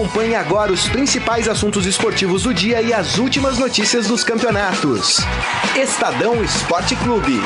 Acompanhe 0.00 0.34
agora 0.34 0.72
os 0.72 0.88
principais 0.88 1.46
assuntos 1.46 1.84
esportivos 1.84 2.44
do 2.44 2.54
dia 2.54 2.80
e 2.80 2.90
as 2.90 3.18
últimas 3.18 3.58
notícias 3.58 4.06
dos 4.06 4.24
campeonatos. 4.24 5.18
Estadão 5.76 6.42
Esporte 6.42 6.96
Clube. 6.96 7.38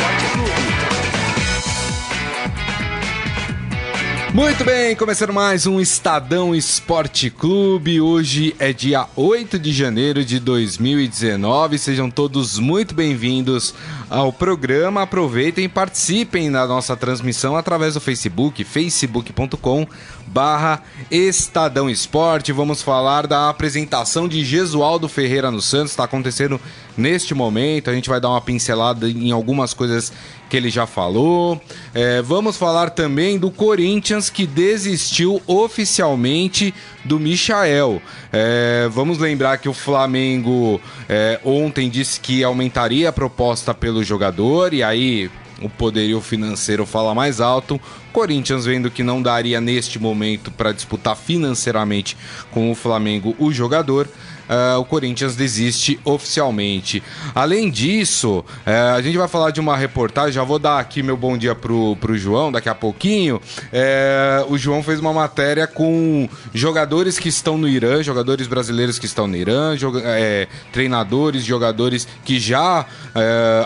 Muito 4.32 4.64
bem, 4.64 4.96
começando 4.96 5.32
mais 5.32 5.64
um 5.64 5.80
Estadão 5.80 6.54
Esporte 6.54 7.30
Clube. 7.30 8.00
Hoje 8.00 8.54
é 8.58 8.72
dia 8.72 9.06
8 9.14 9.60
de 9.60 9.72
janeiro 9.72 10.24
de 10.24 10.40
2019. 10.40 11.78
Sejam 11.78 12.10
todos 12.10 12.58
muito 12.58 12.96
bem-vindos 12.96 13.72
ao 14.10 14.32
programa. 14.32 15.02
Aproveitem 15.02 15.66
e 15.66 15.68
participem 15.68 16.50
da 16.50 16.66
nossa 16.66 16.96
transmissão 16.96 17.56
através 17.56 17.94
do 17.94 18.00
Facebook, 18.00 18.64
facebook.com 18.64 19.86
barra 20.34 20.82
Estadão 21.12 21.88
Esporte. 21.88 22.50
Vamos 22.50 22.82
falar 22.82 23.28
da 23.28 23.48
apresentação 23.48 24.26
de 24.26 24.44
Gesualdo 24.44 25.08
Ferreira 25.08 25.48
no 25.48 25.62
Santos. 25.62 25.92
Está 25.92 26.02
acontecendo 26.02 26.60
neste 26.96 27.32
momento. 27.34 27.88
A 27.88 27.94
gente 27.94 28.08
vai 28.08 28.20
dar 28.20 28.30
uma 28.30 28.40
pincelada 28.40 29.08
em 29.08 29.30
algumas 29.30 29.72
coisas 29.72 30.12
que 30.50 30.56
ele 30.56 30.70
já 30.70 30.88
falou. 30.88 31.62
É, 31.94 32.20
vamos 32.20 32.56
falar 32.56 32.90
também 32.90 33.38
do 33.38 33.48
Corinthians 33.48 34.28
que 34.28 34.44
desistiu 34.44 35.40
oficialmente 35.46 36.74
do 37.04 37.20
Michael. 37.20 38.02
É, 38.32 38.88
vamos 38.90 39.18
lembrar 39.18 39.58
que 39.58 39.68
o 39.68 39.72
Flamengo 39.72 40.80
é, 41.08 41.38
ontem 41.44 41.88
disse 41.88 42.18
que 42.18 42.42
aumentaria 42.42 43.10
a 43.10 43.12
proposta 43.12 43.72
pelo 43.72 44.02
jogador 44.02 44.74
e 44.74 44.82
aí 44.82 45.30
o 45.60 45.68
poderio 45.68 46.20
financeiro 46.20 46.84
fala 46.86 47.14
mais 47.14 47.40
alto. 47.40 47.80
Corinthians 48.12 48.64
vendo 48.64 48.90
que 48.90 49.02
não 49.02 49.22
daria 49.22 49.60
neste 49.60 49.98
momento 49.98 50.50
para 50.50 50.72
disputar 50.72 51.16
financeiramente 51.16 52.16
com 52.50 52.70
o 52.70 52.74
Flamengo 52.74 53.34
o 53.38 53.52
jogador 53.52 54.08
uh, 54.48 54.78
o 54.78 54.84
Corinthians 54.84 55.36
desiste 55.36 55.98
oficialmente. 56.04 57.02
Além 57.34 57.70
disso, 57.70 58.38
uh, 58.38 58.96
a 58.96 59.02
gente 59.02 59.16
vai 59.16 59.28
falar 59.28 59.50
de 59.50 59.60
uma 59.60 59.76
reportagem, 59.76 60.32
já 60.32 60.44
vou 60.44 60.58
dar 60.58 60.78
aqui 60.78 61.02
meu 61.02 61.16
bom 61.16 61.36
dia 61.36 61.54
pro, 61.54 61.96
pro 61.96 62.16
João 62.16 62.50
daqui 62.50 62.68
a 62.68 62.74
pouquinho. 62.74 63.36
Uh, 63.36 64.52
o 64.52 64.58
João 64.58 64.82
fez 64.82 65.00
uma 65.00 65.12
matéria 65.12 65.66
com 65.66 66.28
jogadores 66.52 67.18
que 67.18 67.28
estão 67.28 67.56
no 67.58 67.68
Irã, 67.68 68.02
jogadores 68.02 68.46
brasileiros 68.46 68.98
que 68.98 69.06
estão 69.06 69.26
no 69.26 69.36
Irã, 69.36 69.76
é, 70.04 70.48
treinadores, 70.72 71.44
jogadores 71.44 72.06
que 72.24 72.38
já 72.38 72.86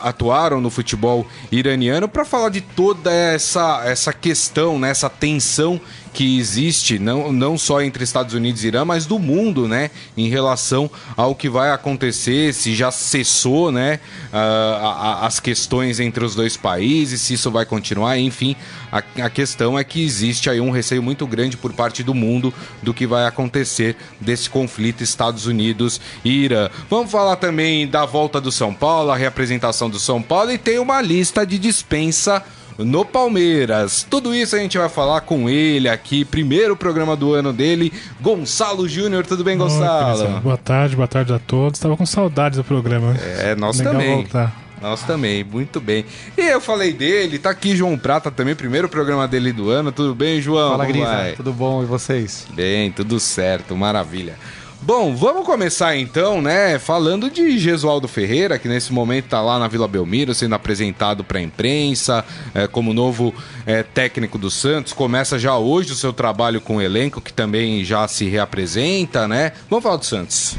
atuaram 0.03 0.61
no 0.61 0.69
futebol 0.69 1.27
iraniano, 1.51 2.06
para 2.09 2.25
falar 2.25 2.51
de 2.51 2.61
toda 2.61 3.11
essa, 3.11 3.83
essa 3.84 4.12
questão, 4.12 4.79
né, 4.79 4.91
essa 4.91 5.09
tensão 5.09 5.81
que 6.09 6.39
existe, 6.39 6.98
não, 6.98 7.33
não 7.33 7.59
só 7.59 7.81
entre 7.83 8.03
Estados 8.03 8.34
Unidos 8.34 8.64
e 8.64 8.69
Irã, 8.69 8.84
mas 8.84 9.06
do 9.06 9.19
mundo, 9.19 9.69
né? 9.69 9.91
Em 10.17 10.28
relação 10.28 10.91
ao 11.17 11.34
que 11.34 11.48
vai 11.48 11.70
acontecer, 11.70 12.53
se 12.55 12.75
já 12.75 12.91
cessou, 12.91 13.70
né? 13.70 14.00
Uh, 14.33 15.25
as 15.25 15.39
questões 15.39 16.00
entre 16.00 16.25
os 16.25 16.34
dois 16.34 16.56
países, 16.56 17.20
se 17.20 17.34
isso 17.34 17.50
vai 17.50 17.65
continuar, 17.65 18.19
enfim. 18.19 18.56
A, 18.91 19.03
a 19.25 19.31
questão 19.31 19.78
é 19.78 19.84
que 19.84 20.03
existe 20.03 20.48
aí 20.48 20.61
um 20.61 20.70
receio 20.70 21.03
muito 21.03 21.27
grande 21.27 21.56
por 21.56 21.73
parte 21.73 22.03
do 22.03 22.15
mundo 22.15 22.53
do 22.83 22.95
que 22.95 23.06
vai 23.06 23.27
acontecer 23.27 23.97
desse 24.20 24.48
conflito 24.48 25.03
Estados 25.03 25.47
Unidos 25.47 26.00
e 26.25 26.45
Irã. 26.45 26.70
Vamos 26.89 27.11
falar 27.11 27.37
também 27.37 27.87
da 27.87 28.05
volta 28.06 28.41
do 28.41 28.50
São 28.50 28.72
Paulo, 28.72 29.11
a 29.11 29.17
reapresentação 29.17 29.91
do 29.91 29.98
São 29.98 30.22
Paulo 30.22 30.50
e 30.50 30.59
tem 30.59 30.78
uma 30.78 31.00
lista 31.00 31.47
de 31.47 31.59
dispensa 31.59 32.43
no 32.79 33.05
Palmeiras. 33.05 34.07
Tudo 34.09 34.34
isso 34.34 34.55
a 34.55 34.59
gente 34.59 34.79
vai 34.79 34.89
falar 34.89 35.23
com 35.23 35.51
ele 35.51 35.89
aqui, 35.89 36.25
primeiro 36.25 36.77
programa 36.77 37.17
do 37.17 37.34
ano 37.34 37.53
dele, 37.53 37.93
Gonçalo 38.21 38.89
Júnior. 38.89 39.27
Tudo 39.27 39.43
bem, 39.43 39.59
Gonçalo? 39.59 40.34
Oi, 40.34 40.41
boa 40.41 40.57
tarde, 40.57 40.97
boa 40.97 41.09
tarde 41.09 41.33
a 41.33 41.39
todos. 41.39 41.81
Tava 41.81 41.97
com 41.97 42.06
saudades 42.06 42.56
do 42.56 42.65
programa. 42.65 43.15
É, 43.38 43.55
nós 43.55 43.78
Legal 43.78 43.93
também. 43.94 44.15
Voltar. 44.17 44.69
Nós 44.81 45.03
também, 45.03 45.43
muito 45.43 45.81
bem. 45.81 46.05
E 46.37 46.41
eu 46.41 46.61
falei 46.61 46.93
dele, 46.93 47.37
tá 47.38 47.50
aqui 47.50 47.75
João 47.75 47.99
Prata 47.99 48.31
também, 48.31 48.55
primeiro 48.55 48.88
programa 48.88 49.27
dele 49.27 49.53
do 49.53 49.71
ano. 49.71 49.91
Tudo 49.91 50.15
bem, 50.15 50.41
João? 50.41 50.71
Fala, 50.71 50.87
Grisa. 50.87 51.33
Tudo 51.37 51.53
bom? 51.53 51.83
E 51.83 51.87
vocês? 51.87 52.47
Bem, 52.55 52.93
tudo 52.93 53.19
certo, 53.19 53.77
maravilha. 53.77 54.37
Bom, 54.81 55.15
vamos 55.15 55.44
começar 55.44 55.97
então, 55.97 56.41
né, 56.41 56.78
falando 56.78 57.28
de 57.28 57.59
Gesualdo 57.59 58.06
Ferreira, 58.06 58.59
que 58.59 58.69
nesse 58.69 58.93
momento 58.93 59.25
está 59.25 59.41
lá 59.41 59.59
na 59.59 59.66
Vila 59.66 59.89
Belmiro, 59.89 60.33
sendo 60.34 60.55
apresentado 60.55 61.25
para 61.25 61.39
a 61.39 61.43
imprensa 61.43 62.25
é, 62.55 62.66
como 62.69 62.94
novo 62.94 63.34
é, 63.67 63.83
técnico 63.83 64.38
do 64.38 64.50
Santos. 64.50 64.93
Começa 64.93 65.38
já 65.38 65.56
hoje 65.59 65.93
o 65.93 65.97
seu 65.97 66.12
trabalho 66.12 66.61
com 66.61 66.77
o 66.77 66.83
elenco, 66.83 67.21
que 67.21 67.33
também 67.33 67.84
já 67.84 68.06
se 68.06 68.28
reapresenta, 68.28 69.27
né? 69.27 69.53
Vamos 69.69 69.83
falar 69.83 69.97
do 69.97 70.06
Santos. 70.06 70.56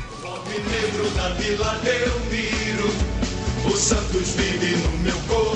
O 3.66 3.78
Santos 3.78 4.30
vive 4.36 4.76
no 4.78 4.98
meu 5.00 5.18
coração. 5.28 5.49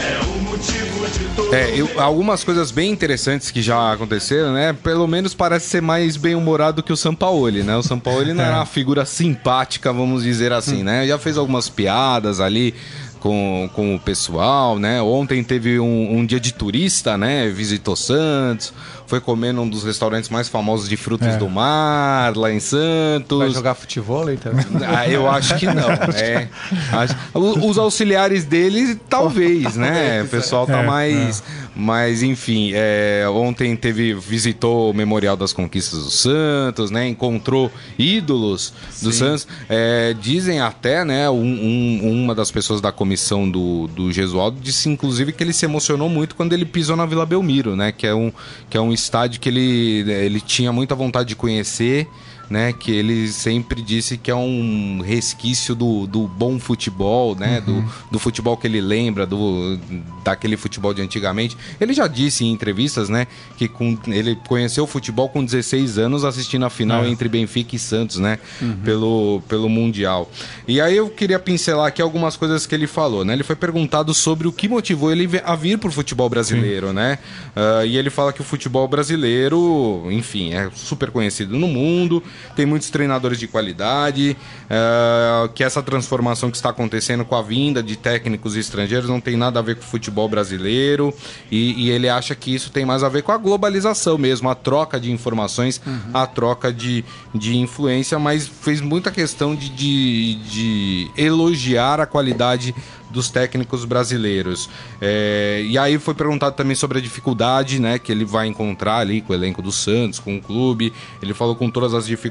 É 0.00 0.20
o 0.24 0.42
motivo 0.42 1.08
de 1.08 1.24
todo. 1.36 1.54
É, 1.54 1.78
eu, 1.78 1.88
algumas 2.00 2.42
coisas 2.42 2.70
bem 2.70 2.90
interessantes 2.90 3.50
que 3.50 3.60
já 3.60 3.92
aconteceram, 3.92 4.52
né? 4.52 4.72
Pelo 4.72 5.06
menos 5.06 5.34
parece 5.34 5.68
ser 5.68 5.82
mais 5.82 6.16
bem-humorado 6.16 6.82
que 6.82 6.92
o 6.92 6.96
Sampaoli, 6.96 7.62
né? 7.62 7.76
O 7.76 7.82
Sampaoli 7.82 8.32
não 8.32 8.42
era 8.42 8.54
é. 8.54 8.58
uma 8.58 8.66
figura 8.66 9.04
simpática, 9.04 9.92
vamos 9.92 10.22
dizer 10.22 10.52
assim, 10.52 10.82
né? 10.82 11.06
Já 11.06 11.18
fez 11.18 11.36
algumas 11.36 11.68
piadas 11.68 12.40
ali 12.40 12.74
com, 13.20 13.70
com 13.74 13.94
o 13.94 14.00
pessoal, 14.00 14.78
né? 14.78 15.00
Ontem 15.00 15.44
teve 15.44 15.78
um, 15.78 16.18
um 16.18 16.26
dia 16.26 16.40
de 16.40 16.52
turista, 16.52 17.16
né? 17.16 17.48
Visitou 17.48 17.94
Santos 17.94 18.72
foi 19.10 19.20
comer 19.20 19.52
num 19.52 19.68
dos 19.68 19.82
restaurantes 19.82 20.30
mais 20.30 20.48
famosos 20.48 20.88
de 20.88 20.96
frutos 20.96 21.26
é. 21.26 21.36
do 21.36 21.48
mar, 21.48 22.36
lá 22.36 22.52
em 22.52 22.60
Santos. 22.60 23.40
Vai 23.40 23.50
jogar 23.50 23.74
futebol 23.74 24.30
então? 24.30 24.52
Ah, 24.86 25.08
eu 25.08 25.28
acho 25.28 25.56
que 25.56 25.66
não. 25.66 25.90
É, 26.14 26.48
acho, 26.92 27.16
os 27.34 27.76
auxiliares 27.76 28.44
dele, 28.44 28.94
talvez, 29.08 29.76
né? 29.76 30.22
O 30.22 30.28
pessoal 30.28 30.64
tá 30.64 30.78
é, 30.78 30.86
mais. 30.86 31.40
É. 31.40 31.69
Mas, 31.74 32.22
enfim, 32.22 32.72
é, 32.74 33.24
ontem 33.32 33.76
teve, 33.76 34.12
visitou 34.14 34.90
o 34.90 34.94
Memorial 34.94 35.36
das 35.36 35.52
Conquistas 35.52 36.04
do 36.04 36.10
Santos, 36.10 36.90
né? 36.90 37.08
Encontrou 37.08 37.70
ídolos 37.98 38.72
do 39.00 39.12
Sim. 39.12 39.18
Santos. 39.18 39.48
É, 39.68 40.14
dizem 40.20 40.60
até, 40.60 41.04
né? 41.04 41.30
Um, 41.30 41.42
um, 41.42 42.24
uma 42.24 42.34
das 42.34 42.50
pessoas 42.50 42.80
da 42.80 42.90
comissão 42.90 43.48
do, 43.48 43.86
do 43.88 44.12
Gesualdo 44.12 44.58
disse, 44.60 44.88
inclusive, 44.88 45.32
que 45.32 45.42
ele 45.42 45.52
se 45.52 45.64
emocionou 45.64 46.08
muito 46.08 46.34
quando 46.34 46.52
ele 46.52 46.64
pisou 46.64 46.96
na 46.96 47.06
Vila 47.06 47.24
Belmiro, 47.24 47.76
né? 47.76 47.92
Que 47.92 48.06
é 48.06 48.14
um, 48.14 48.32
que 48.68 48.76
é 48.76 48.80
um 48.80 48.92
estádio 48.92 49.40
que 49.40 49.48
ele, 49.48 50.10
ele 50.10 50.40
tinha 50.40 50.72
muita 50.72 50.94
vontade 50.94 51.28
de 51.28 51.36
conhecer 51.36 52.08
né? 52.50 52.72
Que 52.72 52.90
ele 52.90 53.28
sempre 53.28 53.80
disse 53.80 54.18
que 54.18 54.30
é 54.30 54.34
um 54.34 55.00
resquício 55.00 55.74
do, 55.74 56.06
do 56.06 56.26
bom 56.26 56.58
futebol, 56.58 57.36
né? 57.36 57.62
Uhum. 57.66 57.80
Do, 57.82 57.92
do 58.12 58.18
futebol 58.18 58.56
que 58.56 58.66
ele 58.66 58.80
lembra, 58.80 59.24
do, 59.24 59.78
daquele 60.24 60.56
futebol 60.56 60.92
de 60.92 61.00
antigamente. 61.00 61.56
Ele 61.80 61.94
já 61.94 62.08
disse 62.08 62.44
em 62.44 62.50
entrevistas, 62.50 63.08
né? 63.08 63.28
Que 63.56 63.68
com, 63.68 63.96
ele 64.08 64.36
conheceu 64.48 64.82
o 64.82 64.86
futebol 64.86 65.28
com 65.28 65.44
16 65.44 65.96
anos 65.96 66.24
assistindo 66.24 66.64
a 66.64 66.70
final 66.70 67.04
é. 67.04 67.08
entre 67.08 67.28
Benfica 67.28 67.76
e 67.76 67.78
Santos, 67.78 68.16
né? 68.16 68.40
Uhum. 68.60 68.76
Pelo, 68.84 69.42
pelo 69.48 69.68
Mundial. 69.68 70.28
E 70.66 70.80
aí 70.80 70.96
eu 70.96 71.08
queria 71.08 71.38
pincelar 71.38 71.86
aqui 71.86 72.02
algumas 72.02 72.36
coisas 72.36 72.66
que 72.66 72.74
ele 72.74 72.88
falou, 72.88 73.24
né? 73.24 73.32
Ele 73.32 73.44
foi 73.44 73.56
perguntado 73.56 74.12
sobre 74.12 74.48
o 74.48 74.52
que 74.52 74.68
motivou 74.68 75.12
ele 75.12 75.28
a 75.44 75.54
vir 75.54 75.78
pro 75.78 75.92
futebol 75.92 76.28
brasileiro, 76.28 76.88
Sim. 76.88 76.94
né? 76.94 77.18
Uh, 77.54 77.86
e 77.86 77.96
ele 77.96 78.10
fala 78.10 78.32
que 78.32 78.40
o 78.40 78.44
futebol 78.44 78.88
brasileiro, 78.88 80.08
enfim, 80.10 80.52
é 80.52 80.68
super 80.74 81.12
conhecido 81.12 81.56
no 81.56 81.68
mundo, 81.68 82.22
tem 82.54 82.66
muitos 82.66 82.90
treinadores 82.90 83.38
de 83.38 83.46
qualidade, 83.46 84.36
uh, 84.64 85.48
que 85.50 85.64
essa 85.64 85.82
transformação 85.82 86.50
que 86.50 86.56
está 86.56 86.70
acontecendo 86.70 87.24
com 87.24 87.34
a 87.34 87.42
vinda 87.42 87.82
de 87.82 87.96
técnicos 87.96 88.56
estrangeiros 88.56 89.08
não 89.08 89.20
tem 89.20 89.36
nada 89.36 89.58
a 89.58 89.62
ver 89.62 89.76
com 89.76 89.82
o 89.82 89.86
futebol 89.86 90.28
brasileiro 90.28 91.14
e, 91.50 91.86
e 91.86 91.90
ele 91.90 92.08
acha 92.08 92.34
que 92.34 92.54
isso 92.54 92.70
tem 92.70 92.84
mais 92.84 93.02
a 93.02 93.08
ver 93.08 93.22
com 93.22 93.32
a 93.32 93.36
globalização 93.36 94.18
mesmo, 94.18 94.48
a 94.48 94.54
troca 94.54 94.98
de 94.98 95.10
informações, 95.10 95.80
uhum. 95.86 96.10
a 96.12 96.26
troca 96.26 96.72
de, 96.72 97.04
de 97.34 97.56
influência, 97.56 98.18
mas 98.18 98.46
fez 98.46 98.80
muita 98.80 99.10
questão 99.10 99.54
de, 99.54 99.68
de, 99.68 100.34
de 100.50 101.10
elogiar 101.16 102.00
a 102.00 102.06
qualidade 102.06 102.74
dos 103.10 103.28
técnicos 103.28 103.84
brasileiros. 103.84 104.70
É, 105.00 105.62
e 105.66 105.76
aí 105.76 105.98
foi 105.98 106.14
perguntado 106.14 106.54
também 106.54 106.76
sobre 106.76 106.98
a 106.98 107.00
dificuldade 107.00 107.80
né, 107.80 107.98
que 107.98 108.10
ele 108.10 108.24
vai 108.24 108.46
encontrar 108.46 108.98
ali 108.98 109.20
com 109.20 109.32
o 109.32 109.36
elenco 109.36 109.60
do 109.60 109.72
Santos, 109.72 110.18
com 110.18 110.36
o 110.36 110.40
clube. 110.40 110.92
Ele 111.20 111.34
falou 111.34 111.56
com 111.56 111.68
todas 111.68 111.92
as 111.92 112.06
dificuldades, 112.06 112.29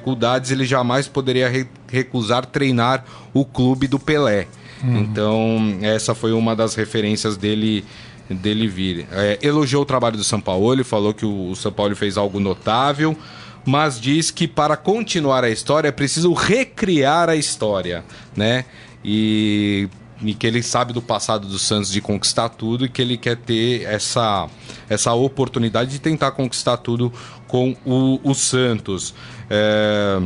ele 0.52 0.66
jamais 0.66 1.08
poderia 1.08 1.50
re 1.50 1.68
recusar 1.88 2.46
treinar 2.46 3.04
o 3.34 3.44
clube 3.44 3.88
do 3.88 4.00
Pelé. 4.00 4.48
Uhum. 4.84 5.00
Então, 5.00 5.78
essa 5.82 6.16
foi 6.16 6.32
uma 6.32 6.56
das 6.56 6.76
referências 6.76 7.36
dele 7.36 7.84
dele 8.30 8.68
vir. 8.68 9.08
É, 9.12 9.40
elogiou 9.42 9.82
o 9.82 9.86
trabalho 9.86 10.16
do 10.16 10.24
São 10.24 10.40
Paulo, 10.40 10.84
falou 10.84 11.14
que 11.14 11.26
o 11.26 11.56
São 11.56 11.72
Paulo 11.72 11.96
fez 11.96 12.16
algo 12.16 12.40
notável, 12.40 13.18
mas 13.66 14.00
diz 14.00 14.30
que 14.30 14.48
para 14.48 14.78
continuar 14.78 15.44
a 15.44 15.50
história 15.50 15.88
é 15.88 15.92
preciso 15.92 16.32
recriar 16.34 17.28
a 17.28 17.36
história, 17.36 18.06
né? 18.36 18.66
E 19.04 19.90
e 20.22 20.34
que 20.34 20.46
ele 20.46 20.62
sabe 20.62 20.94
do 20.94 21.02
passado 21.02 21.48
do 21.48 21.58
Santos 21.58 21.92
de 21.92 22.02
conquistar 22.02 22.50
tudo 22.50 22.86
e 22.86 22.90
que 22.90 23.02
ele 23.02 23.18
quer 23.18 23.38
ter 23.38 23.84
essa, 23.84 24.50
essa 24.90 25.14
oportunidade 25.14 25.92
de 25.92 26.00
tentar 26.00 26.32
conquistar 26.32 26.78
tudo 26.78 27.12
com 27.48 27.76
o, 27.86 28.20
o 28.24 28.34
Santos. 28.34 29.14
É... 29.50 30.22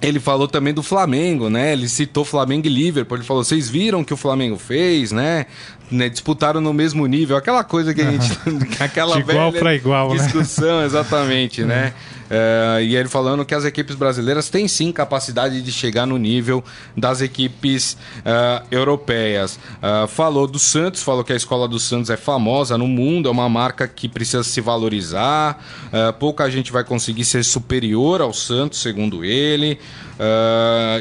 Ele 0.00 0.20
falou 0.20 0.46
também 0.46 0.72
do 0.72 0.82
Flamengo, 0.82 1.50
né? 1.50 1.72
Ele 1.72 1.88
citou 1.88 2.24
Flamengo 2.24 2.66
e 2.66 2.70
Liverpool. 2.70 3.18
Ele 3.18 3.24
falou: 3.24 3.42
vocês 3.42 3.68
viram 3.68 4.00
o 4.00 4.04
que 4.04 4.14
o 4.14 4.16
Flamengo 4.16 4.56
fez, 4.56 5.10
né? 5.10 5.46
Né? 5.90 6.08
Disputaram 6.08 6.60
no 6.60 6.72
mesmo 6.72 7.06
nível. 7.06 7.36
Aquela 7.36 7.64
coisa 7.64 7.94
que 7.94 8.00
a 8.00 8.10
gente. 8.10 8.38
aquela 8.80 9.16
De 9.16 9.20
igual 9.20 9.52
para 9.52 9.74
igual, 9.74 10.16
discussão, 10.16 10.80
né? 10.80 10.86
exatamente, 10.86 11.64
né? 11.64 11.92
Uh, 12.28 12.80
e 12.82 12.94
ele 12.94 13.08
falando 13.08 13.44
que 13.44 13.54
as 13.54 13.64
equipes 13.64 13.96
brasileiras 13.96 14.50
têm 14.50 14.68
sim 14.68 14.92
capacidade 14.92 15.62
de 15.62 15.72
chegar 15.72 16.06
no 16.06 16.18
nível 16.18 16.62
das 16.94 17.22
equipes 17.22 17.94
uh, 18.18 18.66
europeias. 18.70 19.58
Uh, 19.76 20.06
falou 20.06 20.46
do 20.46 20.58
Santos, 20.58 21.02
falou 21.02 21.24
que 21.24 21.32
a 21.32 21.36
escola 21.36 21.66
do 21.66 21.78
Santos 21.78 22.10
é 22.10 22.16
famosa 22.16 22.76
no 22.76 22.86
mundo, 22.86 23.28
é 23.28 23.32
uma 23.32 23.48
marca 23.48 23.88
que 23.88 24.08
precisa 24.08 24.42
se 24.42 24.60
valorizar. 24.60 25.58
pouca 26.18 26.50
gente 26.50 26.70
vai 26.70 26.84
conseguir 26.84 27.24
ser 27.24 27.44
superior 27.44 28.20
ao 28.20 28.32
Santos, 28.32 28.80
segundo 28.80 29.24
ele. 29.24 29.78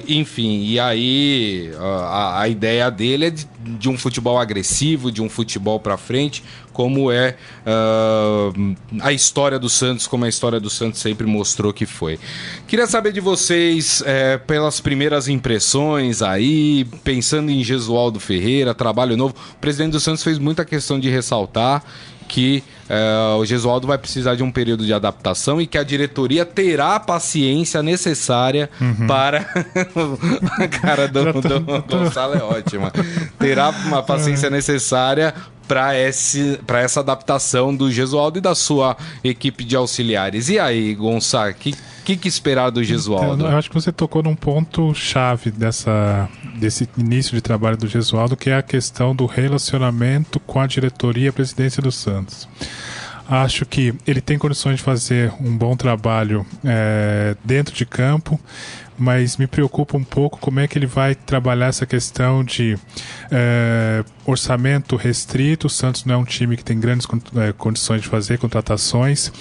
enfim, 0.07 0.63
e 0.63 0.79
aí 0.79 1.71
a, 1.77 2.41
a, 2.41 2.49
ideia 2.49 2.89
dele 2.89 3.25
é 3.25 3.29
de, 3.29 3.47
de 3.59 3.89
um 3.89 3.97
futebol 3.97 4.39
agressivo, 4.39 4.76
de 5.11 5.21
um 5.21 5.29
futebol 5.29 5.79
para 5.79 5.97
frente, 5.97 6.43
como 6.77 7.11
é 7.11 7.35
uh, 7.65 8.75
a 9.01 9.11
história 9.11 9.57
do 9.57 9.67
Santos, 9.67 10.05
como 10.05 10.25
a 10.25 10.29
história 10.29 10.59
do 10.59 10.69
Santos 10.69 11.01
sempre 11.01 11.25
mostrou 11.25 11.73
que 11.73 11.87
foi. 11.87 12.19
Queria 12.67 12.85
saber 12.85 13.11
de 13.11 13.19
vocês, 13.19 14.03
é, 14.05 14.37
pelas 14.37 14.79
primeiras 14.79 15.27
impressões 15.27 16.21
aí, 16.21 16.85
pensando 17.03 17.49
em 17.49 17.63
Gesualdo 17.63 18.19
Ferreira, 18.19 18.75
trabalho 18.75 19.17
novo. 19.17 19.33
O 19.53 19.55
presidente 19.55 19.93
do 19.93 19.99
Santos 19.99 20.23
fez 20.23 20.37
muita 20.37 20.63
questão 20.63 20.99
de 20.99 21.09
ressaltar 21.09 21.83
que 22.27 22.63
é, 22.89 23.35
o 23.37 23.45
Gesualdo 23.45 23.87
vai 23.87 23.97
precisar 23.97 24.35
de 24.35 24.43
um 24.43 24.51
período 24.51 24.85
de 24.85 24.93
adaptação 24.93 25.61
e 25.61 25.65
que 25.65 25.77
a 25.77 25.83
diretoria 25.83 26.45
terá 26.45 26.95
a 26.95 26.99
paciência 26.99 27.81
necessária 27.81 28.69
uhum. 28.79 29.07
para. 29.07 29.47
a 30.59 30.67
cara 30.67 31.07
do, 31.07 31.33
do, 31.33 31.59
do 31.59 31.81
Gonçalo 31.83 32.35
é 32.35 32.43
ótima. 32.43 32.91
Terá 33.39 33.69
uma 33.69 34.03
paciência 34.03 34.49
necessária 34.49 35.33
para 35.67 35.93
essa 35.95 36.99
adaptação 36.99 37.75
do 37.75 37.91
Gesualdo 37.91 38.37
e 38.37 38.41
da 38.41 38.55
sua 38.55 38.95
equipe 39.23 39.63
de 39.63 39.75
auxiliares. 39.75 40.49
E 40.49 40.57
aí, 40.57 40.95
Gonçalo, 40.95 41.51
o 41.51 41.53
que, 41.53 41.75
que, 42.05 42.17
que, 42.17 42.27
esperar 42.27 42.69
do 42.69 42.83
Gesualdo? 42.83 43.45
Eu, 43.45 43.51
eu 43.51 43.57
acho 43.57 43.69
que 43.69 43.75
você 43.75 43.91
tocou 43.91 44.23
num 44.23 44.35
ponto 44.35 44.93
chave 44.93 45.51
dessa, 45.51 46.29
desse 46.55 46.87
início 46.97 47.35
de 47.35 47.41
trabalho 47.41 47.77
do 47.77 47.87
Gesualdo, 47.87 48.37
que 48.37 48.49
é 48.49 48.57
a 48.57 48.63
questão 48.63 49.15
do 49.15 49.25
relacionamento 49.25 50.39
com 50.39 50.59
a 50.59 50.67
diretoria 50.67 51.25
e 51.25 51.27
a 51.29 51.33
presidência 51.33 51.81
do 51.81 51.91
Santos. 51.91 52.47
Acho 53.29 53.65
que 53.65 53.93
ele 54.07 54.21
tem 54.21 54.37
condições 54.37 54.77
de 54.77 54.83
fazer 54.83 55.33
um 55.41 55.55
bom 55.57 55.75
trabalho 55.75 56.45
é, 56.63 57.35
dentro 57.43 57.75
de 57.75 57.85
campo, 57.85 58.39
mas 58.97 59.37
me 59.37 59.45
preocupa 59.45 59.95
um 59.97 60.03
pouco 60.03 60.39
como 60.39 60.59
é 60.59 60.67
que 60.67 60.77
ele 60.77 60.87
vai 60.87 61.13
trabalhar 61.13 61.67
essa 61.67 61.85
questão 61.85 62.43
de 62.43 62.77
é, 63.31 64.03
orçamento 64.25 64.95
restrito. 64.95 65.67
O 65.67 65.69
Santos 65.69 66.05
não 66.05 66.15
é 66.15 66.17
um 66.17 66.23
time 66.25 66.57
que 66.57 66.63
tem 66.63 66.79
grandes 66.79 67.07
é, 67.35 67.53
condições 67.53 68.01
de 68.01 68.07
fazer 68.07 68.37
contratações 68.37 69.31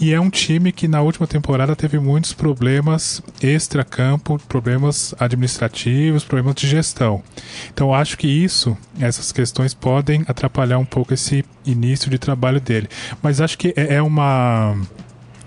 e 0.00 0.12
é 0.12 0.20
um 0.20 0.30
time 0.30 0.72
que 0.72 0.88
na 0.88 1.02
última 1.02 1.26
temporada 1.26 1.76
teve 1.76 1.98
muitos 1.98 2.32
problemas 2.32 3.22
extra-campo, 3.42 4.40
problemas 4.48 5.14
administrativos, 5.18 6.24
problemas 6.24 6.54
de 6.54 6.66
gestão. 6.66 7.22
Então 7.72 7.94
acho 7.94 8.16
que 8.16 8.26
isso, 8.26 8.76
essas 8.98 9.30
questões 9.32 9.74
podem 9.74 10.24
atrapalhar 10.26 10.78
um 10.78 10.84
pouco 10.84 11.12
esse 11.12 11.44
início 11.66 12.10
de 12.10 12.18
trabalho 12.18 12.60
dele. 12.60 12.88
Mas 13.22 13.40
acho 13.40 13.58
que 13.58 13.74
é, 13.76 13.94
é 13.94 14.02
uma 14.02 14.76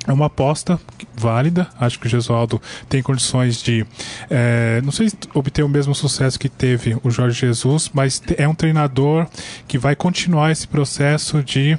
é 0.08 0.14
uma 0.14 0.28
aposta 0.28 0.80
válida. 1.18 1.68
Acho 1.80 2.00
que 2.00 2.08
o 2.08 2.10
Gesualdo 2.10 2.62
tem 2.90 3.02
condições 3.02 3.62
de, 3.62 3.86
é, 4.30 4.82
não 4.84 4.92
sei 4.92 5.10
se 5.10 5.18
obter 5.34 5.64
o 5.64 5.70
mesmo 5.70 5.94
sucesso 5.96 6.40
que 6.40 6.50
teve 6.50 6.98
o 7.04 7.10
Jorge 7.10 7.40
Jesus, 7.40 7.90
mas 7.94 8.22
é 8.38 8.48
um 8.48 8.56
treinador 8.56 9.28
que 9.68 9.78
vai 9.78 9.96
continuar 9.96 10.52
esse 10.52 10.68
processo 10.68 11.44
de, 11.44 11.78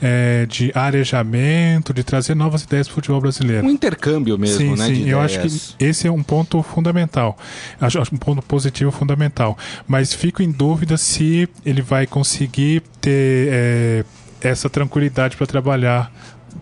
é, 0.00 0.46
de 0.46 0.72
arejamento, 0.74 1.92
de 1.92 2.02
trazer 2.02 2.34
novas 2.34 2.62
ideias 2.62 2.86
para 2.88 2.92
o 2.92 2.94
futebol 2.96 3.20
brasileiro. 3.20 3.66
Um 3.66 3.70
intercâmbio 3.70 4.38
mesmo, 4.38 4.58
sim, 4.58 4.76
né? 4.76 4.86
Sim, 4.86 5.08
eu 5.08 5.20
acho 5.20 5.40
que 5.40 5.48
esse 5.84 6.06
é 6.06 6.10
um 6.10 6.22
ponto 6.22 6.62
fundamental. 6.62 7.36
Acho, 7.80 8.00
acho 8.00 8.14
um 8.14 8.18
ponto 8.18 8.42
positivo 8.42 8.90
fundamental. 8.90 9.56
Mas 9.86 10.12
fico 10.12 10.42
em 10.42 10.50
dúvida 10.50 10.96
se 10.96 11.48
ele 11.64 11.82
vai 11.82 12.06
conseguir 12.06 12.82
ter 13.00 13.48
é, 13.50 14.04
essa 14.40 14.68
tranquilidade 14.68 15.36
para 15.36 15.46
trabalhar 15.46 16.12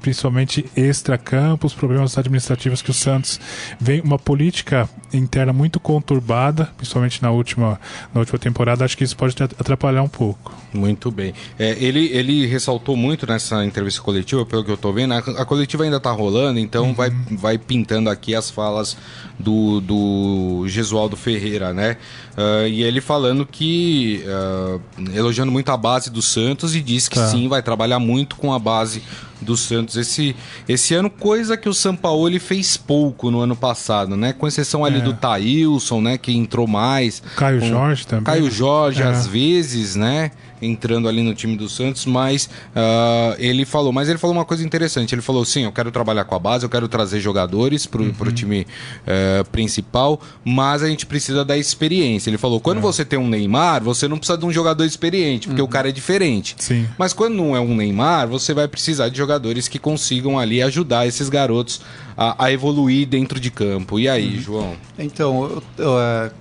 principalmente 0.01 0.65
extra-campo, 0.77 1.67
os 1.67 1.75
problemas 1.75 2.17
administrativos 2.17 2.83
que 2.83 2.91
o 2.91 2.95
Santos 2.95 3.41
vem, 3.79 4.01
uma 4.01 4.19
política 4.19 4.89
interna 5.13 5.53
muito 5.53 5.81
conturbada, 5.81 6.71
principalmente 6.77 7.23
na 7.23 7.31
última, 7.31 7.81
na 8.15 8.21
última 8.21 8.39
temporada, 8.39 8.85
acho 8.85 8.97
que 8.97 9.05
isso 9.05 9.17
pode 9.17 9.35
atrapalhar 9.43 10.03
um 10.03 10.09
pouco. 10.09 10.55
Muito 10.73 11.11
bem. 11.11 11.35
É, 11.59 11.77
ele, 11.83 12.07
ele 12.07 12.47
ressaltou 12.47 12.97
muito 12.97 13.27
nessa 13.27 13.65
entrevista 13.65 14.01
coletiva, 14.01 14.47
pelo 14.47 14.65
que 14.65 14.71
eu 14.71 14.77
estou 14.77 14.93
vendo, 14.93 15.15
a, 15.15 15.19
a, 15.19 15.45
coletiva 15.45 15.85
ainda 15.85 15.97
está 15.97 16.11
rolando, 16.13 16.59
então 16.59 16.87
uhum. 16.87 16.95
vai, 16.95 17.11
vai 17.33 17.59
pintando 17.59 18.09
aqui 18.09 18.35
as 18.35 18.51
falas 18.51 18.97
do, 19.39 19.81
do 19.81 20.65
Gesualdo 20.69 21.17
Ferreira, 21.17 21.73
né? 21.73 21.97
Uh, 22.37 22.69
e 22.69 22.83
ele 22.83 23.01
falando 23.01 23.45
que, 23.45 24.25
uh, 24.25 24.81
elogiando 25.15 25.51
muito 25.51 25.71
a 25.71 25.77
base 25.77 26.11
do 26.11 26.23
Santos 26.23 26.75
e 26.75 26.81
disse 26.81 27.11
que 27.11 27.17
tá. 27.17 27.27
sim, 27.27 27.49
vai 27.49 27.63
trabalhar 27.63 27.99
muito 27.99 28.37
com 28.37 28.53
a 28.55 28.59
base 28.59 29.03
do 29.41 29.57
Santos 29.57 29.97
esse, 29.97 30.37
esse 30.69 30.95
ano, 30.95 31.11
coisa 31.11 31.57
que 31.57 31.69
o 31.69 31.75
Sampaoli 31.75 32.39
fez 32.39 32.77
pouco 32.77 33.31
no 33.31 33.41
ano 33.41 33.57
passado, 33.57 34.17
né? 34.17 34.33
Com 34.33 34.47
exceção 34.47 34.85
ali 34.85 34.99
é. 34.99 35.03
do 35.03 35.15
Thailson, 35.15 36.01
né? 36.01 36.19
Que 36.19 36.33
entrou 36.33 36.67
mais. 36.67 37.23
Caio 37.37 37.61
Jorge 37.61 38.07
também. 38.07 38.25
Caio 38.25 38.51
Jorge, 38.51 39.03
é. 39.03 39.07
às 39.07 39.27
vezes, 39.27 39.97
né? 39.97 40.31
Entrando 40.61 41.09
ali 41.09 41.23
no 41.23 41.35
time 41.35 41.57
do 41.57 41.69
Santos, 41.69 42.07
mas 42.07 42.47
uh, 42.47 43.37
ele 43.39 43.65
falou, 43.65 43.93
mas 43.93 44.09
ele 44.09 44.19
falou 44.19 44.37
uma 44.37 44.45
coisa 44.45 44.65
interessante. 44.65 45.15
Ele 45.15 45.23
falou: 45.23 45.45
sim, 45.45 45.65
eu 45.65 45.73
quero 45.73 45.91
trabalhar 45.91 46.25
com 46.25 46.35
a 46.35 46.39
base, 46.39 46.65
eu 46.65 46.71
quero 46.71 46.89
trazer 46.89 47.21
jogadores 47.21 47.87
para 47.87 48.03
o 48.03 48.05
uhum. 48.05 48.33
time 48.33 48.61
uh, 48.63 49.45
principal, 49.51 50.21
mas 50.45 50.83
a 50.83 50.89
gente 50.89 51.07
precisa 51.07 51.45
da 51.45 51.57
experiência. 51.57 52.31
Ele 52.31 52.39
falou: 52.39 52.61
quando 52.61 52.79
é. 52.79 52.81
você 52.81 53.05
tem 53.05 53.19
um 53.19 53.29
Neymar, 53.29 53.83
você 53.83 54.09
não 54.09 54.19
precisa 54.19 54.39
de 54.39 54.45
um 54.45 54.53
jogador 54.53 54.85
experiente, 54.85 55.49
porque 55.49 55.63
uhum. 55.63 55.69
o 55.69 55.71
cara 55.71 55.89
é 55.89 55.93
diferente. 55.93 56.55
Sim. 56.59 56.87
Mas 56.99 57.13
quando 57.13 57.35
não 57.35 57.57
é 57.57 57.61
um 57.61 57.75
Neymar, 57.75 58.29
você 58.29 58.53
vai 58.53 58.69
precisar 58.69 59.09
de 59.09 59.17
jogadores 59.17 59.69
que 59.69 59.79
consigam 59.79 60.39
ali 60.39 60.63
ajudar 60.63 61.07
esses 61.07 61.29
garotos 61.29 61.81
a, 62.21 62.45
a 62.45 62.53
evoluir 62.53 63.09
dentro 63.09 63.41
de 63.41 63.51
campo. 63.51 63.99
E 63.99 64.07
aí, 64.07 64.37
uhum. 64.37 64.43
João? 64.43 64.77
Então, 64.99 65.45
eu, 65.45 65.63
eu, 65.79 66.33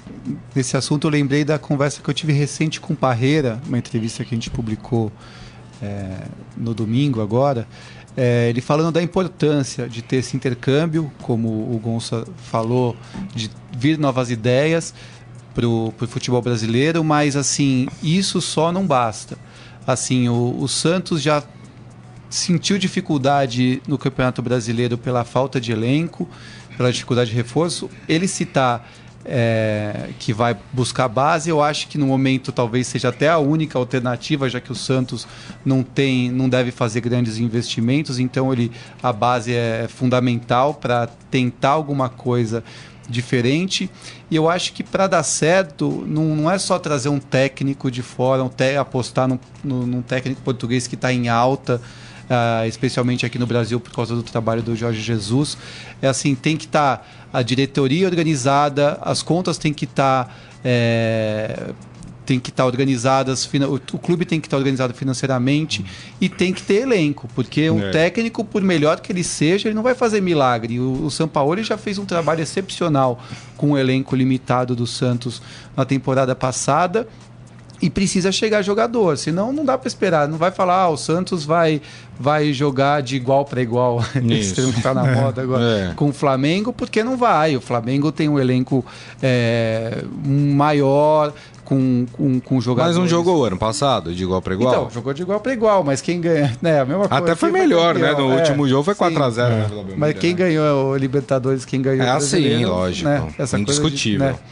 nesse 0.54 0.76
assunto 0.76 1.08
eu 1.08 1.12
lembrei 1.12 1.46
da 1.46 1.58
conversa 1.58 2.02
que 2.02 2.10
eu 2.10 2.14
tive 2.14 2.34
recente 2.34 2.82
com 2.82 2.92
o 2.92 2.96
Parreira, 2.98 3.62
uma 3.66 3.78
entrevista 3.78 4.26
que 4.26 4.36
a 4.36 4.38
gente 4.38 4.50
publicou 4.50 5.10
é, 5.82 6.18
no 6.58 6.74
domingo 6.74 7.22
agora. 7.22 7.66
É, 8.18 8.50
ele 8.50 8.60
falando 8.60 8.92
da 8.92 9.02
importância 9.02 9.88
de 9.88 10.02
ter 10.02 10.18
esse 10.18 10.36
intercâmbio, 10.36 11.10
como 11.22 11.48
o 11.48 11.80
Gonça 11.82 12.28
falou, 12.52 12.94
de 13.34 13.50
vir 13.72 13.98
novas 13.98 14.30
ideias 14.30 14.94
para 15.56 15.66
o 15.66 15.94
futebol 16.10 16.42
brasileiro, 16.42 17.06
mas 17.06 17.38
assim, 17.38 17.88
isso 18.04 18.42
só 18.42 18.70
não 18.70 18.86
basta. 18.86 19.38
Assim, 19.88 20.28
o, 20.28 20.58
o 20.60 20.68
Santos 20.68 21.22
já 21.22 21.42
sentiu 22.30 22.78
dificuldade 22.78 23.82
no 23.88 23.98
Campeonato 23.98 24.42
Brasileiro 24.42 24.98
pela 24.98 25.24
falta 25.24 25.60
de 25.60 25.72
elenco, 25.72 26.28
pela 26.78 26.92
dificuldade 26.92 27.32
de 27.32 27.36
reforço. 27.36 27.90
Ele 28.08 28.28
citar 28.28 28.88
é, 29.26 30.10
que 30.18 30.34
vai 30.34 30.58
buscar 30.72 31.08
base, 31.08 31.50
eu 31.50 31.62
acho 31.62 31.88
que 31.88 31.98
no 31.98 32.08
momento 32.08 32.52
talvez 32.52 32.88
seja 32.88 33.10
até 33.10 33.30
a 33.30 33.38
única 33.38 33.78
alternativa, 33.78 34.50
já 34.50 34.60
que 34.60 34.72
o 34.72 34.76
Santos 34.76 35.28
não 35.66 35.84
tem, 35.84 36.32
não 36.32 36.48
deve 36.48 36.72
fazer 36.72 37.02
grandes 37.02 37.38
investimentos, 37.38 38.18
então 38.18 38.52
ele 38.54 38.72
a 39.04 39.12
base 39.12 39.54
é 39.54 39.88
fundamental 39.88 40.74
para 40.74 41.08
tentar 41.30 41.70
alguma 41.70 42.10
coisa 42.10 42.64
diferente. 43.10 43.90
E 44.30 44.36
eu 44.36 44.50
acho 44.50 44.72
que 44.74 44.84
para 44.84 45.08
dar 45.08 45.24
certo, 45.24 46.06
não, 46.08 46.36
não, 46.36 46.52
é 46.52 46.58
só 46.58 46.78
trazer 46.80 47.10
um 47.10 47.20
técnico 47.20 47.90
de 47.90 48.02
fora, 48.02 48.44
um 48.44 48.50
te, 48.50 48.78
apostar 48.78 49.28
num, 49.28 49.40
num 49.64 50.02
técnico 50.02 50.42
português 50.42 50.88
que 50.88 50.96
está 50.96 51.12
em 51.12 51.28
alta 51.28 51.82
uh, 52.30 52.68
especialmente 52.68 53.26
aqui 53.26 53.40
no 53.40 53.48
Brasil 53.48 53.80
por 53.80 53.92
causa 53.92 54.16
do 54.16 54.24
trabalho 54.24 54.62
do 54.62 54.76
Jorge 54.76 55.02
Jesus. 55.02 55.58
É 56.02 56.08
assim, 56.08 56.36
tem 56.36 56.56
que 56.56 56.66
estar 56.66 56.98
tá 56.98 57.06
a 57.34 57.42
diretoria 57.42 58.08
organizada, 58.08 58.98
as 59.02 59.22
contas 59.22 59.58
têm 59.58 59.74
que 59.74 59.86
estar 59.86 60.26
tá, 60.26 60.32
é, 60.64 61.72
tem 62.26 62.40
que 62.40 62.50
estar 62.50 62.64
tá 62.64 62.68
organizadas, 62.68 63.50
o 63.92 63.98
clube 63.98 64.26
tem 64.26 64.40
que 64.40 64.48
estar 64.48 64.58
tá 64.58 64.60
organizado 64.60 64.94
financeiramente 64.94 65.86
e 66.20 66.30
tem 66.30 66.54
que 66.54 66.62
ter 66.62 66.82
elenco, 66.84 67.28
porque 67.36 67.70
um 67.70 67.88
é. 67.88 67.92
técnico, 67.92 68.44
por 68.44 68.62
melhor 68.62 69.00
que 69.00 69.12
ele 69.12 69.24
seja, 69.24 69.68
ele 69.68 69.76
não 69.76 69.84
vai 69.84 69.96
fazer 69.96 70.22
milagre. 70.22 70.80
O, 70.80 71.06
o 71.06 71.12
São 71.12 71.28
Paulo 71.28 71.62
já 71.64 71.78
fez 71.78 71.98
um 71.98 72.06
trabalho 72.06 72.42
excepcional 72.42 73.22
com 73.58 73.72
o 73.72 73.78
elenco 73.78 74.16
limitado 74.16 74.76
do 74.76 74.88
Santos 74.88 75.42
na 75.76 75.86
temporada 75.86 76.36
passada 76.36 77.08
e 77.82 77.90
precisa 77.90 78.32
chegar 78.32 78.62
jogador, 78.62 79.18
senão 79.18 79.54
não 79.54 79.64
dá 79.64 79.78
para 79.78 79.88
esperar. 79.88 80.28
Não 80.28 80.38
vai 80.38 80.52
falar, 80.52 80.84
ah, 80.84 80.90
o 80.90 80.98
Santos 80.98 81.46
vai, 81.46 81.82
vai 82.20 82.52
jogar 82.52 83.02
de 83.02 83.16
igual 83.16 83.46
para 83.46 83.62
igual, 83.62 84.04
esse 84.30 84.54
termo 84.54 84.74
que 84.74 84.82
tá 84.82 84.94
na 84.94 85.04
moda 85.06 85.42
agora, 85.42 85.64
é. 85.64 85.94
com 85.96 86.10
o 86.10 86.14
Flamengo, 86.14 86.74
porque 86.74 87.04
não 87.04 87.16
vai. 87.16 87.56
O 87.56 87.62
Flamengo 87.62 88.12
tem 88.12 88.28
um 88.28 88.38
elenco 88.38 88.86
é, 89.22 90.04
maior, 90.26 91.34
com, 91.70 92.08
com, 92.12 92.40
com 92.40 92.60
jogadores. 92.60 92.98
Mas 92.98 93.02
não 93.04 93.08
jogou 93.08 93.46
ano 93.46 93.58
passado, 93.58 94.14
de 94.14 94.24
igual 94.24 94.42
para 94.42 94.56
igual? 94.56 94.74
Então, 94.74 94.90
jogou 94.90 95.14
de 95.14 95.22
igual 95.22 95.40
para 95.40 95.54
igual, 95.54 95.84
mas 95.84 96.02
quem 96.02 96.20
ganha, 96.20 96.58
né, 96.62 96.82
a 96.82 96.86
mesma 96.86 97.08
coisa. 97.08 97.24
Até 97.24 97.36
foi 97.36 97.52
melhor, 97.52 97.94
né? 97.94 98.12
No 98.12 98.32
é, 98.32 98.38
último 98.38 98.68
jogo 98.68 98.84
foi 98.84 98.96
4x0. 98.96 99.40
É. 99.40 99.50
Né, 99.50 99.68
mas 99.96 100.18
quem 100.18 100.36
ganhou 100.36 100.94
o 100.94 100.98
Libertadores, 100.98 101.66
quem 101.66 101.80
ganhou 101.80 102.06
é, 102.06 102.14
o 102.14 102.18
assim, 102.18 102.66
lógico. 102.66 103.08
Né? 103.08 103.28
Essa 103.38 103.60
Indiscutível. 103.60 104.20
Coisa 104.20 104.34
de, 104.34 104.44
né? 104.44 104.50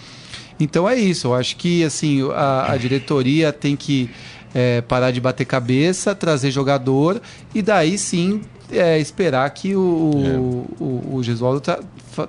Então 0.60 0.90
é 0.90 0.96
isso, 0.96 1.28
eu 1.28 1.36
acho 1.36 1.56
que 1.56 1.84
assim, 1.84 2.22
a, 2.32 2.72
a 2.72 2.78
diretoria 2.78 3.54
tem 3.54 3.76
que 3.76 4.10
é, 4.54 4.82
parar 4.82 5.12
de 5.12 5.22
bater 5.22 5.46
cabeça, 5.46 6.16
trazer 6.16 6.50
jogador 6.52 7.22
e 7.54 7.62
daí 7.62 7.98
sim 7.98 8.42
é, 8.72 9.00
esperar 9.00 9.50
que 9.52 9.76
o, 9.76 10.12
é. 10.16 10.84
o, 10.84 11.16
o 11.16 11.24
Gesualdo 11.24 11.62
tá, 11.62 11.80
fa, 12.12 12.28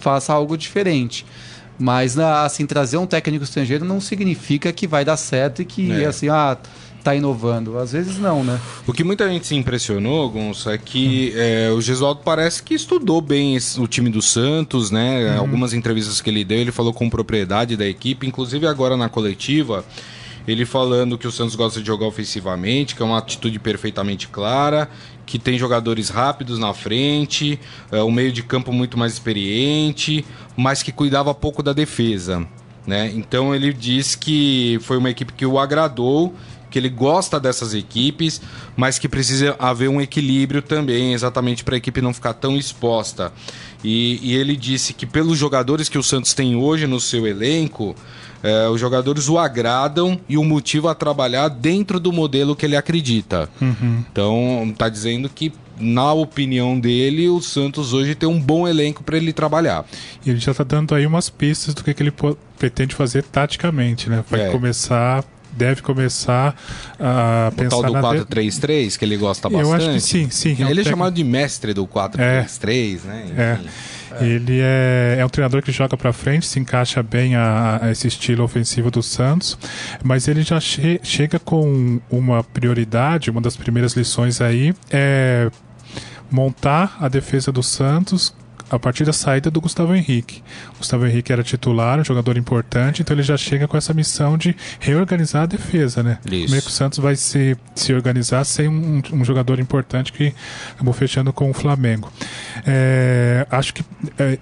faça 0.00 0.32
algo 0.32 0.56
diferente. 0.56 1.26
Mas 1.78 2.18
assim, 2.18 2.66
trazer 2.66 2.96
um 2.96 3.06
técnico 3.06 3.44
estrangeiro 3.44 3.84
não 3.84 4.00
significa 4.00 4.72
que 4.72 4.86
vai 4.86 5.04
dar 5.04 5.16
certo 5.16 5.62
e 5.62 5.64
que 5.64 5.92
é. 5.92 6.06
assim, 6.06 6.28
ah, 6.28 6.56
tá 7.08 7.14
inovando. 7.14 7.78
Às 7.78 7.92
vezes 7.92 8.18
não, 8.18 8.44
né? 8.44 8.60
O 8.86 8.92
que 8.92 9.02
muita 9.02 9.28
gente 9.28 9.46
se 9.46 9.54
impressionou, 9.54 10.28
Gonçalo, 10.28 10.74
é 10.74 10.78
que 10.78 11.32
hum. 11.34 11.38
é, 11.38 11.70
o 11.70 11.80
Gesualdo 11.80 12.20
parece 12.22 12.62
que 12.62 12.74
estudou 12.74 13.20
bem 13.20 13.56
esse, 13.56 13.80
o 13.80 13.86
time 13.86 14.10
do 14.10 14.20
Santos, 14.20 14.90
né? 14.90 15.32
Hum. 15.32 15.40
Algumas 15.40 15.72
entrevistas 15.72 16.20
que 16.20 16.28
ele 16.28 16.44
deu, 16.44 16.58
ele 16.58 16.72
falou 16.72 16.92
com 16.92 17.08
propriedade 17.08 17.76
da 17.76 17.86
equipe, 17.86 18.26
inclusive 18.26 18.66
agora 18.66 18.96
na 18.96 19.08
coletiva. 19.08 19.84
Ele 20.46 20.64
falando 20.64 21.18
que 21.18 21.26
o 21.26 21.32
Santos 21.32 21.54
gosta 21.54 21.80
de 21.80 21.86
jogar 21.86 22.06
ofensivamente, 22.06 22.94
que 22.94 23.02
é 23.02 23.04
uma 23.04 23.18
atitude 23.18 23.58
perfeitamente 23.58 24.28
clara, 24.28 24.88
que 25.26 25.38
tem 25.38 25.58
jogadores 25.58 26.08
rápidos 26.08 26.58
na 26.58 26.72
frente, 26.72 27.58
é, 27.92 28.02
um 28.02 28.10
meio 28.10 28.32
de 28.32 28.42
campo 28.42 28.72
muito 28.72 28.98
mais 28.98 29.12
experiente, 29.14 30.24
mas 30.56 30.82
que 30.82 30.90
cuidava 30.90 31.34
pouco 31.34 31.62
da 31.62 31.72
defesa. 31.72 32.46
Né? 32.86 33.12
Então 33.14 33.54
ele 33.54 33.70
diz 33.72 34.14
que 34.14 34.78
foi 34.80 34.96
uma 34.96 35.10
equipe 35.10 35.34
que 35.34 35.44
o 35.44 35.58
agradou 35.58 36.34
que 36.70 36.78
ele 36.78 36.88
gosta 36.88 37.38
dessas 37.40 37.74
equipes, 37.74 38.40
mas 38.76 38.98
que 38.98 39.08
precisa 39.08 39.56
haver 39.58 39.88
um 39.88 40.00
equilíbrio 40.00 40.62
também, 40.62 41.12
exatamente 41.12 41.64
para 41.64 41.74
a 41.74 41.78
equipe 41.78 42.00
não 42.00 42.12
ficar 42.12 42.34
tão 42.34 42.56
exposta. 42.56 43.32
E, 43.82 44.18
e, 44.22 44.34
ele 44.34 44.56
disse 44.56 44.92
que 44.92 45.06
pelos 45.06 45.38
jogadores 45.38 45.88
que 45.88 45.98
o 45.98 46.02
Santos 46.02 46.34
tem 46.34 46.56
hoje 46.56 46.86
no 46.86 46.98
seu 46.98 47.26
elenco, 47.26 47.94
é, 48.42 48.68
os 48.68 48.80
jogadores 48.80 49.28
o 49.28 49.38
agradam 49.38 50.20
e 50.28 50.36
o 50.36 50.44
motivam 50.44 50.90
a 50.90 50.94
trabalhar 50.94 51.48
dentro 51.48 52.00
do 52.00 52.12
modelo 52.12 52.56
que 52.56 52.66
ele 52.66 52.76
acredita. 52.76 53.48
Uhum. 53.60 54.04
Então, 54.10 54.68
está 54.70 54.88
dizendo 54.88 55.28
que 55.28 55.52
na 55.80 56.12
opinião 56.12 56.78
dele, 56.78 57.28
o 57.28 57.40
Santos 57.40 57.92
hoje 57.92 58.14
tem 58.14 58.28
um 58.28 58.40
bom 58.40 58.66
elenco 58.66 59.02
para 59.02 59.16
ele 59.16 59.32
trabalhar. 59.32 59.84
E 60.24 60.30
ele 60.30 60.38
já 60.38 60.50
está 60.50 60.64
dando 60.64 60.94
aí 60.94 61.06
umas 61.06 61.30
pistas 61.30 61.74
do 61.74 61.84
que, 61.84 61.94
que 61.94 62.02
ele 62.02 62.12
pretende 62.58 62.94
fazer 62.94 63.22
taticamente, 63.22 64.10
né? 64.10 64.24
Vai 64.28 64.48
é. 64.48 64.50
começar 64.50 65.24
deve 65.58 65.82
começar 65.82 66.54
a 66.98 67.50
o 67.52 67.56
pensar 67.56 67.90
tal 67.90 68.14
do 68.14 68.26
4-3-3, 68.26 68.96
que 68.96 69.04
ele 69.04 69.16
gosta 69.16 69.50
bastante. 69.50 69.68
Eu 69.68 69.74
acho 69.74 69.90
que 69.92 70.00
sim, 70.00 70.30
sim. 70.30 70.56
É 70.64 70.70
ele 70.70 70.80
é, 70.80 70.84
chamado 70.84 71.14
de 71.14 71.24
mestre 71.24 71.74
do 71.74 71.86
4-3-3, 71.86 72.18
é, 72.18 73.06
né? 73.06 73.24
Enfim. 73.26 73.40
É. 73.40 73.58
É. 74.10 74.24
Ele 74.24 74.58
é, 74.60 75.16
é 75.18 75.24
um 75.24 75.28
treinador 75.28 75.62
que 75.62 75.70
joga 75.70 75.96
para 75.96 76.12
frente, 76.12 76.46
se 76.46 76.58
encaixa 76.58 77.02
bem 77.02 77.36
a, 77.36 77.78
a, 77.82 77.90
esse 77.90 78.08
estilo 78.08 78.42
ofensivo 78.42 78.90
do 78.90 79.02
Santos, 79.02 79.58
mas 80.02 80.28
ele 80.28 80.42
já 80.42 80.58
che 80.60 80.98
chega 81.02 81.38
com 81.38 82.00
uma 82.10 82.42
prioridade, 82.42 83.30
uma 83.30 83.40
das 83.40 83.56
primeiras 83.56 83.92
lições 83.92 84.40
aí 84.40 84.74
é 84.90 85.50
montar 86.30 86.96
a 87.00 87.08
defesa 87.08 87.52
do 87.52 87.62
Santos 87.62 88.34
a 88.70 88.78
partir 88.78 89.04
da 89.04 89.12
saída 89.12 89.50
do 89.50 89.60
Gustavo 89.60 89.94
Henrique. 89.94 90.42
O 90.74 90.78
Gustavo 90.78 91.06
Henrique 91.06 91.32
era 91.32 91.42
titular, 91.42 91.98
um 91.98 92.04
jogador 92.04 92.36
importante, 92.36 93.02
então 93.02 93.14
ele 93.14 93.22
já 93.22 93.36
chega 93.36 93.66
com 93.66 93.76
essa 93.76 93.94
missão 93.94 94.36
de 94.36 94.54
reorganizar 94.78 95.42
a 95.42 95.46
defesa, 95.46 96.02
né? 96.02 96.18
Isso. 96.26 96.46
Como 96.46 96.56
é 96.56 96.60
que 96.60 96.66
o 96.66 96.70
Santos 96.70 96.98
vai 96.98 97.16
se, 97.16 97.56
se 97.74 97.92
organizar 97.92 98.44
sem 98.44 98.68
um, 98.68 99.02
um 99.12 99.24
jogador 99.24 99.58
importante 99.58 100.12
que 100.12 100.34
acabou 100.74 100.92
fechando 100.92 101.32
com 101.32 101.50
o 101.50 101.54
Flamengo. 101.54 102.12
É, 102.66 103.46
acho 103.50 103.74
que 103.74 103.84
é, 104.18 104.38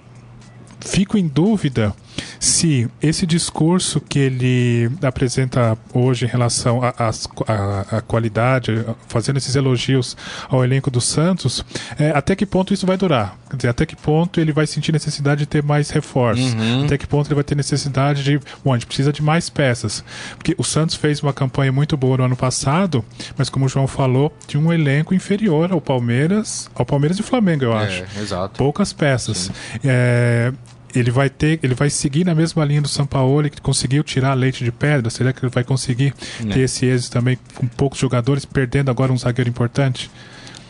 fico 0.80 1.18
em 1.18 1.26
dúvida 1.26 1.94
se 2.38 2.88
esse 3.00 3.26
discurso 3.26 4.00
que 4.00 4.18
ele 4.18 4.90
apresenta 5.02 5.76
hoje 5.92 6.24
em 6.24 6.28
relação 6.28 6.80
à 6.82 8.00
qualidade, 8.02 8.84
fazendo 9.08 9.36
esses 9.36 9.54
elogios 9.56 10.16
ao 10.48 10.64
elenco 10.64 10.90
do 10.90 11.00
Santos, 11.00 11.64
é, 11.98 12.10
até 12.10 12.34
que 12.34 12.46
ponto 12.46 12.72
isso 12.72 12.86
vai 12.86 12.96
durar? 12.96 13.36
Quer 13.50 13.56
dizer, 13.56 13.68
até 13.68 13.86
que 13.86 13.94
ponto 13.94 14.40
ele 14.40 14.52
vai 14.52 14.66
sentir 14.66 14.92
necessidade 14.92 15.40
de 15.40 15.46
ter 15.46 15.62
mais 15.62 15.90
reforços? 15.90 16.52
Uhum. 16.54 16.84
Até 16.84 16.98
que 16.98 17.06
ponto 17.06 17.28
ele 17.28 17.34
vai 17.36 17.44
ter 17.44 17.54
necessidade 17.54 18.24
de. 18.24 18.40
Bom, 18.64 18.72
a 18.72 18.76
gente 18.76 18.86
precisa 18.86 19.12
de 19.12 19.22
mais 19.22 19.48
peças. 19.48 20.04
Porque 20.36 20.54
o 20.58 20.64
Santos 20.64 20.96
fez 20.96 21.22
uma 21.22 21.32
campanha 21.32 21.70
muito 21.70 21.96
boa 21.96 22.16
no 22.16 22.24
ano 22.24 22.36
passado, 22.36 23.04
mas 23.36 23.48
como 23.48 23.66
o 23.66 23.68
João 23.68 23.86
falou, 23.86 24.32
tinha 24.46 24.60
um 24.60 24.72
elenco 24.72 25.14
inferior 25.14 25.70
ao 25.72 25.80
Palmeiras, 25.80 26.68
ao 26.74 26.84
Palmeiras 26.84 27.18
e 27.18 27.22
Flamengo, 27.22 27.64
eu 27.64 27.78
é, 27.78 27.84
acho. 27.84 28.04
É, 28.16 28.22
exato. 28.22 28.58
Poucas 28.58 28.92
peças. 28.92 29.50
É, 29.84 30.52
ele 30.98 31.10
vai 31.10 31.28
ter, 31.28 31.58
ele 31.62 31.74
vai 31.74 31.90
seguir 31.90 32.24
na 32.24 32.34
mesma 32.34 32.64
linha 32.64 32.82
do 32.82 32.88
São 32.88 33.06
Paulo 33.06 33.48
que 33.50 33.60
conseguiu 33.60 34.02
tirar 34.02 34.34
leite 34.34 34.64
de 34.64 34.72
pedra. 34.72 35.10
Será 35.10 35.32
que 35.32 35.44
ele 35.44 35.52
vai 35.52 35.64
conseguir. 35.64 36.14
Né. 36.40 36.54
ter 36.54 36.60
esse 36.60 36.86
êxito 36.86 37.12
também 37.12 37.38
com 37.54 37.66
poucos 37.66 37.98
jogadores, 37.98 38.44
perdendo 38.44 38.90
agora 38.90 39.12
um 39.12 39.18
zagueiro 39.18 39.50
importante? 39.50 40.10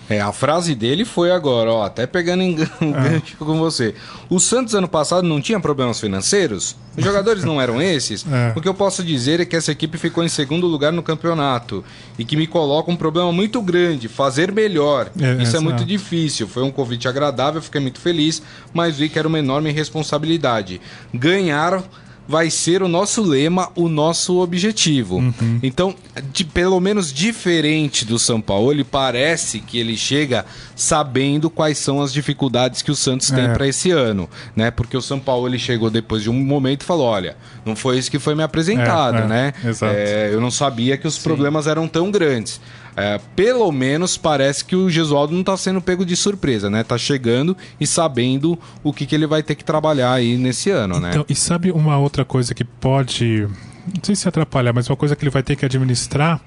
É, 0.09 0.21
a 0.21 0.33
frase 0.33 0.75
dele 0.75 1.05
foi 1.05 1.31
agora, 1.31 1.73
ó, 1.73 1.85
até 1.85 2.07
pegando 2.07 2.43
em 2.43 2.55
gancho 2.81 3.37
com 3.39 3.59
você. 3.59 3.95
O 4.29 4.39
Santos 4.39 4.75
ano 4.75 4.89
passado 4.89 5.27
não 5.27 5.41
tinha 5.41 5.59
problemas 5.59 6.01
financeiros? 6.01 6.77
Os 6.97 7.05
jogadores 7.05 7.45
não 7.45 7.61
eram 7.61 7.81
esses? 7.81 8.25
É. 8.37 8.53
O 8.55 8.61
que 8.61 8.69
eu 8.69 8.75
posso 8.75 9.03
dizer 9.03 9.41
é 9.41 9.45
que 9.45 9.57
essa 9.57 9.73
equipe 9.73 9.97
ficou 9.97 10.23
em 10.23 10.29
segundo 10.29 10.67
lugar 10.67 10.93
no 10.93 11.03
campeonato 11.03 11.83
e 12.19 12.25
que 12.25 12.37
me 12.37 12.47
coloca 12.47 12.91
um 12.91 12.97
problema 12.97 13.33
muito 13.33 13.63
grande, 13.63 14.09
fazer 14.09 14.53
melhor. 14.53 15.11
É, 15.19 15.43
Isso 15.43 15.57
é, 15.57 15.59
é 15.59 15.63
muito 15.63 15.85
difícil. 15.85 16.47
Foi 16.47 16.63
um 16.63 16.71
convite 16.71 17.09
agradável, 17.09 17.63
fiquei 17.63 17.81
muito 17.81 17.99
feliz, 18.01 18.43
mas 18.75 18.99
vi 18.99 19.09
que 19.09 19.19
era 19.19 19.27
uma 19.27 19.39
enorme 19.39 19.71
responsabilidade. 19.71 20.81
Ganhar 21.15 21.83
vai 22.29 22.51
ser 22.51 22.83
o 22.83 22.89
nosso 22.89 23.23
lema, 23.23 23.71
o 23.75 23.89
nosso 23.89 24.39
objetivo. 24.41 25.19
Uhum. 25.19 25.61
Então, 25.63 25.95
de, 26.33 26.45
pelo 26.45 26.81
menos 26.81 27.13
diferente 27.13 28.05
do 28.05 28.19
São 28.19 28.41
Paulo, 28.41 28.73
ele 28.73 28.85
parece 28.85 29.61
que 29.61 29.79
ele 29.79 29.97
chega 29.97 30.45
sabendo 30.75 31.49
quais 31.49 31.79
são 31.79 32.03
as 32.03 32.13
dificuldades 32.13 32.83
que 32.83 32.91
o 32.91 32.97
Santos 32.97 33.31
tem 33.31 33.45
é. 33.45 33.53
para 33.53 33.69
esse 33.69 33.91
ano, 33.91 34.29
né? 34.55 34.71
Porque 34.71 34.97
o 34.97 35.03
São 35.03 35.19
Paulo 35.19 35.47
ele 35.47 35.59
chegou 35.59 35.91
depois 35.91 36.23
de 36.23 36.31
um 36.31 36.35
momento 36.35 36.83
e 36.83 36.85
falou: 36.85 37.07
olha, 37.07 37.37
não 37.65 37.77
foi 37.77 37.99
isso 37.99 38.11
que 38.11 38.19
foi 38.19 38.35
me 38.35 38.43
apresentado, 38.43 39.19
é, 39.19 39.21
é, 39.21 39.27
né? 39.27 39.53
É, 39.83 40.31
eu 40.33 40.41
não 40.41 40.51
sabia 40.51 40.97
que 40.97 41.07
os 41.07 41.15
Sim. 41.15 41.23
problemas 41.23 41.67
eram 41.67 41.87
tão 41.87 42.11
grandes. 42.11 42.61
É, 42.97 43.21
pelo 43.37 43.71
menos 43.71 44.17
parece 44.17 44.65
que 44.65 44.75
o 44.75 44.89
Gesualdo 44.89 45.33
não 45.33 45.41
está 45.41 45.57
sendo 45.57 45.83
pego 45.83 46.05
de 46.05 46.17
surpresa, 46.17 46.71
né? 46.71 46.83
Tá 46.83 46.97
chegando 46.97 47.57
e 47.79 47.87
sabendo 47.87 48.59
o 48.83 48.93
que, 48.93 49.05
que 49.05 49.15
ele 49.15 49.27
vai 49.27 49.43
ter 49.43 49.55
que 49.55 49.65
trabalhar 49.65 50.13
aí 50.13 50.39
nesse 50.39 50.71
ano, 50.71 50.99
né? 50.99 51.11
então, 51.11 51.21
né? 51.21 51.27
E 51.29 51.35
sabe 51.35 51.71
uma 51.71 51.99
outra 51.99 52.25
coisa 52.25 52.55
que 52.55 52.65
pode 52.65 53.47
não 53.87 54.03
sei 54.03 54.17
se 54.17 54.29
atrapalhar, 54.29 54.73
mas 54.73 54.89
uma 54.91 54.97
coisa 54.97 55.15
que 55.15 55.23
ele 55.23 55.31
vai 55.31 55.43
ter 55.43 55.55
que 55.55 55.65
administrar 55.65 56.41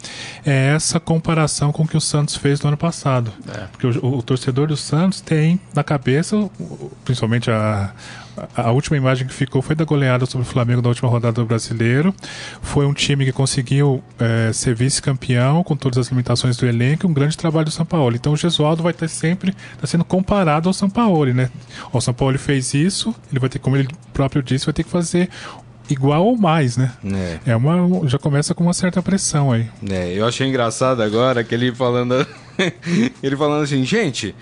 é 0.45 0.73
essa 0.75 0.99
comparação 0.99 1.71
com 1.71 1.83
o 1.83 1.87
que 1.87 1.95
o 1.95 2.01
Santos 2.01 2.35
fez 2.35 2.59
no 2.61 2.67
ano 2.67 2.77
passado. 2.77 3.31
É. 3.47 3.65
Porque 3.71 3.87
o, 3.87 4.17
o, 4.17 4.21
torcedor 4.21 4.67
do 4.67 4.75
Santos 4.75 5.21
tem 5.21 5.59
na 5.73 5.83
cabeça, 5.83 6.49
principalmente 7.05 7.49
a, 7.49 7.93
a 8.55 8.71
última 8.71 8.97
imagem 8.97 9.27
que 9.27 9.33
ficou 9.33 9.61
foi 9.61 9.75
da 9.75 9.85
goleada 9.85 10.25
sobre 10.25 10.45
o 10.45 10.49
Flamengo 10.49 10.81
na 10.81 10.89
última 10.89 11.09
rodada 11.09 11.33
do 11.41 11.45
Brasileiro. 11.45 12.13
Foi 12.61 12.85
um 12.85 12.93
time 12.93 13.25
que 13.25 13.31
conseguiu 13.31 14.03
é, 14.19 14.51
ser 14.53 14.75
vice-campeão 14.75 15.63
com 15.63 15.75
todas 15.75 15.97
as 15.97 16.07
limitações 16.09 16.57
do 16.57 16.65
elenco, 16.65 17.07
um 17.07 17.13
grande 17.13 17.37
trabalho 17.37 17.65
do 17.65 17.71
São 17.71 17.85
Paulo. 17.85 18.15
Então 18.15 18.33
o 18.33 18.37
Gesualdo 18.37 18.83
vai 18.83 18.93
ter 18.93 19.09
sempre 19.09 19.55
tá 19.79 19.87
sendo 19.87 20.03
comparado 20.03 20.69
ao 20.69 20.73
São 20.73 20.89
Paulo, 20.89 21.33
né? 21.33 21.49
O 21.91 21.99
São 22.01 22.13
Paulo 22.13 22.37
fez 22.37 22.73
isso, 22.73 23.13
ele 23.31 23.39
vai 23.39 23.49
ter, 23.49 23.59
como 23.59 23.75
ele 23.75 23.87
próprio 24.13 24.43
disse, 24.43 24.65
vai 24.65 24.73
ter 24.73 24.83
que 24.83 24.89
fazer 24.89 25.29
igual 25.89 26.25
ou 26.25 26.37
mais, 26.37 26.77
né? 26.77 26.91
É. 27.45 27.51
é 27.51 27.55
uma 27.55 28.07
já 28.07 28.19
começa 28.19 28.53
com 28.53 28.63
uma 28.63 28.73
certa 28.73 29.01
pressão 29.01 29.51
aí. 29.51 29.67
É, 29.89 30.13
eu 30.13 30.25
achei 30.25 30.47
engraçado 30.47 31.01
agora 31.01 31.43
que 31.43 31.53
ele 31.53 31.73
falando 31.73 32.25
ele 33.23 33.35
falando 33.35 33.63
assim, 33.63 33.83
gente, 33.83 34.35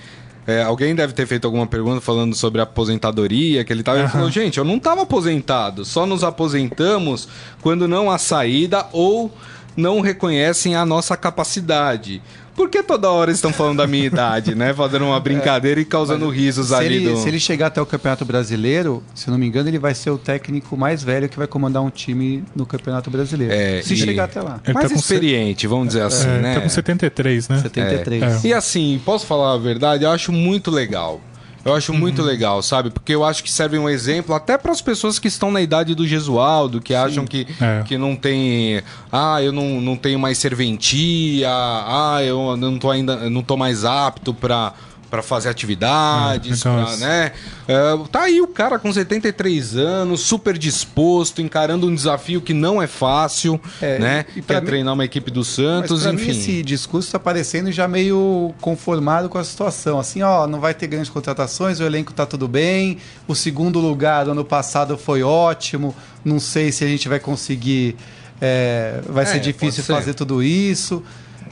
é, 0.48 0.64
alguém 0.64 0.96
deve 0.96 1.12
ter 1.12 1.28
feito 1.28 1.44
alguma 1.44 1.68
pergunta 1.68 2.00
falando 2.00 2.34
sobre 2.34 2.62
aposentadoria, 2.62 3.66
que 3.66 3.74
ele 3.74 3.84
tava. 3.84 3.98
Uhum. 3.98 4.04
Ele 4.06 4.12
falou, 4.12 4.32
gente, 4.32 4.58
eu 4.58 4.64
não 4.64 4.78
estava 4.78 5.02
aposentado, 5.02 5.84
só 5.84 6.06
nos 6.06 6.24
aposentamos 6.24 7.28
quando 7.62 7.86
não 7.86 8.10
há 8.10 8.18
saída 8.18 8.88
ou 8.94 9.30
não 9.78 10.02
reconhecem 10.02 10.76
a 10.76 10.86
nossa 10.86 11.16
capacidade. 11.16 12.22
Por 12.56 12.70
que 12.72 12.82
toda 12.82 13.12
hora 13.12 13.30
estão 13.32 13.54
falando 13.54 13.78
da 13.78 13.86
minha 13.86 14.04
idade, 14.08 14.56
né? 14.56 14.74
Fazendo 14.74 15.06
uma 15.06 15.20
brincadeira 15.20 15.80
e 15.80 15.86
causando 15.86 16.28
risos 16.28 16.70
Se 16.70 16.74
ali 16.74 16.96
ele, 16.96 17.10
do... 17.12 17.18
se 17.18 17.28
ele 17.28 17.40
chegar 17.40 17.68
até 17.68 17.80
o 17.80 17.86
Campeonato 17.86 18.26
Brasileiro, 18.26 19.04
se 19.14 19.30
não 19.30 19.38
me 19.38 19.46
engano, 19.46 19.70
ele 19.70 19.78
vai 19.78 19.94
ser 19.94 20.10
o 20.10 20.18
técnico 20.18 20.76
mais 20.76 21.04
velho 21.04 21.30
que 21.30 21.38
vai 21.38 21.46
comandar 21.46 21.84
um 21.84 21.92
time 21.92 22.44
no 22.56 22.66
Campeonato 22.66 23.12
Brasileiro. 23.12 23.54
É, 23.54 23.84
se 23.84 23.94
e- 23.94 23.98
chegar 23.98 24.24
até 24.24 24.42
lá. 24.42 24.60
Ele 24.66 24.74
mais 24.74 24.88
tá 24.88 24.94
com 24.96 25.00
experiente, 25.00 25.68
vamos 25.68 25.90
dizer 25.90 26.02
assim, 26.02 26.28
É, 26.28 26.40
né? 26.40 26.56
Tá 26.56 26.62
com 26.62 26.70
73, 26.70 27.48
né? 27.48 27.60
73. 27.62 28.44
É. 28.44 28.48
E 28.48 28.54
assim, 28.54 29.00
posso 29.06 29.28
falar 29.28 29.54
a 29.54 29.58
verdade? 29.60 30.04
Eu 30.04 30.10
acho 30.10 30.32
muito 30.32 30.72
legal. 30.72 31.22
Eu 31.68 31.74
acho 31.76 31.94
muito 31.94 32.22
legal, 32.22 32.62
sabe? 32.62 32.90
Porque 32.90 33.14
eu 33.14 33.26
acho 33.26 33.44
que 33.44 33.52
serve 33.52 33.78
um 33.78 33.90
exemplo 33.90 34.34
até 34.34 34.58
para 34.58 34.72
as 34.72 34.82
pessoas 34.82 35.20
que 35.20 35.28
estão 35.28 35.52
na 35.52 35.62
idade 35.62 35.94
do 35.94 36.08
Gesualdo, 36.08 36.80
que 36.80 36.94
acham 36.96 37.26
que, 37.26 37.46
É. 37.60 37.84
que 37.84 37.98
não 37.98 38.16
tem. 38.16 38.82
Ah, 39.12 39.42
eu 39.44 39.52
não, 39.52 39.82
não 39.82 39.98
tenho 39.98 40.18
mais 40.18 40.38
serventia. 40.38 41.50
Ah, 41.52 42.20
eu 42.24 42.56
não 42.56 42.80
tô 42.80 42.90
ainda. 42.90 43.30
não 43.30 43.44
tô 43.44 43.58
mais 43.58 43.84
apto 43.84 44.34
para 44.34 44.74
para 45.10 45.22
fazer 45.24 45.50
atividades, 45.50 46.66
É, 46.66 46.70
pra, 46.70 46.98
né? 46.98 47.32
É, 47.68 47.98
tá 48.12 48.24
aí 48.24 48.42
o 48.42 48.48
cara 48.48 48.78
com 48.78 48.92
73 48.92 49.76
anos, 49.78 50.22
super 50.22 50.58
disposto, 50.58 51.42
encarando 51.42 51.88
um 51.88 51.96
desafio 51.96 52.42
que 52.42 52.54
não 52.54 52.82
é 52.82 52.88
fácil, 52.88 53.60
É, 53.82 54.00
né? 54.00 54.26
e 54.32 54.34
Que 54.36 54.42
pra 54.42 54.58
é 54.58 54.62
mim- 54.62 54.68
treinar 54.68 54.94
uma 54.94 55.06
equipe 55.06 55.32
do 55.32 55.40
Mas 55.40 55.48
Santos, 55.48 56.04
pra 56.04 56.14
enfim. 56.14 56.26
mim 56.26 56.32
esse 56.32 56.64
discurso 56.64 57.08
está 57.08 57.20
parecendo 57.20 57.72
já 57.72 57.88
meio 57.88 58.54
conformado 58.62 59.30
com 59.30 59.38
a 59.38 59.44
situação. 59.44 60.00
Assim, 60.00 60.22
ó, 60.22 60.46
não 60.48 60.60
vai 60.60 60.74
ter 60.74 60.88
grandes 60.88 61.10
contratações, 61.10 61.80
o 61.80 61.84
elenco 61.84 62.14
tá 62.14 62.26
tudo 62.26 62.48
bem, 62.48 62.98
o 63.28 63.34
segundo 63.36 63.80
lugar 63.80 64.26
do 64.26 64.32
ano 64.32 64.44
passado 64.46 64.98
foi 64.98 65.24
ótimo, 65.24 65.96
não 66.24 66.40
sei 66.40 66.72
se 66.72 66.84
a 66.84 66.88
gente 66.88 67.08
vai 67.08 67.20
conseguir, 67.20 67.96
é, 68.42 69.02
vai 69.08 69.24
É, 69.24 69.28
ser 69.28 69.40
difícil 69.40 69.84
pode 69.84 69.86
ser. 69.86 69.94
fazer 69.94 70.14
tudo 70.14 70.44
isso. 70.44 71.02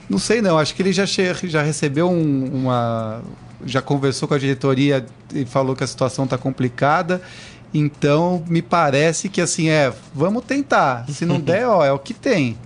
Não 0.07 0.19
sei 0.19 0.39
não, 0.39 0.59
acho 0.59 0.75
que 0.75 0.83
ele 0.83 0.93
já, 0.93 1.07
che- 1.07 1.33
já 1.45 1.63
recebeu 1.63 2.07
um- 2.09 2.45
uma... 2.53 3.21
já 3.65 3.81
conversou 3.81 4.27
com 4.27 4.33
a 4.33 4.37
diretoria 4.37 5.05
e 5.33 5.45
falou 5.45 5.75
que 5.75 5.83
a 5.83 5.87
situação 5.87 6.25
está 6.25 6.37
complicada. 6.37 7.21
Então, 7.73 8.43
me 8.47 8.61
parece 8.61 9.27
que 9.27 9.41
assim, 9.41 9.69
é, 9.69 9.91
vamos 10.13 10.45
tentar. 10.45 11.05
Se 11.09 11.25
não 11.25 11.39
der, 11.39 11.67
ó, 11.67 11.83
é 11.83 11.91
o 11.91 11.99
que 11.99 12.13
tem. 12.13 12.57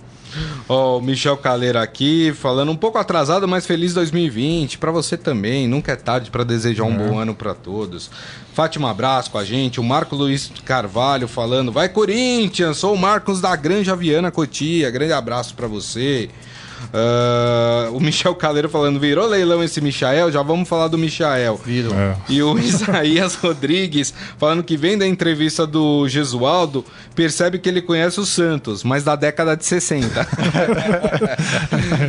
Ó, 0.68 0.98
o 0.98 1.02
Michel 1.02 1.36
Caleira 1.36 1.82
aqui, 1.82 2.32
falando 2.32 2.70
um 2.70 2.76
pouco 2.76 2.98
atrasado, 2.98 3.48
mas 3.48 3.66
feliz 3.66 3.92
2020. 3.94 4.78
Pra 4.78 4.90
você 4.90 5.16
também, 5.16 5.66
nunca 5.66 5.92
é 5.92 5.96
tarde 5.96 6.30
pra 6.30 6.44
desejar 6.44 6.84
um 6.84 6.96
bom 6.96 7.18
ano 7.18 7.34
pra 7.34 7.54
todos. 7.54 8.10
Fátima 8.54 8.90
Abraço 8.90 9.30
com 9.30 9.38
a 9.38 9.44
gente, 9.44 9.80
o 9.80 9.82
Marco 9.82 10.14
Luiz 10.14 10.52
Carvalho 10.64 11.26
falando, 11.26 11.72
vai 11.72 11.88
Corinthians, 11.88 12.76
sou 12.76 12.94
o 12.94 12.98
Marcos 12.98 13.40
da 13.40 13.54
Granja 13.56 13.96
Viana 13.96 14.30
Cotia, 14.30 14.90
grande 14.90 15.12
abraço 15.12 15.54
pra 15.54 15.66
você. 15.66 16.30
Ah, 16.92 17.88
o 17.92 18.00
Michel 18.00 18.34
Caleiro 18.34 18.68
falando, 18.68 18.98
virou 18.98 19.26
leilão 19.26 19.62
esse 19.62 19.80
Michael? 19.80 20.32
Já 20.32 20.42
vamos 20.42 20.68
falar 20.68 20.88
do 20.88 20.98
Michael. 20.98 21.56
Virou. 21.64 21.94
É. 21.94 22.16
E 22.28 22.42
o 22.42 22.58
Isaías 22.58 23.34
Rodrigues 23.34 24.12
falando 24.38 24.62
que 24.62 24.76
vem 24.76 24.96
da 24.96 25.06
entrevista 25.06 25.66
do 25.66 26.08
Gesualdo, 26.08 26.84
percebe 27.14 27.58
que 27.58 27.68
ele 27.68 27.82
conhece 27.82 28.20
o 28.20 28.26
Santos, 28.26 28.82
mas 28.82 29.04
da 29.04 29.16
década 29.16 29.56
de 29.56 29.64
60. 29.64 30.26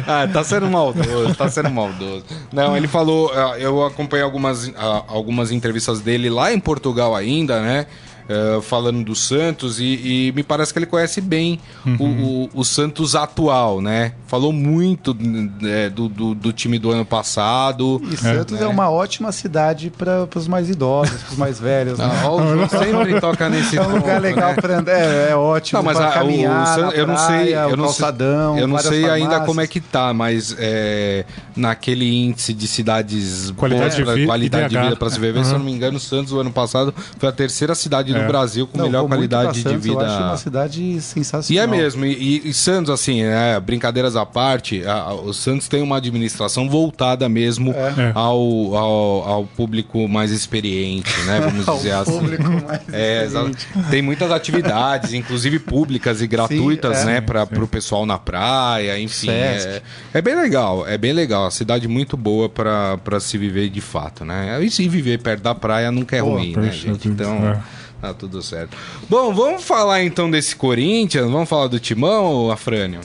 ah, 0.08 0.28
tá 0.32 0.44
sendo 0.44 0.68
maldoso, 0.68 1.36
tá 1.36 1.50
sendo 1.50 1.70
maldoso. 1.70 2.25
Não, 2.51 2.75
ele 2.75 2.88
falou, 2.88 3.32
ah, 3.34 3.58
eu 3.60 3.86
acompanhei 3.86 4.24
algumas, 4.24 4.72
ah, 4.78 5.04
algumas 5.08 5.51
entrevistas 5.51 6.00
dele 6.00 6.30
lá 6.30 6.54
em 6.54 6.60
Portugal 6.60 7.16
ainda, 7.16 7.62
né? 7.62 7.86
Eh, 8.32 8.62
falando 8.62 9.04
do 9.04 9.16
Santos 9.16 9.80
e, 9.80 9.84
e 10.30 10.32
me 10.36 10.44
parece 10.44 10.72
que 10.72 10.80
ele 10.80 10.86
conhece 10.86 11.20
bem 11.22 11.60
o, 12.00 12.04
o- 12.04 12.50
o 12.54 12.64
Santos 12.64 13.16
atual, 13.16 13.82
né? 13.82 14.14
Falou 14.28 14.54
muito 14.54 15.16
eh, 15.64 15.90
do, 15.90 16.08
do, 16.08 16.34
do 16.34 16.54
time 16.54 16.80
do 16.80 16.90
ano 16.92 17.06
passado. 17.06 18.02
E 18.12 18.16
Santos 18.18 18.60
é, 18.62 18.68
uma 18.68 18.90
ótima 18.90 19.32
cidade 19.32 19.90
para 19.90 20.28
os 20.36 20.48
mais 20.48 20.70
idosos, 20.70 21.22
para 21.24 21.32
os 21.34 21.38
mais 21.38 21.60
velhos. 21.60 22.00
né? 22.00 22.10
Ah, 22.24 22.32
o 22.32 22.70
sempre 22.70 23.20
toca 23.20 23.48
nesse 23.50 23.78
É 23.78 23.82
um 23.82 23.96
lugar 23.98 24.16
ponto, 24.16 24.22
legal 24.22 24.50
né? 24.52 24.56
para 24.56 24.80
andar, 24.80 24.92
é, 24.94 25.30
é 25.32 25.36
ótimo 25.36 25.84
para 25.84 26.12
caminhar 26.12 26.68
San- 26.68 26.90
eu 26.92 27.08
não 27.08 27.18
sei, 27.18 27.28
praia, 27.28 27.56
eu 27.68 27.74
o 27.74 27.78
não 27.78 27.84
calçadão, 27.86 28.54
sei, 28.56 28.64
eu 28.64 28.68
não 28.68 28.78
sei 28.80 29.10
ainda 29.10 29.40
como 29.42 29.60
é 29.62 29.68
que 29.68 29.80
tá, 29.82 30.14
mas 30.14 30.56
é, 30.58 31.26
naquele 31.56 32.06
índice 32.26 32.54
de 32.54 32.68
cidades 32.68 33.52
Qualidade 33.52 33.96
boas 34.02 34.08
de 34.08 34.14
vida- 34.22 34.28
qualidade 34.28 34.70
de 34.76 34.82
vida 34.82 34.96
para 34.96 35.10
se 35.10 35.20
viver, 35.20 35.44
se 35.44 35.52
eu 35.52 35.58
não 35.60 35.66
me 35.66 35.72
engano, 35.72 35.98
o 35.98 36.00
Santos 36.00 36.32
o 36.32 36.40
ano 36.40 36.51
passado 36.51 36.94
foi 37.18 37.27
a 37.29 37.32
terceira 37.32 37.75
cidade 37.75 38.14
do 38.14 38.21
É. 38.22 38.27
Brasil 38.27 38.68
com 38.68 38.77
Não, 38.77 38.86
melhor 38.86 39.07
qualidade 39.07 39.53
de 39.53 39.62
Santos, 39.62 39.84
vida. 39.84 40.01
Eu 40.01 40.05
acho 40.07 40.24
uma 40.24 40.38
cidade 40.38 40.81
E 40.98 41.01
sensacional. 41.01 41.64
é 41.64 41.68
mesmo, 41.68 42.05
e, 42.05 42.12
e- 42.46 42.50
e 42.50 42.53
Santos, 42.53 42.90
assim, 42.90 43.24
né, 43.24 43.60
brincadeiras 43.60 44.16
à 44.16 44.25
parte, 44.25 44.84
a- 44.86 44.94
a- 44.94 45.14
o 45.14 45.34
Santos 45.34 45.68
tem 45.68 45.81
uma 45.81 45.98
administração 45.98 46.70
voltada 46.70 47.27
mesmo 47.29 47.72
É. 47.72 48.12
ao, 48.14 48.75
ao, 48.75 49.24
ao 49.29 49.46
público 49.46 50.07
mais 50.07 50.31
experiente, 50.31 51.12
né? 51.25 51.40
Vamos 51.42 51.66
dizer 51.66 51.92
assim. 51.92 52.12
público 52.20 52.44
mais 52.68 52.81
É, 52.92 53.25
experiente. 53.25 53.68
tem 53.90 54.01
muitas 54.01 54.31
atividades, 54.31 55.14
inclusive 55.14 55.60
públicas 55.60 56.22
e 56.22 56.27
gratuitas, 56.27 57.00
é. 57.00 57.05
né, 57.05 57.22
para 57.22 57.46
Sim. 57.46 57.62
o 57.62 57.68
pessoal 57.68 58.05
na 58.05 58.18
praia, 58.18 59.00
enfim. 59.00 59.29
É, 59.29 59.81
é 60.14 60.22
bem 60.22 60.36
legal, 60.36 60.88
é 60.88 60.98
bem 60.98 61.14
legal. 61.14 61.46
A 61.46 61.51
cidade 61.51 61.88
muito 61.88 62.16
boa 62.18 62.50
para 62.50 63.20
se 63.20 63.38
viver 63.38 63.70
de 63.70 63.81
fato, 63.81 64.24
né? 64.25 64.62
E 64.64 64.70
se 64.70 64.88
viver 64.88 65.20
perto 65.20 65.42
da 65.42 65.55
praia 65.55 65.92
nunca 65.92 66.16
é 66.16 66.22
Pô, 66.22 66.31
ruim, 66.31 66.55
né, 66.55 66.72
gente? 66.72 67.07
Então. 67.07 67.34
é. 67.48 67.80
Tá 68.01 68.14
tudo 68.16 68.42
certo. 68.42 68.75
Bom, 69.07 69.31
vamos 69.33 69.64
falar 69.64 70.03
então 70.03 70.29
desse 70.29 70.55
Corinthians, 70.55 71.29
vamos 71.29 71.48
falar 71.48 71.68
do 71.68 71.79
Timão, 71.79 72.50
Afrânio? 72.50 73.00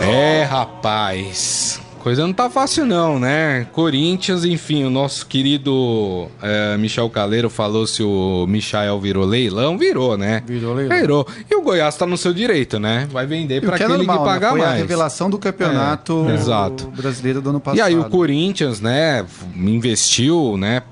É, 0.00 0.42
rapaz. 0.42 1.71
Coisa 2.02 2.26
não 2.26 2.32
tá 2.32 2.50
fácil 2.50 2.84
não, 2.84 3.16
né? 3.20 3.64
Corinthians, 3.72 4.44
enfim, 4.44 4.82
o 4.82 4.90
nosso 4.90 5.24
querido 5.24 6.26
eh, 6.42 6.76
Michel 6.76 7.08
Caleiro 7.08 7.48
falou 7.48 7.86
se 7.86 8.02
o 8.02 8.44
Michael 8.48 8.98
virou 8.98 9.24
leilão, 9.24 9.78
virou, 9.78 10.18
né? 10.18 10.42
Virou 10.44 10.74
leilão. 10.74 10.96
Virou. 10.96 11.26
E 11.48 11.54
o 11.54 11.62
Goiás 11.62 11.94
tá 11.96 12.04
no 12.04 12.16
seu 12.16 12.32
direito, 12.34 12.80
né? 12.80 13.06
Vai 13.12 13.24
vender 13.24 13.60
para 13.60 13.74
é 13.76 13.84
aquele 13.84 13.98
normal, 13.98 14.18
que 14.18 14.24
né? 14.24 14.28
pagar 14.32 14.50
Foi 14.50 14.58
mais. 14.58 14.72
a 14.72 14.74
revelação 14.74 15.30
do 15.30 15.38
campeonato 15.38 16.26
É, 16.28 16.34
exato. 16.34 16.88
brasileiro 16.88 17.40
do 17.40 17.50
ano 17.50 17.60
passado. 17.60 17.78
E 17.78 17.80
aí 17.80 17.96
o 17.96 18.04
Corinthians, 18.06 18.80
né, 18.80 19.24
investiu, 19.54 20.56
né, 20.58 20.82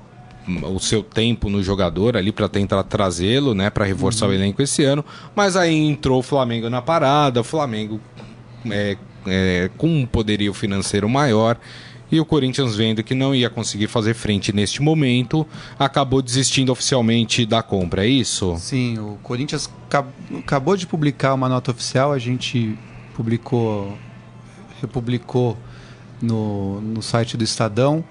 o 0.63 0.79
seu 0.79 1.03
tempo 1.03 1.49
no 1.49 1.61
jogador 1.61 2.15
ali 2.15 2.31
para 2.31 2.47
tentar 2.47 2.81
trazê-lo, 2.83 3.53
né, 3.53 3.69
para 3.69 3.83
reforçar 3.83 4.27
Uhum. 4.27 4.31
o 4.31 4.35
elenco 4.35 4.61
esse 4.61 4.83
ano, 4.85 5.03
mas 5.35 5.57
aí 5.57 5.75
entrou 5.75 6.19
o 6.19 6.23
Flamengo 6.23 6.69
na 6.69 6.81
parada, 6.81 7.41
o 7.41 7.43
Flamengo 7.43 7.99
é, 8.69 8.95
é, 9.25 9.69
com 9.77 9.87
um 9.87 10.05
poderio 10.05 10.53
financeiro 10.53 11.07
maior. 11.09 11.57
E 12.11 12.19
o 12.19 12.25
Corinthians, 12.25 12.75
vendo 12.75 13.01
que 13.01 13.15
não 13.15 13.33
ia 13.33 13.49
conseguir 13.49 13.87
fazer 13.87 14.13
frente 14.13 14.51
neste 14.51 14.81
momento, 14.81 15.47
acabou 15.79 16.21
desistindo 16.21 16.69
oficialmente 16.69 17.45
da 17.45 17.63
compra, 17.63 18.05
é 18.05 18.09
isso? 18.09 18.57
Sim, 18.59 18.99
o 18.99 19.17
Corinthians 19.23 19.69
ca- 19.87 20.05
acabou 20.37 20.75
de 20.75 20.85
publicar 20.85 21.33
uma 21.33 21.47
nota 21.47 21.71
oficial, 21.71 22.11
a 22.11 22.19
gente 22.19 22.77
publicou, 23.15 23.97
republicou 24.81 25.57
no, 26.21 26.81
no 26.81 27.01
site 27.01 27.37
do 27.37 27.45
Estadão, 27.45 28.03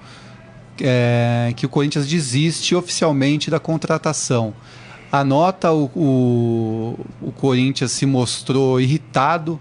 é, 0.81 1.53
que 1.55 1.67
o 1.67 1.69
Corinthians 1.69 2.07
desiste 2.07 2.75
oficialmente 2.75 3.51
da 3.51 3.61
contratação. 3.61 4.55
A 5.13 5.23
nota, 5.23 5.73
o, 5.73 5.91
o, 5.95 7.07
o 7.21 7.33
Corinthians 7.33 7.93
se 7.93 8.07
mostrou 8.07 8.81
irritado 8.81 9.61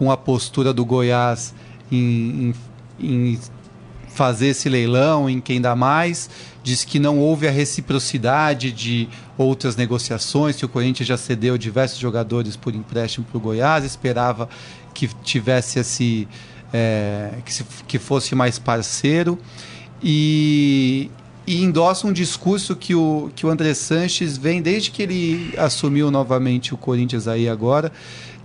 com 0.00 0.10
a 0.10 0.16
postura 0.16 0.72
do 0.72 0.82
Goiás 0.82 1.54
em, 1.92 2.54
em, 2.98 3.34
em 3.34 3.38
fazer 4.08 4.48
esse 4.48 4.66
leilão, 4.66 5.28
em 5.28 5.42
quem 5.42 5.60
dá 5.60 5.76
mais. 5.76 6.30
Diz 6.62 6.84
que 6.86 6.98
não 6.98 7.18
houve 7.18 7.46
a 7.46 7.50
reciprocidade 7.50 8.72
de 8.72 9.08
outras 9.36 9.76
negociações, 9.76 10.56
que 10.56 10.64
o 10.64 10.68
Corinthians 10.70 11.06
já 11.06 11.18
cedeu 11.18 11.58
diversos 11.58 11.98
jogadores 11.98 12.56
por 12.56 12.74
empréstimo 12.74 13.26
para 13.26 13.36
o 13.36 13.40
Goiás, 13.40 13.84
esperava 13.84 14.48
que 14.94 15.06
tivesse 15.22 15.78
esse. 15.80 16.26
é, 16.72 17.34
que, 17.44 17.52
se- 17.52 17.64
que 17.86 17.98
fosse 17.98 18.34
mais 18.34 18.58
parceiro. 18.58 19.38
E, 20.02 21.10
e 21.50 21.64
endossa 21.64 22.06
um 22.06 22.12
discurso 22.12 22.76
que 22.76 22.94
o, 22.94 23.28
que 23.34 23.44
o 23.44 23.50
André 23.50 23.74
Sanches 23.74 24.38
vem 24.38 24.62
desde 24.62 24.92
que 24.92 25.02
ele 25.02 25.52
assumiu 25.58 26.08
novamente 26.08 26.72
o 26.72 26.76
Corinthians 26.76 27.26
aí 27.26 27.48
agora, 27.48 27.90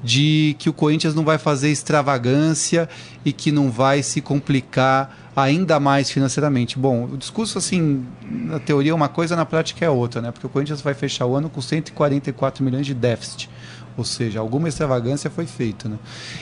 de 0.04 0.56
que 0.58 0.70
o 0.70 0.74
Corinthians 0.74 1.14
não 1.14 1.24
vai 1.24 1.38
fazer 1.38 1.70
extravagância 1.70 2.90
e 3.24 3.32
que 3.32 3.52
não 3.52 3.70
vai 3.70 4.02
se 4.02 4.22
complicar 4.22 5.30
ainda 5.36 5.80
mais 5.80 6.10
financeiramente. 6.10 6.80
Bom, 6.80 7.06
o 7.14 7.16
discurso 7.16 7.60
assim, 7.60 8.04
na 8.28 8.58
teoria 8.58 8.92
é 8.92 8.96
uma 8.96 9.08
coisa, 9.08 9.36
na 9.36 9.46
prática 9.46 9.86
é 9.86 9.90
outra, 9.90 10.20
né? 10.20 10.32
Porque 10.32 10.48
o 10.48 10.50
Corinthians 10.50 10.82
vai 10.82 10.96
fechar 10.96 11.28
o 11.28 11.36
ano 11.36 11.48
com 11.48 11.62
144 11.62 12.64
milhões 12.64 12.88
de 12.88 12.96
déficit. 12.96 13.52
Ou 13.96 14.04
seja, 14.04 14.40
alguma 14.40 14.68
extravagância 14.68 15.30
foi 15.30 15.46
feita, 15.46 15.88
né? 15.88 16.00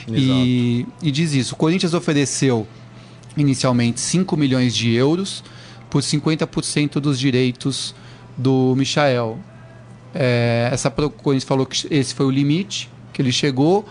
E, 0.07 0.85
e 1.01 1.11
diz 1.11 1.33
isso, 1.33 1.55
o 1.55 1.57
Corinthians 1.57 1.93
ofereceu 1.93 2.65
inicialmente 3.35 3.99
5 3.99 4.37
milhões 4.37 4.73
de 4.73 4.93
euros 4.93 5.43
por 5.93 6.01
50% 6.01 6.93
dos 6.99 7.19
direitos 7.19 7.93
do 8.35 8.73
Michael. 8.75 9.37
É, 10.15 10.67
essa 10.71 10.89
pro- 10.89 11.05
o 11.05 11.09
Corinthians 11.11 11.47
falou 11.47 11.67
que 11.67 11.85
esse 11.91 12.15
foi 12.15 12.25
o 12.25 12.31
limite 12.31 12.89
que 13.13 13.21
ele 13.21 13.31
chegou 13.31 13.85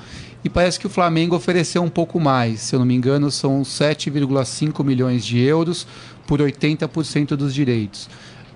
e 0.44 0.48
parece 0.48 0.80
que 0.80 0.86
o 0.88 0.90
Flamengo 0.90 1.36
ofereceu 1.36 1.80
um 1.80 1.88
pouco 1.88 2.18
mais. 2.18 2.60
Se 2.62 2.74
eu 2.74 2.80
não 2.80 2.86
me 2.86 2.94
engano, 2.96 3.30
são 3.30 3.62
7,5 3.62 4.82
milhões 4.82 5.24
de 5.24 5.38
euros 5.38 5.86
por 6.26 6.40
80% 6.40 7.36
dos 7.36 7.54
direitos. 7.54 8.10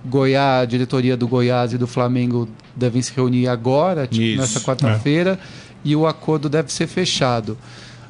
Goiás, 0.05 0.63
a 0.63 0.65
diretoria 0.65 1.15
do 1.15 1.25
Goiás 1.25 1.71
e 1.71 1.77
do 1.77 1.87
Flamengo 1.87 2.49
devem 2.75 3.01
se 3.01 3.13
reunir 3.15 3.47
agora, 3.47 4.05
tipo, 4.05 4.41
nessa 4.41 4.59
quarta-feira, 4.59 5.39
e 5.85 5.95
o 5.95 6.05
acordo 6.05 6.49
deve 6.49 6.71
ser 6.71 6.87
fechado. 6.87 7.57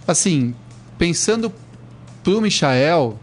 Assim, 0.07 0.55
pensando 0.97 1.51
pro 2.23 2.41
Michael, 2.41 3.19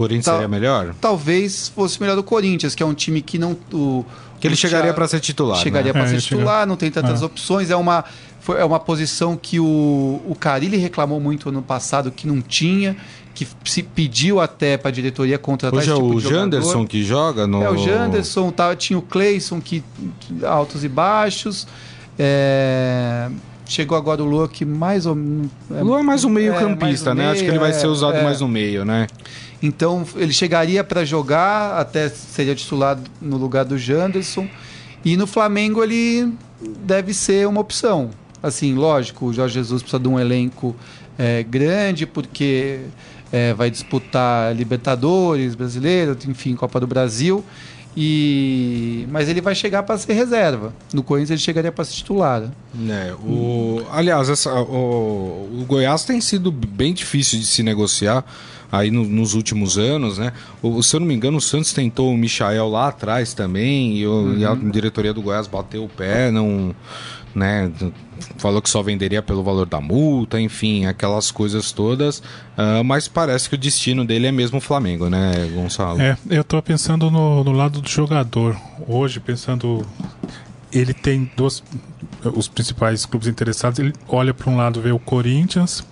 Corinthians 0.00 0.24
Tá. 0.24 0.32
seria 0.32 0.48
melhor? 0.48 0.94
talvez 1.00 1.68
fosse 1.68 2.00
melhor 2.00 2.16
do 2.16 2.22
Corinthians, 2.22 2.74
que 2.74 2.82
é 2.82 2.86
um 2.86 2.94
time 2.94 3.20
que 3.22 3.38
não. 3.38 3.56
O, 3.72 4.04
Que 4.40 4.46
ele 4.46 4.54
o 4.54 4.56
chegaria 4.56 4.94
para 4.94 5.06
ser 5.06 5.20
titular. 5.20 5.58
Chegaria 5.58 5.92
né? 5.92 6.00
para 6.00 6.08
É, 6.08 6.14
ser 6.14 6.20
titular, 6.22 6.66
não 6.66 6.76
tem 6.76 6.90
tantas 6.90 7.20
É. 7.20 7.24
opções. 7.24 7.70
É 7.70 7.76
uma, 7.76 8.02
foi, 8.40 8.58
é 8.58 8.64
uma 8.64 8.80
posição 8.80 9.36
que 9.36 9.60
o, 9.60 10.20
o 10.26 10.34
Carilli 10.38 10.78
reclamou 10.78 11.20
muito 11.20 11.50
ano 11.50 11.60
passado 11.60 12.10
que 12.10 12.26
não 12.26 12.40
tinha, 12.40 12.96
que 13.34 13.46
se 13.64 13.82
pediu 13.82 14.40
até 14.40 14.76
para 14.78 14.88
a 14.88 14.92
diretoria 14.92 15.36
contratar 15.38 15.78
Hoje 15.78 15.90
é 15.90 15.92
esse 15.92 16.02
tipo 16.02 16.14
o 16.14 16.16
de 16.16 16.22
jogador. 16.22 16.40
Janderson 16.44 16.86
que 16.86 17.04
joga 17.04 17.46
no. 17.46 17.62
É 17.62 17.70
o 17.70 17.76
Janderson, 17.76 18.50
tá, 18.50 18.74
tinha 18.74 18.98
o 18.98 19.02
Cleison, 19.02 19.60
que 19.60 19.84
altos 20.42 20.84
e 20.84 20.88
baixos. 20.88 21.66
É, 22.18 23.28
chegou 23.66 23.96
agora 23.96 24.22
o 24.22 24.26
Lua, 24.26 24.48
que 24.48 24.64
mais 24.64 25.06
ou 25.06 25.14
menos. 25.14 25.50
O 25.70 25.84
Lu 25.84 25.96
é 25.98 26.02
mais 26.02 26.24
um 26.24 26.28
meio 26.28 26.52
mais 26.52 26.64
campista, 26.64 27.12
um 27.12 27.14
né? 27.14 27.30
Acho 27.30 27.42
que 27.42 27.48
ele 27.48 27.58
vai 27.58 27.70
meio, 27.70 27.80
ser 27.80 27.86
usado 27.86 28.16
é, 28.16 28.22
mais 28.22 28.40
no 28.40 28.48
meio, 28.48 28.84
né? 28.84 29.06
Então 29.62 30.04
ele 30.16 30.32
chegaria 30.32 30.82
para 30.82 31.04
jogar, 31.04 31.78
até 31.78 32.08
seria 32.08 32.54
titular 32.54 32.98
no 33.20 33.36
lugar 33.36 33.64
do 33.64 33.76
Janderson. 33.78 34.48
E 35.04 35.16
no 35.16 35.26
Flamengo 35.26 35.82
ele 35.82 36.32
deve 36.84 37.12
ser 37.14 37.46
uma 37.46 37.60
opção. 37.60 38.10
Assim, 38.42 38.74
lógico, 38.74 39.26
o 39.26 39.32
Jorge 39.32 39.54
Jesus 39.54 39.82
precisa 39.82 40.00
de 40.02 40.08
um 40.08 40.18
elenco 40.18 40.74
é, 41.18 41.42
grande, 41.42 42.06
porque 42.06 42.80
é, 43.30 43.52
vai 43.52 43.70
disputar 43.70 44.54
Libertadores, 44.56 45.54
Brasileiro, 45.54 46.16
enfim, 46.26 46.54
Copa 46.54 46.80
do 46.80 46.86
Brasil. 46.86 47.44
E 47.96 49.06
mas 49.10 49.28
ele 49.28 49.40
vai 49.40 49.54
chegar 49.54 49.82
para 49.82 49.98
ser 49.98 50.12
reserva. 50.14 50.72
No 50.92 51.02
Corinthians 51.02 51.30
ele 51.32 51.40
chegaria 51.40 51.72
para 51.72 51.84
ser 51.84 51.94
titular. 51.94 52.44
É, 52.88 53.12
o, 53.14 53.82
aliás, 53.92 54.28
essa- 54.28 54.54
o, 54.62 55.60
o 55.60 55.64
Goiás 55.66 56.04
tem 56.04 56.20
sido 56.20 56.50
bem 56.52 56.94
difícil 56.94 57.38
de 57.38 57.46
se 57.46 57.62
negociar 57.62 58.24
aí 58.70 58.90
no- 58.90 59.04
nos 59.04 59.34
últimos 59.34 59.76
anos, 59.78 60.18
né? 60.18 60.32
O, 60.62 60.82
se 60.82 60.94
eu 60.96 61.00
não 61.00 61.06
me 61.06 61.14
engano, 61.14 61.38
o 61.38 61.40
Santos 61.40 61.72
tentou 61.72 62.12
o 62.12 62.16
Michael 62.16 62.68
lá 62.68 62.88
atrás 62.88 63.34
também, 63.34 63.96
e, 63.96 64.06
o- 64.06 64.36
e 64.38 64.44
a 64.44 64.54
diretoria 64.54 65.12
do 65.12 65.22
Goiás 65.22 65.46
bateu 65.46 65.84
o 65.84 65.88
pé, 65.88 66.30
não. 66.30 66.74
Né, 67.32 67.70
falou 68.38 68.60
que 68.60 68.68
só 68.68 68.82
venderia 68.82 69.22
pelo 69.22 69.44
valor 69.44 69.64
da 69.64 69.80
multa, 69.80 70.40
enfim, 70.40 70.86
aquelas 70.86 71.30
coisas 71.30 71.70
todas. 71.70 72.20
ah, 72.56 72.82
mas 72.82 73.06
parece 73.06 73.48
que 73.48 73.54
o 73.54 73.58
destino 73.58 74.04
dele 74.04 74.26
é 74.26 74.32
mesmo 74.32 74.58
o 74.58 74.60
Flamengo, 74.60 75.08
né, 75.08 75.48
Gonçalo? 75.54 76.00
É, 76.02 76.18
eu 76.28 76.42
tô 76.42 76.60
pensando 76.60 77.08
no, 77.08 77.44
no 77.44 77.52
lado 77.52 77.80
do 77.80 77.88
jogador. 77.88 78.56
Hoje, 78.88 79.20
pensando. 79.20 79.86
Ele 80.72 80.92
tem 80.92 81.30
dois. 81.36 81.62
Os 82.34 82.48
principais 82.48 83.06
clubes 83.06 83.28
interessados. 83.28 83.78
Ele 83.78 83.92
olha 84.08 84.34
para 84.34 84.50
um 84.50 84.56
lado, 84.56 84.80
vê 84.80 84.90
o 84.90 84.98
Corinthians 84.98 85.84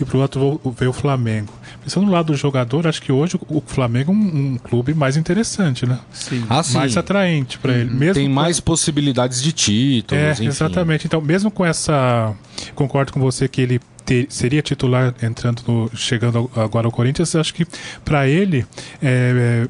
e 0.00 0.04
para 0.04 0.16
o 0.16 0.20
outro 0.20 0.60
vê 0.78 0.86
o 0.86 0.92
Flamengo. 0.92 1.52
Pensando 1.84 2.06
no 2.06 2.12
lado 2.12 2.32
do 2.32 2.36
jogador, 2.36 2.86
acho 2.86 3.00
que 3.02 3.12
hoje 3.12 3.38
o 3.48 3.62
Flamengo 3.64 4.10
é 4.10 4.14
um, 4.14 4.52
um 4.54 4.58
clube 4.58 4.94
mais 4.94 5.16
interessante, 5.16 5.84
né? 5.86 5.98
Sim. 6.12 6.44
Ah, 6.48 6.62
sim. 6.62 6.78
Mais 6.78 6.96
atraente 6.96 7.58
para 7.58 7.74
ele. 7.74 7.90
Mesmo 7.90 8.14
Tem 8.14 8.26
com- 8.26 8.34
mais 8.34 8.58
possibilidades 8.58 9.42
de 9.42 9.52
títulos, 9.52 10.22
É, 10.24 10.32
enfim. 10.32 10.46
exatamente. 10.46 11.06
Então, 11.06 11.20
mesmo 11.20 11.50
com 11.50 11.64
essa. 11.64 12.32
Concordo 12.74 13.12
com 13.12 13.20
você 13.20 13.46
que 13.48 13.60
ele 13.60 13.80
ter- 14.04 14.26
seria 14.30 14.62
titular 14.62 15.14
entrando 15.22 15.62
no- 15.66 15.90
chegando 15.94 16.50
agora 16.56 16.86
ao 16.86 16.92
Corinthians. 16.92 17.34
Acho 17.36 17.52
que 17.54 17.66
para 18.04 18.26
ele 18.28 18.66
é, 19.02 19.64
é, 19.64 19.68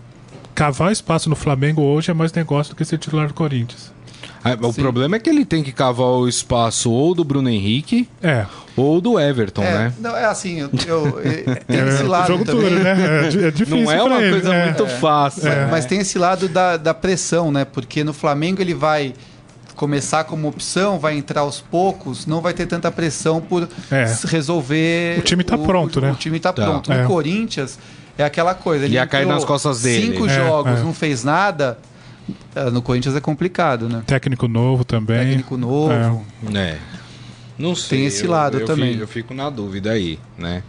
cavar 0.55 0.92
espaço 0.92 1.29
no 1.29 1.37
Flamengo 1.37 1.83
hoje 1.83 2.11
é 2.11 2.14
mais 2.14 2.33
negócio 2.33 2.74
do 2.74 2.77
que 2.77 2.85
ser 2.85 2.98
titular 2.98 3.29
do 3.29 3.35
Corinthians. 3.35 3.92
Ah, 4.44 4.57
O 4.61 4.74
problema 4.74 5.16
é 5.16 5.18
que 5.18 5.30
ele 5.30 5.44
tem 5.44 5.62
que 5.62 5.72
cavar 5.72 6.07
o 6.09 6.28
espaço 6.28 6.90
ou 6.92 7.14
do 7.14 7.24
Bruno 7.24 7.48
Henrique 7.48 8.07
É, 8.22 8.44
ou 8.76 9.00
do 9.00 9.18
Everton, 9.18 9.62
É, 9.62 9.72
né? 9.72 9.92
não, 9.98 10.14
é 10.14 10.26
assim, 10.26 10.61
eu, 10.61 10.70
eu- 10.87 11.18
é- 11.24 11.54
tem 11.54 11.80
é 11.80 11.88
esse 11.88 12.02
lado 12.02 12.26
jogo 12.28 12.44
também. 12.44 12.68
duro, 12.68 12.78
né? 12.83 13.26
É, 13.26 13.28
di- 13.30 13.44
é 13.46 13.50
difícil 13.50 13.85
Não 13.85 13.90
é 13.90 14.02
uma 14.02 14.20
ele, 14.20 14.30
coisa 14.33 14.54
é. 14.54 14.64
muito 14.66 14.87
fácil. 14.87 15.44
Mas, 15.44 15.54
né? 15.57 15.68
mas 15.70 15.87
tem 15.87 15.98
esse 16.00 16.18
lado 16.18 16.46
da, 16.48 16.76
da 16.76 16.92
pressão, 16.92 17.50
né? 17.50 17.64
Porque 17.64 18.04
no 18.04 18.12
Flamengo 18.12 18.61
ele 18.61 18.74
vai 18.74 19.14
começar 19.74 20.24
como 20.24 20.46
opção, 20.46 20.98
vai 20.98 21.16
entrar 21.16 21.40
aos 21.40 21.61
poucos, 21.61 22.26
não 22.26 22.40
vai 22.40 22.52
ter 22.52 22.66
tanta 22.66 22.90
pressão 22.92 23.40
por 23.40 23.66
É. 23.90 24.04
resolver. 24.26 25.18
O 25.18 25.22
time 25.22 25.42
tá 25.42 25.57
pronto, 25.59 25.98
o, 25.98 26.02
né? 26.02 26.12
O 26.12 26.14
time 26.14 26.38
tá, 26.38 26.52
Tá. 26.52 26.64
pronto. 26.64 26.92
É. 26.92 27.02
No 27.02 27.09
Corinthians 27.09 27.78
é 28.16 28.22
aquela 28.24 28.54
coisa. 28.54 28.85
Ele 28.85 28.94
Ia 28.94 29.07
cair 29.07 29.26
nas 29.26 29.44
costas 29.44 29.83
dele. 29.83 30.12
Cinco 30.12 30.26
É, 30.26 30.35
jogos, 30.35 30.80
é. 30.80 30.83
não 30.83 30.92
fez 30.94 31.24
nada. 31.24 31.78
Eh, 32.54 32.70
No 32.70 32.82
Corinthians 32.82 33.14
é 33.16 33.20
complicado, 33.20 33.88
né? 33.88 34.02
Técnico 34.06 34.48
novo 34.48 34.84
também. 34.84 35.18
Técnico 35.18 35.56
novo. 35.56 35.92
É. 36.54 36.78
Não 37.58 37.74
sei. 37.74 37.98
Tem 37.98 38.06
esse 38.06 38.24
eu- 38.24 38.30
lado 38.30 38.58
eu 38.58 38.64
também. 38.66 38.94
fi- 38.94 39.00
eu 39.00 39.06
fico 39.08 39.32
na 39.34 39.48
dúvida 39.50 39.92
aí, 39.92 40.18
né? 40.38 40.62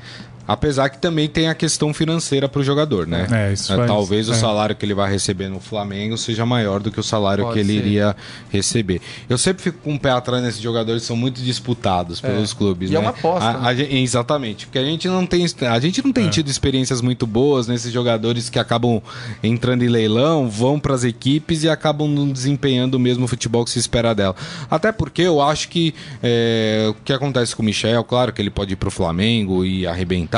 Apesar 0.47 0.89
que 0.89 0.97
também 0.99 1.27
tem 1.27 1.47
a 1.47 1.55
questão 1.55 1.93
financeira 1.93 2.47
para 2.47 2.61
o 2.61 2.63
jogador, 2.63 3.07
né? 3.07 3.27
É, 3.31 3.53
isso 3.53 3.71
É, 3.73 3.77
faz- 3.77 3.87
Talvez 3.87 4.29
o 4.29 4.33
é. 4.33 4.35
salário 4.35 4.75
que 4.75 4.85
ele 4.85 4.93
vai 4.93 5.11
receber 5.11 5.49
no 5.49 5.59
Flamengo 5.59 6.17
seja 6.17 6.45
maior 6.45 6.79
do 6.79 6.91
que 6.91 6.99
o 6.99 7.03
salário 7.03 7.43
Pode 7.45 7.53
que 7.55 7.59
ele 7.61 7.73
ser. 7.79 7.85
iria 7.85 8.15
receber. 8.51 9.01
Eu 9.27 9.37
sempre 9.37 9.63
fico 9.63 9.79
com 9.83 9.95
o 9.95 9.99
pé 9.99 10.11
atrás 10.11 10.43
nesses 10.43 10.61
jogadores 10.61 11.01
que 11.01 11.07
são 11.07 11.15
muito 11.17 11.41
disputados 11.41 12.21
pelos 12.21 12.53
clubes, 12.53 12.89
E 12.89 12.93
né? 12.93 12.97
é 12.97 13.01
uma 13.01 13.09
aposta, 13.09 13.45
A- 13.49 13.69
a 13.69 13.73
exatamente, 13.73 14.67
porque 14.67 14.77
a 14.79 14.83
gente 14.83 15.07
não 15.07 15.25
tem, 15.25 15.45
a 15.69 15.79
gente 15.79 16.03
não 16.03 16.11
É. 16.11 16.13
tem 16.13 16.29
tido 16.29 16.47
experiências 16.49 17.01
muito 17.01 17.25
boas 17.25 17.67
nesses 17.67 17.91
jogadores 17.91 18.49
que 18.49 18.59
acabam 18.59 19.01
entrando 19.43 19.83
em 19.83 19.87
leilão, 19.87 20.47
vão 20.49 20.79
para 20.79 20.93
as 20.93 21.03
equipes 21.03 21.63
e 21.63 21.69
acabam 21.69 22.07
não 22.07 22.29
desempenhando 22.29 22.95
o 22.95 22.99
mesmo 22.99 23.27
futebol 23.27 23.65
que 23.65 23.71
se 23.71 23.79
espera 23.79 24.13
dela. 24.13 24.35
Até 24.69 24.91
porque 24.91 25.21
eu 25.23 25.41
acho 25.41 25.69
que 25.69 25.93
é, 26.21 26.85
o 26.89 26.93
que 27.03 27.11
acontece 27.13 27.55
com 27.55 27.61
o 27.63 27.65
Michel, 27.65 28.03
claro 28.03 28.31
que 28.31 28.41
ele 28.41 28.49
pode 28.51 28.73
ir 28.73 28.75
para 28.75 28.87
o 28.89 28.91
Flamengo 28.91 29.65
e 29.65 29.87
arrebentar. 29.87 30.34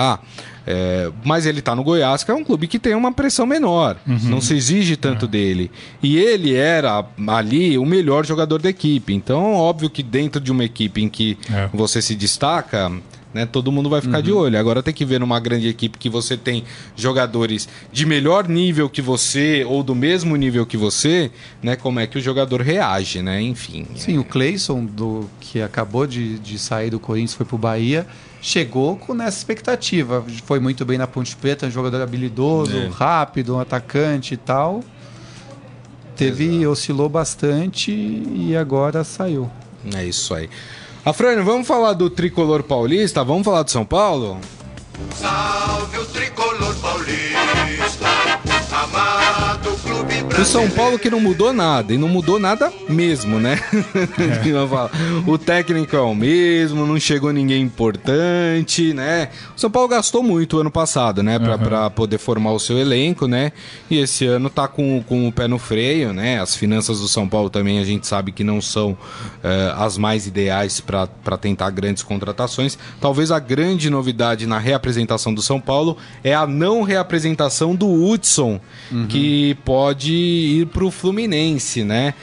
É, 0.66 1.10
mas 1.24 1.46
ele 1.46 1.62
tá 1.62 1.74
no 1.76 1.84
Goiás, 1.84 2.24
que 2.24 2.32
é 2.32 2.34
um 2.34 2.44
clube 2.44 2.68
que 2.68 2.78
tem 2.80 2.94
uma 2.94 3.12
pressão 3.12 3.46
menor. 3.46 3.98
Uhum. 4.08 4.18
Não 4.24 4.42
se 4.42 4.54
exige 4.56 4.96
tanto 4.98 5.26
É. 5.26 5.28
dele. 5.28 5.72
E 6.04 6.18
ele 6.18 6.54
era 6.56 7.06
ali 7.28 7.78
o 7.78 7.86
melhor 7.86 8.26
jogador 8.26 8.62
da 8.62 8.70
equipe. 8.70 9.14
Então, 9.14 9.54
óbvio 9.54 9.90
que 9.90 10.04
dentro 10.04 10.42
de 10.42 10.52
uma 10.52 10.64
equipe 10.66 11.02
em 11.02 11.10
que 11.10 11.38
É. 11.52 11.70
você 11.74 12.02
se 12.02 12.16
destaca, 12.16 12.92
né, 13.34 13.46
todo 13.46 13.72
mundo 13.72 13.90
vai 13.90 14.02
ficar 14.02 14.20
de 14.22 14.32
olho. 14.32 14.58
Agora 14.60 14.82
tem 14.84 14.94
que 14.94 15.06
ver 15.06 15.20
numa 15.20 15.40
grande 15.40 15.68
equipe 15.68 15.98
que 15.98 16.10
você 16.10 16.36
tem 16.36 16.64
jogadores 16.96 17.70
de 17.92 18.06
melhor 18.06 18.48
nível 18.48 18.90
que 18.90 19.02
você 19.02 19.64
ou 19.68 19.84
do 19.84 19.94
mesmo 19.96 20.36
nível 20.36 20.66
que 20.66 20.76
você, 20.76 21.30
né, 21.62 21.76
como 21.76 22.00
é 22.00 22.08
que 22.08 22.18
o 22.18 22.22
jogador 22.22 22.62
reage, 22.62 23.22
né? 23.22 23.42
Enfim. 23.42 23.86
Sim, 23.96 24.18
o 24.18 24.24
Cleison, 24.24 24.84
do, 24.84 25.30
que 25.40 25.62
acabou 25.62 26.06
de, 26.08 26.40
de 26.40 26.58
sair 26.58 26.90
do 26.90 27.00
Corinthians, 27.00 27.34
foi 27.36 27.46
pro 27.46 27.58
Bahia, 27.58 28.08
chegou 28.48 28.96
com 28.96 29.14
nessa 29.14 29.38
expectativa. 29.40 30.24
Foi 30.46 30.58
muito 30.58 30.86
bem 30.86 30.98
na 30.98 31.06
Ponte 31.06 31.36
Preta, 31.36 31.68
um 31.68 31.72
jogador 31.72 32.02
habilidoso, 32.02 32.78
É. 32.78 32.88
rápido, 32.88 33.56
um 33.56 33.60
atacante 33.60 34.36
e 34.36 34.38
tal. 34.38 34.82
Teve, 36.16 36.66
oscilou 36.66 37.10
bastante 37.10 37.92
e 37.92 38.56
agora 38.56 39.04
saiu. 39.04 39.52
É 39.94 40.06
isso 40.06 40.34
aí. 40.34 40.50
Afrânio, 41.04 41.44
vamos 41.44 41.68
falar 41.68 41.92
do 41.94 42.10
tricolor 42.10 42.64
paulista? 42.64 43.22
Vamos 43.24 43.44
falar 43.44 43.64
do 43.64 43.72
São 43.72 43.84
Paulo? 43.86 44.40
Salve 45.14 45.98
o 45.98 46.06
tricolor 46.06 46.27
O. 50.40 50.46
São 50.46 50.70
Paulo 50.70 51.00
que 51.00 51.10
não 51.10 51.20
mudou 51.20 51.52
nada, 51.52 51.94
e 51.94 51.98
não 51.98 52.08
mudou 52.08 52.40
nada 52.40 52.72
mesmo, 52.88 53.40
né? 53.40 53.58
Falar. 54.70 54.92
o 55.26 55.38
técnico 55.38 55.96
é 55.96 56.00
o 56.00 56.14
mesmo, 56.14 56.86
não 56.86 57.00
chegou 57.00 57.34
ninguém 57.34 57.64
importante, 57.64 58.94
né? 58.94 59.30
O 59.56 59.60
São 59.60 59.70
Paulo 59.70 59.88
gastou 59.88 60.22
muito 60.22 60.60
ano 60.60 60.70
passado, 60.70 61.24
né? 61.24 61.40
Pra, 61.40 61.58
pra 61.58 61.90
poder 61.90 62.18
formar 62.18 62.52
o 62.52 62.60
seu 62.60 62.78
elenco, 62.78 63.28
né? 63.28 63.52
E 63.90 63.98
esse 63.98 64.26
ano 64.26 64.50
tá 64.50 64.68
com, 64.68 65.04
com 65.04 65.28
o 65.28 65.32
pé 65.32 65.48
no 65.48 65.58
freio, 65.58 66.14
né? 66.14 66.40
As 66.40 66.56
finanças 66.56 67.00
do 67.00 67.08
São 67.08 67.28
Paulo 67.28 67.50
também 67.50 67.80
a 67.80 67.84
gente 67.84 68.06
sabe 68.06 68.32
que 68.32 68.44
não 68.44 68.62
são 68.62 68.98
eh, 69.44 69.74
as 69.76 69.98
mais 69.98 70.28
ideais 70.28 70.80
para 70.80 71.38
tentar 71.40 71.70
grandes 71.72 72.04
contratações. 72.04 72.78
Talvez 73.02 73.32
a 73.32 73.40
grande 73.40 73.90
novidade 73.90 74.46
na 74.46 74.60
reapresentação 74.60 75.34
do 75.34 75.42
São 75.42 75.60
Paulo 75.60 75.98
é 76.24 76.34
a 76.34 76.46
não 76.46 76.84
reapresentação 76.84 77.76
do 77.76 77.92
Hudson, 77.92 78.60
que 79.10 79.56
pode 79.66 80.27
ir 80.28 80.68
para 80.68 80.86
o 80.86 80.92
Fluminense, 80.92 81.84
né? 81.84 82.14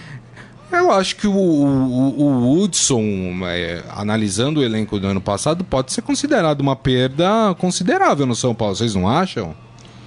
Eu 0.73 0.91
acho 0.91 1.17
que 1.17 1.27
o, 1.27 1.33
o, 1.33 2.21
o 2.21 2.59
Hudson, 2.63 3.01
é, 3.45 3.83
analisando 3.95 4.61
o 4.61 4.63
elenco 4.65 4.99
do 4.99 5.07
ano 5.07 5.21
passado, 5.21 5.63
pode 5.65 5.93
ser 5.93 6.03
considerado 6.03 6.61
uma 6.61 6.75
perda 6.75 7.55
considerável 7.59 8.27
no 8.27 8.35
São 8.35 8.55
Paulo. 8.55 8.75
Vocês 8.75 8.95
não 8.95 9.09
acham? 9.09 9.55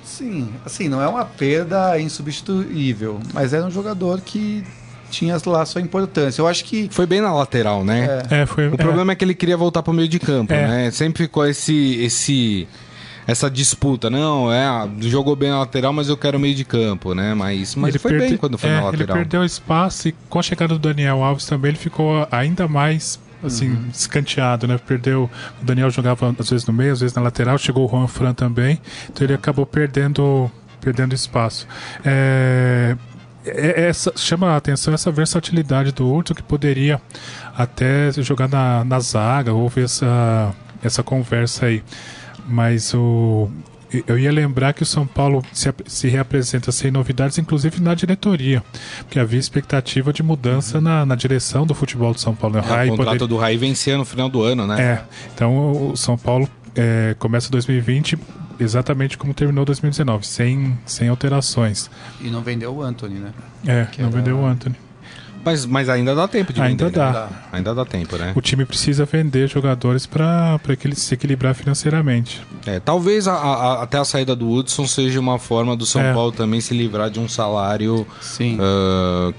Sim, 0.04 0.50
assim, 0.66 0.90
não 0.90 1.02
é 1.02 1.08
uma 1.08 1.24
perda 1.24 2.00
insubstituível, 2.00 3.20
mas 3.34 3.54
era 3.54 3.66
um 3.66 3.72
jogador 3.72 4.20
que 4.22 4.64
tinha 5.10 5.38
lá 5.46 5.66
sua 5.66 5.80
importância. 5.80 6.42
Eu 6.42 6.48
acho 6.48 6.66
que 6.66 6.90
Foi 6.92 7.06
bem 7.06 7.22
na 7.22 7.34
lateral, 7.34 7.86
né? 7.86 8.24
É, 8.30 8.46
foi, 8.46 8.68
O 8.68 8.74
é, 8.74 8.78
problema 8.78 9.14
é 9.14 9.16
que 9.16 9.24
ele 9.24 9.36
queria 9.36 9.56
voltar 9.56 9.84
pro 9.84 9.94
meio 9.94 10.08
de 10.10 10.20
campo, 10.20 10.54
É. 10.54 10.68
né? 10.68 10.92
Sempre 10.92 11.24
ficou 11.24 11.46
esse, 11.46 11.96
esse, 12.02 12.68
essa 13.28 13.52
disputa. 13.52 14.10
Não, 14.10 14.52
é, 14.52 14.66
ah, 14.66 14.90
jogou 15.02 15.36
bem 15.36 15.50
na 15.50 15.60
lateral, 15.60 15.92
mas 15.94 16.08
eu 16.10 16.16
quero 16.18 16.40
meio 16.40 16.56
de 16.56 16.63
campo, 16.66 17.13
né? 17.13 17.34
Mas, 17.34 17.76
mas 17.76 17.90
ele 17.90 18.00
foi 18.00 18.12
perde- 18.12 18.28
bem 18.30 18.38
quando 18.38 18.58
foi 18.58 18.70
é, 18.70 18.74
na 18.74 18.80
Ele 18.88 18.92
lateral. 18.92 19.18
perdeu 19.18 19.44
espaço 19.46 20.08
e 20.08 20.16
com 20.30 20.40
a 20.40 20.44
chegada 20.44 20.74
do 20.74 20.80
Daniel 20.80 21.22
Alves 21.24 21.46
também 21.46 21.70
ele 21.70 21.78
ficou 21.78 22.28
ainda 22.32 22.68
mais 22.68 23.20
assim, 23.44 23.70
Uhum. 23.70 23.90
escanteado, 23.94 24.68
né? 24.68 24.80
Perdeu. 24.80 25.30
O 25.62 25.66
Daniel 25.66 25.92
jogava 25.92 26.34
às 26.40 26.50
vezes 26.50 26.66
no 26.66 26.74
meio, 26.74 26.94
às 26.94 27.02
vezes 27.02 27.16
na 27.16 27.22
lateral, 27.22 27.58
chegou 27.60 27.86
o 27.86 27.90
Juan 27.90 28.08
Fran 28.08 28.34
também, 28.34 28.82
então 29.10 29.26
ele 29.28 29.34
acabou 29.36 29.63
perdendo, 29.66 30.50
perdendo 30.82 31.13
espaço. 31.13 31.68
É, 32.04 32.96
é- 33.46 33.88
essa, 33.90 34.12
chama 34.16 34.52
a 34.54 34.58
atenção 34.58 34.92
essa 34.94 35.12
versatilidade 35.12 35.92
do 35.92 36.12
Hudson 36.12 36.34
que 36.34 36.42
poderia 36.44 37.00
até 37.56 38.12
jogar 38.13 38.48
na, 38.50 38.84
na 38.84 39.00
zaga, 39.00 39.54
houve 39.54 39.84
essa, 39.84 40.52
essa 40.84 41.04
conversa 41.04 41.68
aí. 41.68 41.84
Mas 42.48 42.94
o. 42.94 43.50
Eu 44.06 44.20
ia 44.20 44.32
lembrar 44.34 44.74
que 44.74 44.84
o 44.84 44.86
São 44.86 45.08
Paulo 45.08 45.42
se, 45.54 45.74
se 45.86 46.10
reapresenta 46.10 46.74
sem 46.74 46.92
novidades, 46.92 47.38
inclusive 47.38 47.80
na 47.82 47.94
diretoria, 47.96 48.62
porque 49.00 49.18
havia 49.18 49.40
expectativa 49.40 50.12
de 50.12 50.22
mudança 50.22 50.82
na, 50.82 51.06
na 51.06 51.16
direção 51.16 51.66
do 51.66 51.74
futebol 51.74 52.14
do 52.14 52.20
São 52.20 52.36
Paulo. 52.36 52.58
né? 52.58 52.62
É, 52.62 52.64
o 52.64 52.90
contrato 52.90 52.96
poderia- 53.06 53.28
do 53.28 53.38
Rai 53.38 53.56
vencia 53.56 53.98
no 53.98 54.04
final 54.04 54.28
do 54.28 54.42
ano, 54.44 54.68
né? 54.68 54.82
é, 54.82 55.04
então 55.34 55.92
o 55.92 55.96
São 55.96 56.18
Paulo 56.18 56.50
é, 56.76 57.16
começa 57.18 57.50
2020 57.50 58.18
exatamente 58.60 59.18
como 59.18 59.34
terminou 59.34 59.64
2019, 59.64 60.28
sem, 60.28 60.78
sem 60.86 61.08
alterações. 61.08 61.90
e 62.20 62.28
não 62.30 62.42
vendeu 62.42 62.76
o 62.76 62.82
Anthony, 62.82 63.20
né? 63.20 63.32
É, 63.66 63.86
Que 63.86 64.02
não 64.02 64.10
era- 64.10 64.18
vendeu 64.18 64.38
o 64.38 64.46
Anthony. 64.46 64.76
Mas, 65.48 65.66
mas 65.66 65.88
ainda 65.90 66.14
dá 66.14 66.28
tempo 66.28 66.52
de 66.52 66.62
Ainda 66.62 66.86
vender, 66.86 67.00
né? 67.00 67.12
dá. 67.14 67.30
Ainda 67.52 67.74
dá 67.74 67.86
tempo, 67.86 68.18
né? 68.18 68.34
O 68.36 68.42
time 68.42 68.66
precisa 68.66 69.06
vender 69.06 69.48
jogadores 69.48 70.06
para 70.06 70.60
ele 70.84 70.96
se 70.96 71.14
equilibrar 71.14 71.56
financeiramente. 71.56 72.42
É, 72.66 72.80
talvez 72.80 73.28
a- 73.28 73.34
a- 73.36 73.84
até 73.84 73.98
a 73.98 74.04
saída 74.06 74.36
do 74.36 74.50
Hudson 74.50 74.86
seja 74.86 75.20
uma 75.20 75.40
forma 75.40 75.76
do 75.76 75.86
São 75.86 76.02
É. 76.02 76.14
Paulo 76.14 76.32
também 76.32 76.60
se 76.60 76.74
livrar 76.74 77.10
de 77.10 77.20
um 77.20 77.28
salário 77.30 78.06
Sim. 78.22 78.58
ah, 78.60 79.32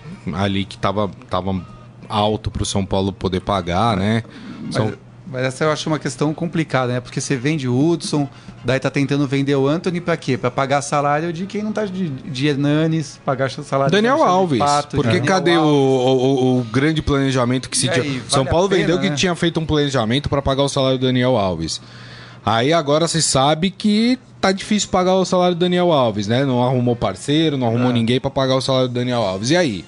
ali 0.43 0.65
que 0.65 0.79
tava, 0.79 1.11
tava 1.29 1.61
alto 2.09 2.51
pro 2.51 2.65
São 2.65 2.85
Paulo 2.87 3.13
poder 3.13 3.41
pagar, 3.41 3.97
né? 3.97 4.23
São- 4.71 4.87
Mas, 4.87 4.95
mas 5.31 5.43
essa 5.45 5.65
eu 5.65 5.71
acho 5.73 5.89
uma 5.89 5.99
questão 5.99 6.33
complicada, 6.33 6.93
né? 6.95 7.01
Porque 7.01 7.21
você 7.21 7.37
vende 7.37 7.69
o 7.69 7.79
Hudson, 7.91 8.29
daí 8.65 8.81
tá 8.81 8.91
tentando 8.91 9.27
vender 9.29 9.55
o 9.57 9.67
Anthony 9.69 10.01
pra 10.01 10.17
quê? 10.17 10.37
Pra 10.39 10.51
pagar 10.51 10.81
salário 10.83 11.33
de 11.33 11.45
quem 11.47 11.63
não 11.63 11.73
tá 11.73 11.85
de, 11.85 12.09
de 12.09 12.47
Hernanes, 12.49 13.21
pagar 13.25 13.51
salário 13.51 13.93
Daniel 13.93 14.17
de 14.17 14.23
Alves, 14.23 14.59
Pato, 14.59 14.97
porque 14.97 15.09
Daniel 15.21 15.27
cadê 15.27 15.57
o, 15.57 15.61
Alves. 15.61 16.23
o- 16.23 16.59
o 16.61 16.65
grande 16.73 17.03
planejamento 17.03 17.69
que 17.69 17.77
se 17.77 17.89
tinha? 17.89 18.03
vale 18.03 18.23
São 18.29 18.45
Paulo 18.47 18.69
pena, 18.69 18.81
vendeu 18.81 18.99
que 19.01 19.11
né? 19.11 19.17
tinha 19.17 19.35
feito 19.35 19.61
um 19.61 19.67
planejamento 19.67 20.29
para 20.29 20.41
pagar 20.43 20.63
o 20.63 20.69
salário 20.69 20.99
do 20.99 21.07
Daniel 21.07 21.37
Alves. 21.37 21.81
Aí 22.47 22.73
agora 22.73 23.07
se 23.07 23.21
sabe 23.21 23.71
que 23.71 24.19
tá 24.41 24.53
difícil 24.53 24.89
pagar 24.89 25.15
o 25.17 25.25
salário 25.25 25.55
do 25.55 25.59
Daniel 25.59 25.93
Alves, 25.93 26.27
né? 26.27 26.45
Não 26.45 26.63
arrumou 26.65 26.97
parceiro, 26.97 27.59
não 27.59 27.67
arrumou 27.67 27.91
É. 27.91 27.93
ninguém 27.93 28.19
para 28.21 28.31
pagar 28.31 28.55
o 28.55 28.61
salário 28.61 28.89
do 28.89 28.95
Daniel 28.95 29.21
Alves. 29.23 29.51
E 29.51 29.57
aí? 29.57 29.85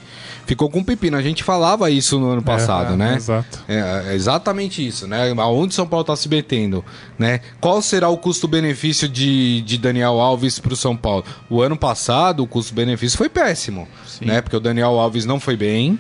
Ficou 0.51 0.69
com 0.69 0.83
pepino. 0.83 1.17
A 1.17 1.23
gente 1.23 1.45
falava 1.45 1.89
isso 1.93 2.19
no 2.19 2.29
ano 2.31 2.43
passado, 2.43 2.95
é, 2.95 2.97
né? 2.97 3.15
exato. 3.15 3.61
É, 3.69 4.07
é 4.09 4.15
exatamente 4.17 4.85
isso, 4.85 5.07
né? 5.07 5.33
Aonde 5.39 5.77
São 5.77 5.87
Paulo 5.87 6.01
está 6.01 6.17
se 6.17 6.29
metendo, 6.29 6.85
né? 7.17 7.39
Qual 7.61 7.81
será 7.81 8.09
o 8.09 8.19
custo-benefício 8.19 9.09
de, 9.09 9.61
de 9.61 9.79
Daniel 9.79 10.21
Alves 10.21 10.59
para 10.59 10.73
o 10.73 10.77
São 10.77 10.97
Paulo? 10.97 11.25
O 11.49 11.63
ano 11.63 11.77
passado 11.77 12.43
o 12.43 12.49
custo-benefício 12.49 13.17
foi 13.17 13.29
péssimo, 13.29 13.87
né? 14.21 14.41
Porque 14.41 14.57
o 14.57 14.61
Daniel 14.61 14.99
Alves 14.99 15.25
não 15.25 15.39
foi 15.39 15.57
bem, 15.57 15.97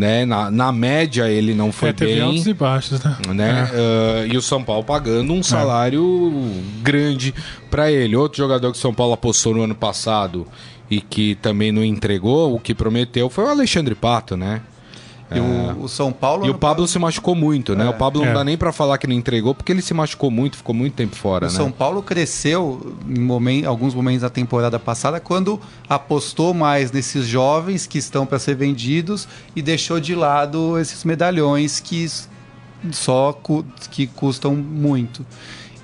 né? 0.00 0.24
Na, 0.24 0.50
na 0.50 0.72
média 0.72 1.28
ele 1.28 1.54
não 1.54 1.70
foi 1.70 1.90
é, 1.90 1.92
teve 1.92 2.20
altos 2.20 2.44
bem, 2.44 2.50
e 2.50 2.54
baixos, 2.54 3.04
né? 3.04 3.16
né? 3.34 3.70
Ah, 3.70 4.26
e 4.26 4.34
o 4.34 4.40
São 4.40 4.64
Paulo 4.64 4.82
pagando 4.82 5.30
um 5.30 5.42
salário 5.42 6.42
grande 6.82 7.34
para 7.70 7.92
ele. 7.92 8.16
Outro 8.16 8.38
jogador 8.38 8.72
que 8.72 8.78
o 8.78 8.80
São 8.80 8.94
Paulo 8.94 9.12
apostou 9.12 9.54
no 9.54 9.62
ano 9.62 9.74
passado 9.74 10.46
e 10.90 11.02
que 11.02 11.34
também 11.34 11.70
não 11.70 11.84
entregou 11.84 12.54
o 12.54 12.58
que 12.58 12.74
prometeu 12.74 13.28
foi 13.28 13.44
o 13.44 13.48
Alexandre 13.48 13.94
Pato, 13.94 14.38
né? 14.38 14.62
E 15.32 15.38
o, 15.38 15.84
o 15.84 15.88
São 15.88 16.12
Paulo. 16.12 16.44
E 16.46 16.50
o 16.50 16.54
Pablo 16.54 16.88
se 16.88 16.98
machucou 16.98 17.34
muito, 17.34 17.76
né? 17.76 17.86
É. 17.86 17.88
O 17.88 17.92
Pablo 17.94 18.22
não 18.22 18.30
É. 18.30 18.34
dá 18.34 18.42
nem 18.42 18.56
pra 18.58 18.72
falar 18.72 18.98
que 18.98 19.06
não 19.06 19.14
entregou, 19.14 19.54
porque 19.54 19.70
ele 19.70 19.80
se 19.82 19.94
machucou 19.94 20.30
muito, 20.30 20.56
ficou 20.56 20.74
muito 20.74 20.94
tempo 20.94 21.14
fora, 21.14 21.46
O 21.46 21.50
né? 21.50 21.54
São 21.56 21.70
Paulo 21.70 22.02
cresceu 22.02 22.96
em 23.08 23.20
momen- 23.20 23.64
alguns 23.64 23.94
momentos 23.94 24.22
da 24.22 24.30
temporada 24.30 24.78
passada 24.78 25.20
quando 25.20 25.60
apostou 25.88 26.52
mais 26.52 26.90
nesses 26.90 27.26
jovens 27.26 27.86
que 27.86 27.98
estão 27.98 28.26
para 28.26 28.38
ser 28.38 28.56
vendidos 28.56 29.28
e 29.54 29.62
deixou 29.62 30.00
de 30.00 30.14
lado 30.14 30.78
esses 30.78 31.04
medalhões 31.04 31.78
que 31.80 32.06
só 32.90 33.32
cu- 33.32 33.64
que 33.90 34.06
custam 34.06 34.54
muito. 34.54 35.24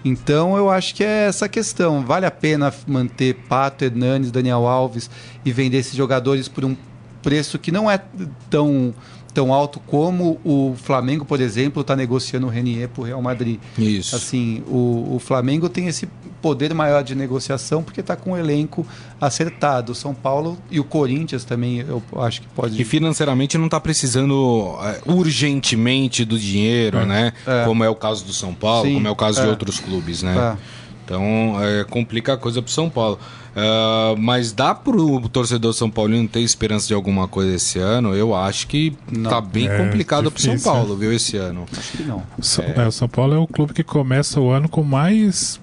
Então 0.04 0.56
eu 0.56 0.70
acho 0.70 0.94
que 0.94 1.02
é 1.04 1.26
essa 1.26 1.48
questão. 1.48 2.04
Vale 2.04 2.26
a 2.26 2.30
pena 2.30 2.72
manter 2.86 3.34
Pato, 3.48 3.84
Hernanes, 3.84 4.30
Daniel 4.30 4.66
Alves 4.66 5.10
e 5.44 5.52
vender 5.52 5.78
esses 5.78 5.94
jogadores 5.94 6.48
por 6.48 6.64
um 6.64 6.76
preço 7.22 7.58
que 7.58 7.72
não 7.72 7.90
é 7.90 8.00
tão, 8.48 8.94
tão 9.36 9.52
alto 9.52 9.78
como 9.80 10.40
o 10.42 10.74
Flamengo, 10.82 11.22
por 11.22 11.42
exemplo, 11.42 11.82
está 11.82 11.94
negociando 11.94 12.46
o 12.46 12.48
Renier 12.48 12.88
para 12.88 13.02
o 13.02 13.04
Real 13.04 13.20
Madrid. 13.20 13.60
Isso. 13.76 14.16
Assim, 14.16 14.62
o, 14.66 15.16
o 15.16 15.18
Flamengo 15.18 15.68
tem 15.68 15.88
esse 15.88 16.08
poder 16.40 16.72
maior 16.72 17.04
de 17.04 17.14
negociação 17.14 17.82
porque 17.82 18.00
está 18.00 18.16
com 18.16 18.32
o 18.32 18.38
elenco 18.38 18.86
acertado. 19.20 19.92
O 19.92 19.94
São 19.94 20.14
Paulo 20.14 20.56
e 20.70 20.80
o 20.80 20.84
Corinthians 20.84 21.44
também, 21.44 21.80
eu 21.80 22.02
acho 22.22 22.40
que 22.40 22.48
pode. 22.48 22.80
E 22.80 22.84
financeiramente 22.84 23.58
não 23.58 23.68
tá 23.68 23.78
precisando 23.78 24.74
é, 24.82 25.02
urgentemente 25.04 26.24
do 26.24 26.38
dinheiro, 26.38 27.04
né? 27.04 27.34
É. 27.46 27.66
Como 27.66 27.84
é 27.84 27.90
o 27.90 27.94
caso 27.94 28.24
do 28.24 28.32
São 28.32 28.54
Paulo, 28.54 28.88
Sim, 28.88 28.94
como 28.94 29.06
é 29.06 29.10
o 29.10 29.16
caso 29.16 29.42
de 29.42 29.46
é. 29.46 29.50
outros 29.50 29.78
clubes, 29.78 30.22
né? 30.22 30.34
É. 30.34 30.85
Então, 31.06 31.56
é, 31.62 31.84
complica 31.84 32.32
a 32.32 32.36
coisa 32.36 32.60
pro 32.60 32.70
São 32.72 32.90
Paulo. 32.90 33.16
Ah, 33.54 34.14
mas 34.18 34.52
dá 34.52 34.74
pro 34.74 35.20
torcedor 35.30 35.72
São 35.72 35.88
Paulino 35.88 36.28
ter 36.28 36.40
esperança 36.40 36.88
de 36.88 36.94
alguma 36.94 37.28
coisa 37.28 37.54
esse 37.54 37.78
ano? 37.78 38.12
Eu 38.14 38.34
acho 38.34 38.66
que 38.66 38.92
Não. 39.10 39.30
tá 39.30 39.40
bem 39.40 39.68
É, 39.68 39.78
complicado 39.78 40.30
pro 40.32 40.42
São 40.42 40.58
Paulo, 40.58 40.96
viu, 40.96 41.12
esse 41.12 41.36
ano. 41.36 41.64
Acho 41.74 41.96
que 41.96 42.02
não. 42.02 42.22
O 42.36 42.42
São- 42.42 42.64
é, 42.64 42.86
o 42.86 42.90
São 42.92 43.08
Paulo 43.08 43.34
é 43.34 43.38
o 43.38 43.46
clube 43.46 43.72
que 43.72 43.84
começa 43.84 44.40
o 44.40 44.50
ano 44.50 44.68
com 44.68 44.82
mais 44.82 45.58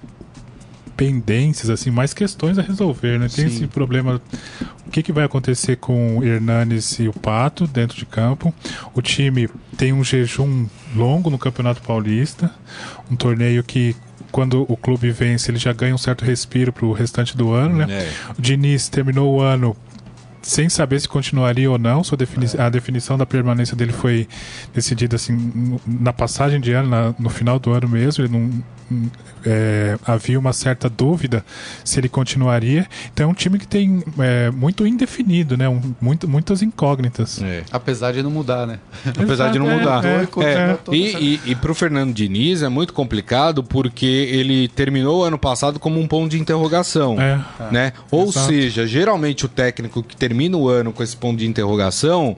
pendências, 0.96 1.70
assim, 1.70 1.90
mais 1.90 2.14
questões 2.14 2.58
a 2.58 2.62
resolver, 2.62 3.18
né? 3.18 3.26
Tem 3.28 3.48
Sim. 3.48 3.54
esse 3.54 3.66
problema. 3.66 4.20
O 4.86 4.90
que, 4.90 5.02
que 5.02 5.12
vai 5.12 5.24
acontecer 5.24 5.76
com 5.76 6.18
o 6.18 6.24
Hernanes 6.24 6.98
e 7.00 7.08
o 7.08 7.12
Pato 7.12 7.66
dentro 7.66 7.96
de 7.96 8.06
campo? 8.06 8.54
O 8.94 9.02
time 9.02 9.48
tem 9.76 9.92
um 9.92 10.04
jejum 10.04 10.66
longo 10.94 11.30
no 11.30 11.38
Campeonato 11.38 11.82
Paulista, 11.82 12.50
um 13.10 13.16
torneio 13.16 13.64
que 13.64 13.96
quando 14.34 14.66
o 14.68 14.76
clube 14.76 15.12
vence, 15.12 15.48
ele 15.48 15.58
já 15.58 15.72
ganha 15.72 15.94
um 15.94 15.98
certo 15.98 16.24
respiro 16.24 16.72
para 16.72 16.84
o 16.84 16.92
restante 16.92 17.36
do 17.36 17.52
ano, 17.52 17.76
né? 17.76 17.86
É. 17.88 18.32
O 18.36 18.42
Diniz 18.42 18.88
terminou 18.88 19.32
o 19.32 19.40
ano 19.40 19.76
sem 20.44 20.68
saber 20.68 21.00
se 21.00 21.08
continuaria 21.08 21.70
ou 21.70 21.78
não. 21.78 22.04
Sua 22.04 22.16
defini 22.16 22.46
A 22.58 22.68
definição 22.68 23.16
da 23.18 23.24
permanência 23.26 23.74
dele 23.76 23.92
foi 23.92 24.28
decidida 24.74 25.16
assim 25.16 25.78
na 25.86 26.12
passagem 26.12 26.60
de 26.60 26.72
ano, 26.72 26.88
na- 26.88 27.14
no 27.18 27.30
final 27.30 27.58
do 27.58 27.72
ano 27.72 27.88
mesmo. 27.88 28.24
Ele 28.24 28.32
não, 28.32 28.50
hum, 28.92 29.08
é, 29.46 29.98
havia 30.06 30.38
uma 30.38 30.52
certa 30.52 30.88
dúvida 30.88 31.44
se 31.82 31.98
ele 31.98 32.08
continuaria. 32.08 32.86
Então 33.12 33.26
é 33.28 33.30
um 33.30 33.34
time 33.34 33.58
que 33.58 33.66
tem 33.66 34.02
é, 34.18 34.50
muito 34.50 34.86
indefinido, 34.86 35.56
né? 35.56 35.68
Um, 35.68 35.80
muito, 36.00 36.28
muitas 36.28 36.60
incógnitas. 36.62 37.40
É. 37.42 37.62
Apesar 37.72 38.12
de 38.12 38.22
não 38.22 38.30
mudar, 38.30 38.66
né? 38.66 38.78
Apesar 39.18 39.50
de 39.50 39.58
não 39.58 39.70
É, 39.70 39.78
mudar. 39.78 40.04
é, 40.04 40.28
é. 40.42 40.78
E, 40.94 41.16
e, 41.16 41.40
e 41.52 41.54
pro 41.54 41.74
Fernando 41.74 42.12
Diniz 42.12 42.62
é 42.62 42.68
muito 42.68 42.92
complicado 42.92 43.64
porque 43.64 44.04
ele 44.06 44.68
terminou 44.68 45.20
o 45.20 45.24
ano 45.24 45.38
passado 45.38 45.78
como 45.80 45.98
um 45.98 46.06
ponto 46.06 46.30
de 46.30 46.38
interrogação. 46.38 47.16
É. 47.20 47.40
Né? 47.72 47.92
Ou 48.10 48.24
Exato. 48.28 48.46
seja, 48.46 48.86
geralmente 48.86 49.46
o 49.46 49.48
técnico 49.48 50.02
que 50.02 50.14
termina 50.14 50.33
o 50.58 50.68
ano 50.68 50.92
com 50.92 51.02
esse 51.02 51.16
ponto 51.16 51.38
de 51.38 51.46
interrogação, 51.46 52.36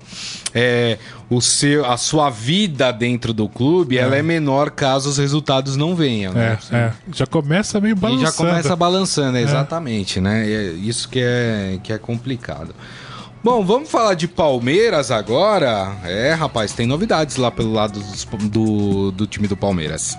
é, 0.54 0.98
o 1.30 1.40
seu, 1.40 1.84
a 1.84 1.96
sua 1.96 2.30
vida 2.30 2.92
dentro 2.92 3.32
do 3.32 3.48
clube 3.48 3.98
ela 3.98 4.14
é 4.16 4.22
menor 4.22 4.70
caso 4.70 5.08
os 5.08 5.18
resultados 5.18 5.76
não 5.76 5.94
venham. 5.96 6.32
né? 6.32 6.58
É, 6.70 6.76
é. 6.76 6.92
Já 7.12 7.26
começa 7.26 7.80
meio 7.80 7.92
E 7.92 7.94
balançando. 7.94 8.26
já 8.26 8.32
começa 8.32 8.76
balançando, 8.76 9.38
exatamente, 9.38 10.20
né? 10.20 10.46
E 10.48 10.52
é 10.54 10.62
isso 10.72 11.08
que 11.08 11.20
é, 11.20 11.78
que 11.82 11.92
é 11.92 11.98
complicado. 11.98 12.74
Bom, 13.42 13.64
vamos 13.64 13.88
falar 13.90 14.14
de 14.14 14.26
Palmeiras 14.26 15.10
agora. 15.12 15.96
É, 16.04 16.32
rapaz, 16.34 16.72
tem 16.72 16.86
novidades 16.86 17.36
lá 17.36 17.50
pelo 17.50 17.72
lado 17.72 18.00
dos- 18.00 18.24
do, 18.50 19.12
do 19.12 19.26
time 19.26 19.46
do 19.46 19.56
Palmeiras. 19.56 20.16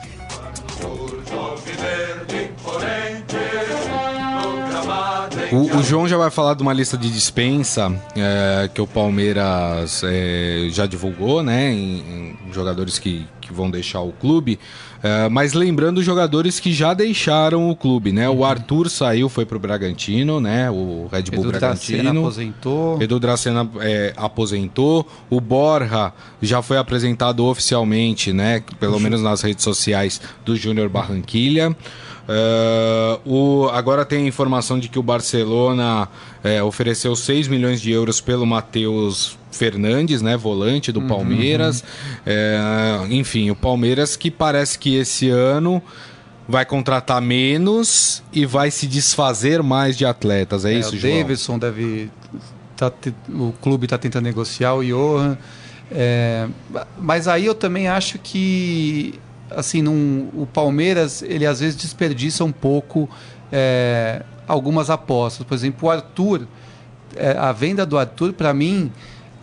O, 5.51 5.77
o 5.77 5.83
João 5.83 6.07
já 6.07 6.17
vai 6.17 6.29
falar 6.29 6.53
de 6.55 6.61
uma 6.61 6.73
lista 6.73 6.97
de 6.97 7.09
dispensa 7.09 7.93
é, 8.15 8.69
que 8.73 8.81
o 8.81 8.87
Palmeiras 8.87 10.01
é, 10.03 10.67
já 10.69 10.85
divulgou, 10.85 11.41
né? 11.41 11.71
Em, 11.71 12.37
em 12.47 12.53
jogadores 12.53 12.99
que, 12.99 13.25
que 13.39 13.53
vão 13.53 13.69
deixar 13.71 14.01
o 14.01 14.11
clube. 14.11 14.59
É, 15.01 15.29
mas 15.29 15.53
lembrando 15.53 15.99
os 15.99 16.05
jogadores 16.05 16.59
que 16.59 16.73
já 16.73 16.93
deixaram 16.93 17.69
o 17.69 17.75
clube, 17.75 18.11
né? 18.11 18.29
O 18.29 18.43
Arthur 18.43 18.89
saiu, 18.89 19.29
foi 19.29 19.45
pro 19.45 19.59
Bragantino, 19.59 20.39
né? 20.39 20.69
O 20.69 21.07
Red 21.11 21.23
Bull 21.23 21.41
Edu 21.41 21.51
Dracena 21.51 22.03
Bragantino. 22.03 22.19
aposentou. 22.21 23.01
Edu 23.01 23.19
Dracena 23.19 23.69
é, 23.79 24.13
aposentou. 24.17 25.07
O 25.29 25.39
Borja 25.39 26.11
já 26.41 26.61
foi 26.61 26.77
apresentado 26.77 27.45
oficialmente, 27.45 28.33
né? 28.33 28.63
Pelo 28.79 28.99
menos 28.99 29.21
nas 29.21 29.41
redes 29.41 29.63
sociais 29.63 30.19
do 30.43 30.55
Júnior 30.55 30.89
Barranquilha. 30.89 31.75
É, 32.27 33.19
o, 33.25 33.69
agora 33.71 34.03
tem 34.03 34.25
a 34.25 34.27
informação 34.27 34.77
de 34.77 34.89
que 34.89 34.99
o 34.99 35.03
Barcelona 35.03 36.07
é, 36.43 36.61
ofereceu 36.61 37.15
6 37.15 37.47
milhões 37.47 37.79
de 37.79 37.91
euros 37.91 38.19
pelo 38.19 38.45
Matheus 38.45 39.37
Fernandes, 39.51 40.21
né, 40.21 40.35
volante 40.35 40.91
do 40.91 41.01
Palmeiras. 41.01 41.83
É, 42.25 42.99
enfim, 43.09 43.49
o 43.49 43.55
Palmeiras 43.55 44.15
que 44.15 44.29
parece 44.29 44.77
que 44.77 44.95
esse 44.95 45.29
ano 45.29 45.81
vai 46.47 46.65
contratar 46.65 47.21
menos 47.21 48.23
e 48.31 48.45
vai 48.45 48.71
se 48.71 48.87
desfazer 48.87 49.61
mais 49.61 49.97
de 49.97 50.05
atletas. 50.05 50.65
É, 50.65 50.73
É, 50.73 50.79
isso, 50.79 50.95
o 50.95 50.97
João? 50.97 51.17
Davidson 51.17 51.59
deve. 51.59 52.09
Tá, 52.75 52.91
o 53.29 53.53
clube 53.59 53.85
está 53.85 53.97
tentando 53.97 54.23
negociar, 54.23 54.75
o 54.75 54.83
Johan. 54.83 55.37
É, 55.91 56.47
mas 56.99 57.27
aí 57.27 57.45
eu 57.45 57.55
também 57.55 57.87
acho 57.87 58.19
que 58.19 59.19
assim, 59.51 59.81
num- 59.81 60.29
o 60.33 60.45
Palmeiras 60.45 61.21
ele 61.21 61.45
às 61.45 61.59
vezes 61.59 61.75
desperdiça 61.75 62.43
um 62.43 62.51
pouco 62.51 63.09
é, 63.51 64.23
algumas 64.47 64.89
apostas. 64.89 65.45
Por 65.45 65.53
exemplo, 65.53 65.87
o 65.87 65.91
Arthur, 65.91 66.47
é, 67.15 67.31
a 67.31 67.51
venda 67.51 67.85
do 67.85 67.97
Arthur, 67.97 68.33
para 68.33 68.53
mim, 68.53 68.91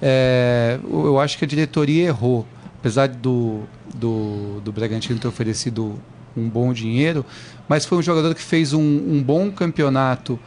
é, 0.00 0.78
eu 0.90 1.18
acho 1.18 1.38
que 1.38 1.44
a 1.44 1.48
diretoria 1.48 2.04
errou. 2.06 2.46
Apesar 2.80 3.08
do, 3.08 3.62
do, 3.94 4.60
do 4.60 4.70
Bragantino 4.70 5.18
ter 5.18 5.26
oferecido 5.26 5.98
um 6.36 6.48
bom 6.50 6.72
dinheiro, 6.72 7.24
mas 7.66 7.86
foi 7.86 7.96
um 7.96 8.02
jogador 8.02 8.34
que 8.34 8.42
fez 8.42 8.74
um, 8.74 8.80
um 8.80 9.22
bom 9.22 9.50
campeonato 9.50 10.38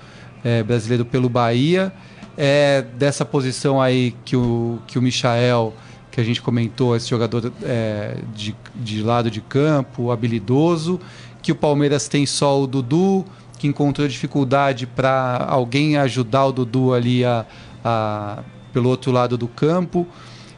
é, 0.44 0.62
brasileiro 0.62 1.04
pelo 1.04 1.30
Bahia. 1.30 1.92
É 2.38 2.84
dessa 2.96 3.26
posição 3.26 3.82
aí 3.82 4.14
que 4.24 4.36
o, 4.36 4.78
que 4.86 5.00
o 5.00 5.02
Michael, 5.02 5.74
que 6.18 6.22
a 6.22 6.24
gente 6.24 6.42
comentou, 6.42 6.96
esse 6.96 7.08
jogador 7.08 7.54
é, 7.62 8.18
de, 8.34 8.56
de 8.74 9.04
lado 9.04 9.30
de 9.30 9.40
campo, 9.40 10.10
habilidoso, 10.10 11.00
que 11.44 11.52
o 11.52 11.56
Palmeiras 11.56 12.08
tem 12.08 12.26
só 12.26 12.60
o 12.60 12.66
Dudu, 12.66 13.24
que 13.60 13.68
encontrou 13.68 14.08
dificuldade 14.08 14.88
para 14.88 15.46
alguém 15.48 15.96
ajudar 15.96 16.48
o 16.48 16.52
Dudu 16.52 16.92
ali 16.92 17.24
a, 17.24 17.46
a- 17.86 18.40
pelo 18.74 18.90
outro 18.90 19.12
lado 19.12 19.38
do 19.38 19.48
campo. 19.48 20.08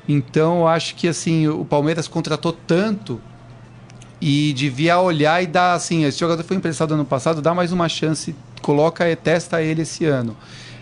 Então, 0.08 0.60
eu 0.60 0.68
acho 0.70 0.96
que 0.96 1.10
assim, 1.10 1.50
o 1.50 1.66
Palmeiras 1.66 2.08
contratou 2.08 2.54
tanto 2.54 3.20
e 4.22 4.54
devia 4.54 4.98
olhar 5.02 5.44
e 5.44 5.48
dar 5.48 5.74
assim, 5.74 6.06
esse 6.06 6.18
jogador 6.22 6.42
foi 6.44 6.56
emprestado 6.56 6.94
ano 6.94 7.04
passado, 7.04 7.42
dá 7.42 7.54
mais 7.54 7.74
uma 7.74 7.90
chance, 7.90 8.34
coloca 8.62 9.10
e 9.10 9.14
testa 9.14 9.62
ele 9.62 9.82
esse 9.82 10.06
ano. 10.06 10.38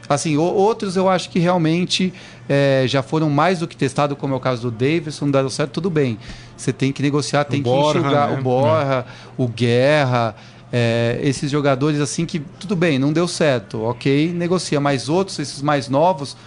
Assim, 0.09 0.37
o- 0.37 0.41
outros 0.41 0.95
eu 0.95 1.09
acho 1.09 1.29
que 1.29 1.37
realmente 1.39 2.13
eh, 2.49 2.85
já 2.87 3.03
foram 3.03 3.29
mais 3.29 3.59
do 3.59 3.67
que 3.67 3.75
testados, 3.75 4.17
como 4.17 4.33
é 4.33 4.37
o 4.37 4.39
caso 4.39 4.61
do 4.63 4.71
Davidson, 4.71 5.25
não 5.25 5.31
deram 5.33 5.49
certo, 5.49 5.71
tudo 5.71 5.89
bem. 5.89 6.17
Você 6.55 6.71
tem 6.71 6.91
que 6.93 7.01
negociar, 7.01 7.43
tem 7.43 7.61
que 7.61 7.69
Borja, 7.69 7.99
enxugar 7.99 8.31
né? 8.31 8.39
o 8.39 8.41
Borja, 8.43 9.05
o 9.37 9.47
Guerra, 9.49 10.35
eh, 10.71 11.19
esses 11.21 11.51
jogadores 11.51 11.99
assim 11.99 12.25
que, 12.25 12.39
tudo 12.39 12.75
bem, 12.75 12.97
não 12.97 13.11
deu 13.11 13.27
certo, 13.27 13.83
ok, 13.83 14.31
negocia. 14.33 14.79
Mas 14.79 15.09
outros, 15.09 15.37
esses 15.39 15.61
mais 15.61 15.89
novos, 15.89 16.37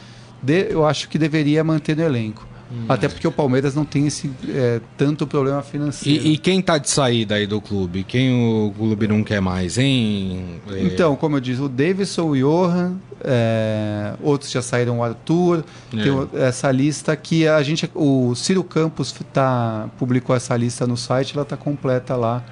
de- 0.42 0.68
eu 0.72 0.86
acho 0.86 1.08
que 1.08 1.18
deveria 1.18 1.62
manter 1.62 1.94
no 1.96 2.02
elenco. 2.02 2.46
Hum. 2.70 2.84
Até 2.88 3.08
porque 3.08 3.26
o 3.26 3.32
Palmeiras 3.32 3.74
não 3.74 3.84
tem 3.84 4.06
esse 4.06 4.30
eh, 4.48 4.80
tanto 4.96 5.26
problema 5.26 5.60
financeiro. 5.62 6.24
E, 6.24 6.34
e 6.34 6.38
quem 6.38 6.62
tá 6.62 6.78
de 6.78 6.88
saída 6.88 7.34
aí 7.34 7.46
do 7.46 7.60
clube? 7.60 8.04
Quem 8.04 8.32
o 8.32 8.72
clube 8.76 9.08
não 9.08 9.24
quer 9.24 9.40
mais, 9.40 9.76
hein? 9.76 10.60
É, 10.70 10.82
Então, 10.84 11.16
como 11.16 11.36
eu 11.36 11.40
disse, 11.40 11.60
o 11.60 11.68
Davidson, 11.68 12.30
o 12.30 12.36
Johan, 12.36 12.96
é, 13.22 14.14
outros 14.22 14.50
já 14.50 14.62
saíram, 14.62 15.00
o 15.00 15.04
Arthur. 15.04 15.64
É. 15.92 16.02
Tem 16.02 16.42
essa 16.42 16.70
lista 16.70 17.14
que 17.16 17.46
a 17.46 17.62
gente. 17.62 17.90
O 17.94 18.34
Ciro 18.34 18.62
Campos 18.62 19.14
tá, 19.32 19.88
publicou 19.98 20.34
essa 20.34 20.56
lista 20.56 20.86
no 20.86 20.96
site, 20.96 21.34
ela 21.34 21.42
está 21.42 21.56
completa 21.56 22.14
lá. 22.14 22.42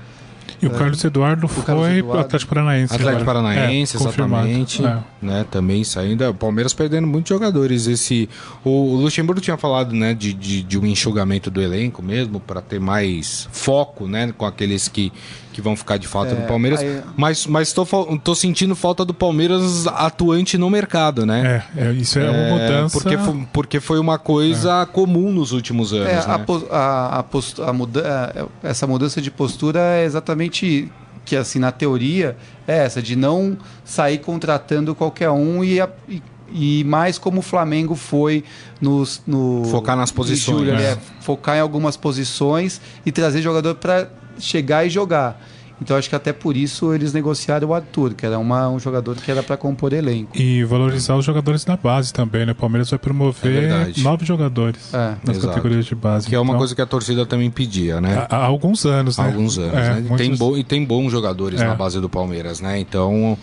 E 0.61 0.67
o 0.67 0.71
Carlos 0.71 1.03
Eduardo 1.05 1.47
foi 1.47 1.63
Carlos 1.63 1.87
pro 1.87 1.97
Eduardo. 1.97 2.21
Atlético 2.21 2.55
Paranaense. 2.55 2.95
Atlético 2.95 3.23
agora. 3.23 3.25
Paranaense, 3.25 3.97
É, 3.97 4.01
exatamente. 4.01 4.85
É. 4.85 4.99
Né, 5.23 5.47
também 5.51 5.85
saindo. 5.85 6.29
O 6.29 6.35
Palmeiras 6.35 6.75
perdendo 6.75 7.07
muitos 7.07 7.29
jogadores. 7.29 7.87
Esse, 7.87 8.29
o, 8.65 8.95
o 8.95 8.97
Luxemburgo 8.97 9.41
tinha 9.41 9.57
falado 9.57 9.95
né, 9.95 10.15
de, 10.15 10.33
de, 10.35 10.63
de 10.63 10.79
um 10.79 10.85
enxugamento 10.87 11.51
do 11.51 11.61
elenco 11.61 12.03
mesmo, 12.03 12.41
para 12.41 12.61
ter 12.61 12.81
mais 12.81 13.49
foco 13.53 14.07
né, 14.07 14.33
com 14.37 14.45
aqueles 14.45 14.89
que, 14.89 15.13
que 15.59 15.63
vão 15.63 15.75
ficar 15.75 15.97
de 15.97 16.07
fato 16.07 16.33
É, 16.33 16.35
no 16.41 16.47
Palmeiras. 16.47 16.79
aí- 16.79 17.03
Mas, 17.17 17.45
mas 17.45 17.73
tô, 17.73 17.85
tô 18.23 18.33
sentindo 18.33 18.77
falta 18.77 19.05
do 19.05 19.13
Palmeiras 19.13 19.89
atuante 19.89 20.57
no 20.57 20.71
mercado, 20.71 21.27
né? 21.27 21.65
É, 21.77 21.89
é, 21.89 21.93
isso 21.95 22.17
é, 22.17 22.31
uma 22.31 22.37
É, 22.39 22.53
mudança. 22.53 22.97
Porque, 23.01 23.19
foi, 23.19 23.47
porque 23.53 23.81
foi 23.81 23.99
uma 23.99 24.19
coisa 24.21 24.87
comum 24.87 25.33
nos 25.33 25.51
últimos 25.51 25.93
anos. 25.93 26.07
É, 26.09 26.15
né? 26.15 26.35
a, 26.35 26.39
pos- 26.39 26.65
a, 26.71 27.25
a 27.65 27.69
a 27.69 27.73
muda- 27.73 28.33
é, 28.63 28.69
essa 28.69 28.87
mudança 28.87 29.21
de 29.21 29.33
postura 29.33 29.81
é 29.81 30.05
exatamente 30.05 30.89
que, 31.25 31.35
assim, 31.35 31.59
na 31.59 31.73
teoria, 31.73 32.37
é 32.67 32.79
essa, 32.85 33.03
de 33.03 33.17
não 33.17 33.59
sair 33.85 34.19
contratando 34.19 34.95
qualquer 34.95 35.31
um 35.31 35.65
e, 35.65 35.81
a- 35.81 35.89
e, 36.09 36.23
e 36.53 36.85
mais 36.85 37.19
como 37.19 37.41
o 37.41 37.43
Flamengo 37.43 37.97
foi 37.97 38.45
nos, 38.81 39.21
no. 39.27 39.65
Focar 39.65 39.97
nas 39.97 40.13
posições, 40.13 40.59
julho, 40.59 40.73
né? 40.75 40.93
é, 40.93 40.99
focar 41.21 41.57
em 41.57 41.61
algumas 41.61 41.97
posições 41.97 42.81
e 43.05 43.11
trazer 43.11 43.43
jogador 43.43 43.75
para 43.75 44.09
chegar 44.39 44.85
e 44.87 44.91
jogar. 44.91 45.41
Então 45.81 45.97
acho 45.97 46.09
que 46.09 46.17
até 46.17 46.33
por 46.33 46.57
isso 46.57 46.93
eles 46.93 47.13
negociaram 47.13 47.69
o 47.69 47.73
Arthur, 47.75 48.13
que 48.15 48.27
era 48.27 48.37
uma, 48.37 48.69
um 48.69 48.81
jogador 48.81 49.15
que 49.15 49.31
era 49.31 49.45
para 49.45 49.57
compor 49.57 49.93
elenco. 49.93 50.37
E 50.37 50.65
valorizar 50.65 51.15
os 51.15 51.25
jogadores 51.25 51.65
da 51.65 51.77
base 51.77 52.13
também, 52.13 52.45
né? 52.45 52.51
O 52.51 52.55
Palmeiras 52.57 52.91
vai 52.91 52.97
É 52.97 52.99
promover 52.99 53.53
verdade. 53.61 54.03
nove 54.03 54.27
jogadores 54.27 54.93
É, 54.93 55.15
nas 55.25 55.37
exato. 55.37 55.47
categorias 55.55 55.87
de 55.87 55.95
base. 55.95 56.27
Que 56.27 56.35
é 56.35 56.39
uma 56.41 56.47
Então, 56.51 56.59
coisa 56.59 56.75
que 56.75 56.83
a 56.83 56.87
torcida 56.87 57.25
também 57.25 57.49
pedia, 57.49 58.01
né? 58.01 58.27
há, 58.29 58.37
há 58.39 58.45
alguns 58.47 58.85
anos, 58.85 59.21
Há 59.21 59.23
né? 59.23 59.29
alguns 59.29 59.57
anos, 59.57 59.73
É, 59.73 59.95
né? 59.95 60.01
E 60.01 60.17
Tem 60.17 60.29
muitos- 60.31 60.39
bo- 60.41 60.57
e 60.59 60.65
tem 60.65 60.85
bons 60.85 61.13
jogadores 61.13 61.61
É. 61.61 61.65
na 61.65 61.77
base 61.77 62.01
do 62.01 62.09
Palmeiras, 62.09 62.61
né? 62.61 62.81
Então, 62.81 63.39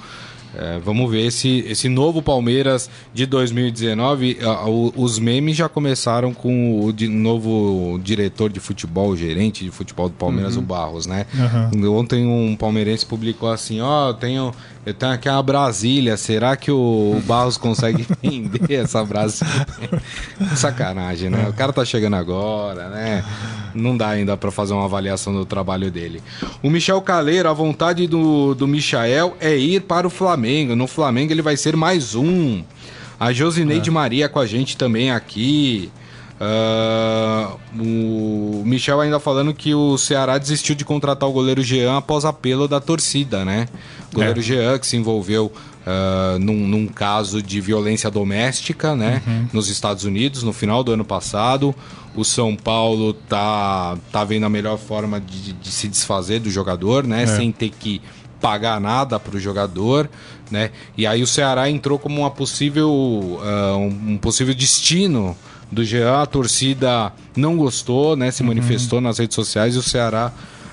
é, 0.58 0.80
vamos 0.80 1.10
ver 1.12 1.26
esse, 1.26 1.66
esse 1.68 1.88
novo 1.90 2.22
Palmeiras 2.22 2.90
de 3.14 3.26
2019. 3.26 4.38
ah, 4.42 4.68
o- 4.70 4.94
os 4.96 5.20
memes 5.20 5.56
já 5.58 5.68
começaram 5.70 6.34
com 6.34 6.84
o 6.86 6.92
de- 6.94 7.08
novo 7.08 8.00
diretor 8.04 8.50
de 8.50 8.60
futebol, 8.60 9.16
gerente 9.16 9.64
de 9.64 9.72
futebol 9.72 10.10
do 10.10 10.16
Palmeiras, 10.16 10.58
o 10.58 10.62
Barros, 10.62 11.06
né? 11.06 11.26
Aham. 11.38 11.72
Ontem 11.92 12.26
um 12.26 12.56
palmeirense 12.56 13.06
publicou 13.06 13.50
assim, 13.52 13.82
ó, 13.82 14.10
eu 14.10 14.14
tenho, 14.14 14.52
eu 14.86 14.94
tenho 14.94 15.12
aqui 15.12 15.28
uma 15.28 15.42
Brasília, 15.42 16.16
será 16.16 16.56
que 16.56 16.70
o 16.72 17.20
Barros 17.26 17.58
consegue 17.58 18.06
vender 18.22 18.84
essa 18.84 19.04
Brasília? 19.04 19.68
Sacanagem, 20.56 21.30
né? 21.30 21.48
O 21.50 21.54
cara 21.54 21.74
tá 21.74 21.84
chegando 21.84 22.16
agora, 22.16 22.90
né? 22.90 23.26
Não 23.74 23.98
dá 23.98 24.10
ainda 24.10 24.38
pra 24.38 24.52
fazer 24.52 24.74
uma 24.74 24.86
avaliação 24.86 25.34
do 25.34 25.46
trabalho 25.46 25.90
dele. 25.90 26.22
O 26.62 26.70
Michel 26.70 27.02
Caleiro, 27.02 27.50
a 27.50 27.54
vontade 27.54 28.06
do, 28.06 28.54
do 28.54 28.68
Michael 28.68 29.36
é 29.40 29.56
ir 29.58 29.82
para 29.82 30.06
o 30.06 30.10
Flamengo. 30.10 30.76
No 30.76 30.86
Flamengo 30.88 31.34
ele 31.34 31.42
vai 31.42 31.58
ser 31.58 31.76
mais 31.76 32.14
um. 32.14 32.64
A 33.20 33.34
Josineide 33.34 33.90
Maria 33.90 34.30
com 34.30 34.40
a 34.40 34.46
gente 34.46 34.78
também 34.78 35.10
aqui. 35.10 35.92
Ah, 36.40 37.56
o 37.80 38.62
Michel 38.66 39.00
ainda 39.00 39.20
falando 39.20 39.54
que 39.54 39.74
o 39.74 39.98
Ceará 39.98 40.38
desistiu 40.38 40.76
de 40.76 40.84
contratar 40.84 41.30
o 41.30 41.32
goleiro 41.32 41.64
Jean 41.64 41.98
após 41.98 42.26
apelo 42.26 42.68
da 42.68 42.80
torcida, 42.80 43.46
né? 43.46 43.68
O 44.12 44.16
goleiro 44.16 44.40
É. 44.40 44.44
Jean 44.44 44.78
que 44.80 44.86
se 44.86 44.98
envolveu 44.98 45.52
ah, 45.86 46.38
num, 46.40 46.68
num 46.68 46.88
caso 46.88 47.42
de 47.42 47.62
violência 47.62 48.12
doméstica, 48.12 48.96
né? 48.96 49.22
Nos 49.54 49.70
Estados 49.70 50.04
Unidos, 50.04 50.44
no 50.44 50.52
final 50.52 50.84
do 50.84 50.92
ano 50.92 51.06
passado. 51.06 51.74
O 52.16 52.24
São 52.24 52.56
Paulo 52.56 53.14
tá, 53.14 53.98
tá 54.12 54.24
vendo 54.24 54.46
a 54.46 54.50
melhor 54.50 54.78
forma 54.78 55.20
de, 55.20 55.52
de 55.54 55.72
se 55.72 55.88
desfazer 55.88 56.40
do 56.40 56.50
jogador, 56.50 57.06
né? 57.06 57.24
É. 57.24 57.28
Sem 57.28 57.52
ter 57.52 57.70
que 57.70 58.02
pagar 58.42 58.80
nada 58.80 59.20
para 59.20 59.36
o 59.36 59.40
jogador, 59.40 60.10
né? 60.52 60.72
E 60.98 61.06
aí 61.08 61.22
o 61.24 61.28
Ceará 61.28 61.70
entrou 61.70 61.98
como 61.98 62.22
uma 62.22 62.32
possível, 62.32 62.90
um, 62.92 64.14
um 64.14 64.18
possível 64.18 64.54
destino 64.54 65.36
do 65.76 65.84
Jean. 65.84 66.22
A 66.22 66.26
torcida 66.26 67.12
não 67.36 67.56
gostou, 67.58 68.16
né? 68.16 68.32
Se 68.32 68.42
Uhum. 68.42 68.48
manifestou 68.50 69.00
nas 69.02 69.20
redes 69.20 69.36
sociais 69.36 69.76
e 69.76 69.78
o 69.78 69.84
Ceará, 69.84 70.32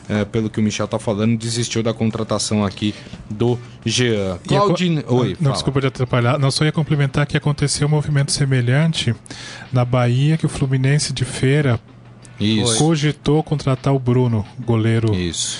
eh, 0.08 0.24
pelo 0.24 0.48
que 0.48 0.58
o 0.60 0.62
Michel 0.62 0.88
tá 0.88 0.98
falando, 0.98 1.36
desistiu 1.36 1.82
da 1.82 1.92
contratação 1.92 2.64
aqui 2.64 2.94
do 3.28 3.58
Jean. 3.84 4.38
Claudine, 4.46 5.04
oi, 5.08 5.30
Não, 5.30 5.36
fala. 5.44 5.52
desculpa 5.52 5.80
de 5.80 5.86
atrapalhar. 5.88 6.38
Não, 6.38 6.50
só 6.50 6.64
ia 6.64 6.72
complementar 6.72 7.26
que 7.26 7.36
aconteceu 7.36 7.86
um 7.86 7.90
movimento 7.90 8.32
semelhante 8.32 9.14
na 9.72 9.84
Bahia, 9.84 10.36
que 10.38 10.46
o 10.46 10.48
Fluminense 10.48 11.12
de 11.12 11.24
Feira 11.24 11.78
Isso. 12.40 12.78
cogitou 12.78 13.42
contratar 13.42 13.92
o 13.94 13.98
Bruno, 13.98 14.44
goleiro. 14.64 15.14
Isso. 15.14 15.58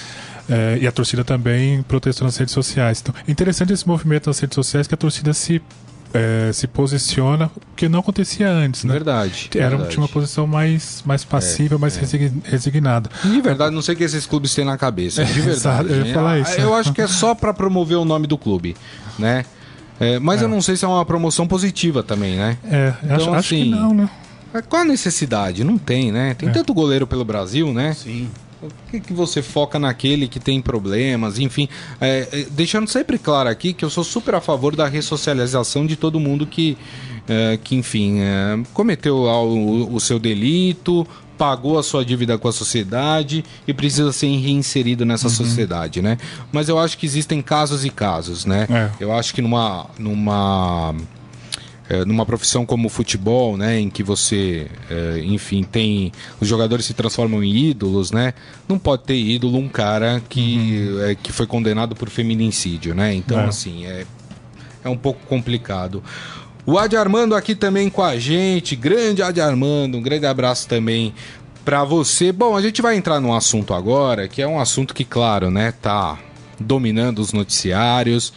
É, 0.49 0.77
e 0.83 0.87
a 0.89 0.93
torcida 0.93 1.23
também 1.25 1.83
protestou 1.83 2.25
nas 2.27 2.37
redes 2.37 2.53
sociais. 2.53 3.01
Então, 3.01 3.15
é 3.27 3.31
interessante 3.31 3.73
esse 3.73 3.87
movimento 3.87 4.27
nas 4.27 4.39
redes 4.41 4.55
sociais 4.57 4.87
que 4.89 4.95
a 4.95 4.97
torcida 4.97 5.33
se 5.33 5.63
é, 6.15 6.51
se 6.53 6.67
posiciona, 6.67 7.51
o 7.57 7.75
que 7.77 7.89
não 7.89 8.01
acontecia 8.01 8.49
antes, 8.51 8.85
né? 8.85 8.93
Verdade. 8.93 9.49
Era, 9.55 9.71
verdade. 9.71 9.91
tinha 9.91 10.03
uma 10.03 10.09
posição 10.09 10.47
mais, 10.47 11.03
mais 11.07 11.25
passiva, 11.25 11.79
mais 11.79 11.97
resign- 11.97 12.43
resignada. 12.45 13.11
De 13.25 13.41
verdade, 13.41 13.75
não 13.75 13.83
sei 13.83 13.95
o 13.95 13.99
que 13.99 14.05
esses 14.05 14.27
clubes 14.27 14.55
têm 14.55 14.65
na 14.65 14.77
cabeça. 14.77 15.25
De 15.25 15.41
Exato, 15.49 15.85
verdade. 15.85 16.01
eu 16.01 16.07
ia 16.07 16.15
falar 16.15 16.39
isso. 16.39 16.61
Eu 16.61 16.75
acho 16.75 16.93
que 16.93 17.01
é 17.01 17.07
só 17.07 17.35
pra 17.35 17.53
promover 17.55 17.97
o 17.99 18.05
nome 18.05 18.27
do 18.27 18.37
clube, 18.37 18.77
né? 19.19 19.45
É, 20.01 20.19
mas 20.19 20.43
eu 20.43 20.49
não 20.49 20.61
sei 20.61 20.75
se 20.77 20.85
é 20.85 20.89
uma 20.89 21.05
promoção 21.05 21.47
positiva 21.47 22.03
também, 22.03 22.37
né? 22.37 22.57
É, 22.65 22.93
Então, 23.05 23.17
acho, 23.17 23.35
acho 23.35 23.49
que 23.51 23.61
assim, 23.63 23.71
não, 23.71 23.95
né? 23.95 24.09
Qual 24.69 24.83
a 24.83 24.85
necessidade? 24.85 25.65
Não 25.65 25.79
tem, 25.79 26.13
né? 26.13 26.35
Tem 26.35 26.49
É. 26.49 26.53
tanto 26.53 26.75
goleiro 26.75 27.07
pelo 27.07 27.25
Brasil, 27.25 27.73
né? 27.73 27.95
Sim. 27.95 28.29
Por 28.63 28.73
que, 28.93 29.01
que 29.01 29.13
você 29.13 29.43
foca 29.43 29.77
naquele 29.77 30.29
que 30.29 30.39
tem 30.39 30.61
problemas? 30.61 31.41
Enfim, 31.41 31.69
é, 32.01 32.29
é, 32.31 32.47
deixando 32.51 32.89
sempre 32.89 33.19
claro 33.19 33.49
aqui 33.49 33.73
que 33.73 33.85
eu 33.85 33.91
sou 33.91 34.05
super 34.05 34.37
a 34.37 34.41
favor 34.41 34.77
da 34.77 34.87
ressocialização 34.87 35.85
de 35.85 35.97
todo 35.97 36.21
mundo 36.21 36.47
que, 36.47 36.79
é, 37.29 37.59
que 37.63 37.75
enfim, 37.75 38.21
é, 38.21 38.63
cometeu 38.73 39.17
o, 39.17 39.93
o 39.93 40.01
seu 40.01 40.17
delito, 40.17 41.05
pagou 41.37 41.77
a 41.77 41.83
sua 41.83 42.05
dívida 42.05 42.39
com 42.39 42.47
a 42.47 42.53
sociedade 42.53 43.45
e 43.67 43.75
precisa 43.75 44.13
ser 44.13 44.29
reinserido 44.29 45.05
nessa 45.05 45.29
sociedade, 45.29 46.01
né? 46.01 46.17
Mas 46.53 46.69
eu 46.69 46.79
acho 46.79 46.97
que 46.97 47.05
existem 47.05 47.43
casos 47.43 47.85
e 47.85 47.91
casos, 47.91 48.45
né? 48.45 48.69
É. 48.71 48.91
Eu 49.01 49.13
acho 49.13 49.35
que 49.35 49.43
numa, 49.43 49.87
numa 49.99 50.95
é, 51.93 52.05
numa 52.05 52.25
profissão 52.25 52.65
como 52.65 52.87
o 52.87 52.91
futebol, 52.91 53.57
né, 53.57 53.79
em 53.79 53.91
que 53.91 54.03
você, 54.03 54.67
é, 54.91 55.21
enfim, 55.25 55.63
tem 55.63 56.11
os 56.41 56.49
jogadores 56.49 56.87
se 56.87 56.95
transformam 56.95 57.43
em 57.45 57.55
ídolos, 57.55 58.11
né? 58.11 58.33
Não 58.69 58.79
pode 58.79 59.03
ter 59.05 59.17
ídolo 59.17 59.59
um 59.59 59.69
cara 59.69 60.23
que, 60.29 60.89
é, 61.03 61.15
que 61.15 61.31
foi 61.33 61.47
condenado 61.47 61.95
por 61.95 62.09
feminicídio, 62.09 62.95
né? 62.95 63.15
Então, 63.15 63.39
É. 63.41 63.45
assim, 63.45 63.85
é, 63.87 64.07
é 64.85 64.89
um 64.89 64.97
pouco 64.97 65.21
complicado. 65.27 66.03
O 66.65 66.79
Adi 66.79 66.97
Armando 66.97 67.35
aqui 67.35 67.55
também 67.55 67.91
com 67.91 68.03
a 68.03 68.17
gente, 68.19 68.75
grande 68.77 69.21
Adi 69.23 69.41
Armando, 69.41 69.99
um 69.99 70.03
grande 70.03 70.27
abraço 70.27 70.69
também 70.69 71.13
pra 71.65 71.85
você. 71.85 72.33
Bom, 72.33 72.57
a 72.57 72.63
gente 72.63 72.81
vai 72.81 72.97
entrar 72.97 73.21
num 73.21 73.35
assunto 73.35 73.75
agora, 73.75 74.29
que 74.29 74.41
é 74.41 74.47
um 74.47 74.59
assunto 74.61 74.95
que, 74.95 75.05
claro, 75.05 75.51
né, 75.51 75.73
tá 75.83 76.19
dominando 76.59 77.19
os 77.19 77.33
noticiários, 77.33 78.33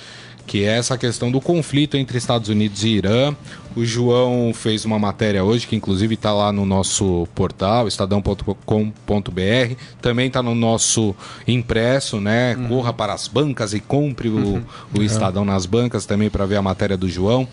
que 0.46 0.64
é 0.64 0.78
essa 0.78 0.98
questão 0.98 1.32
do 1.32 1.42
conflito 1.42 1.98
entre 1.98 2.18
Estados 2.18 2.50
Unidos 2.50 2.84
e 2.84 2.90
Irã. 2.90 3.36
O 3.76 3.84
João 3.84 4.54
fez 4.54 4.86
uma 4.86 4.98
matéria 4.98 5.44
hoje, 5.44 5.68
que 5.68 5.76
inclusive 5.76 6.14
está 6.16 6.32
lá 6.32 6.52
no 6.52 6.66
nosso 6.66 7.28
portal, 7.36 7.88
estadão.com.br, 7.88 9.76
também 10.02 10.28
está 10.28 10.42
no 10.42 10.56
nosso 10.56 11.14
impresso, 11.46 12.22
né? 12.22 12.56
Corra 12.70 12.94
para 12.94 13.14
as 13.14 13.28
bancas 13.28 13.74
e 13.74 13.82
compre 13.82 14.30
o, 14.30 14.64
o 14.98 15.04
Estadão 15.04 15.44
nas 15.44 15.66
bancas 15.66 16.06
também 16.06 16.30
para 16.30 16.46
ver 16.46 16.56
a 16.56 16.62
matéria 16.62 16.96
do 16.96 17.10
João. 17.10 17.46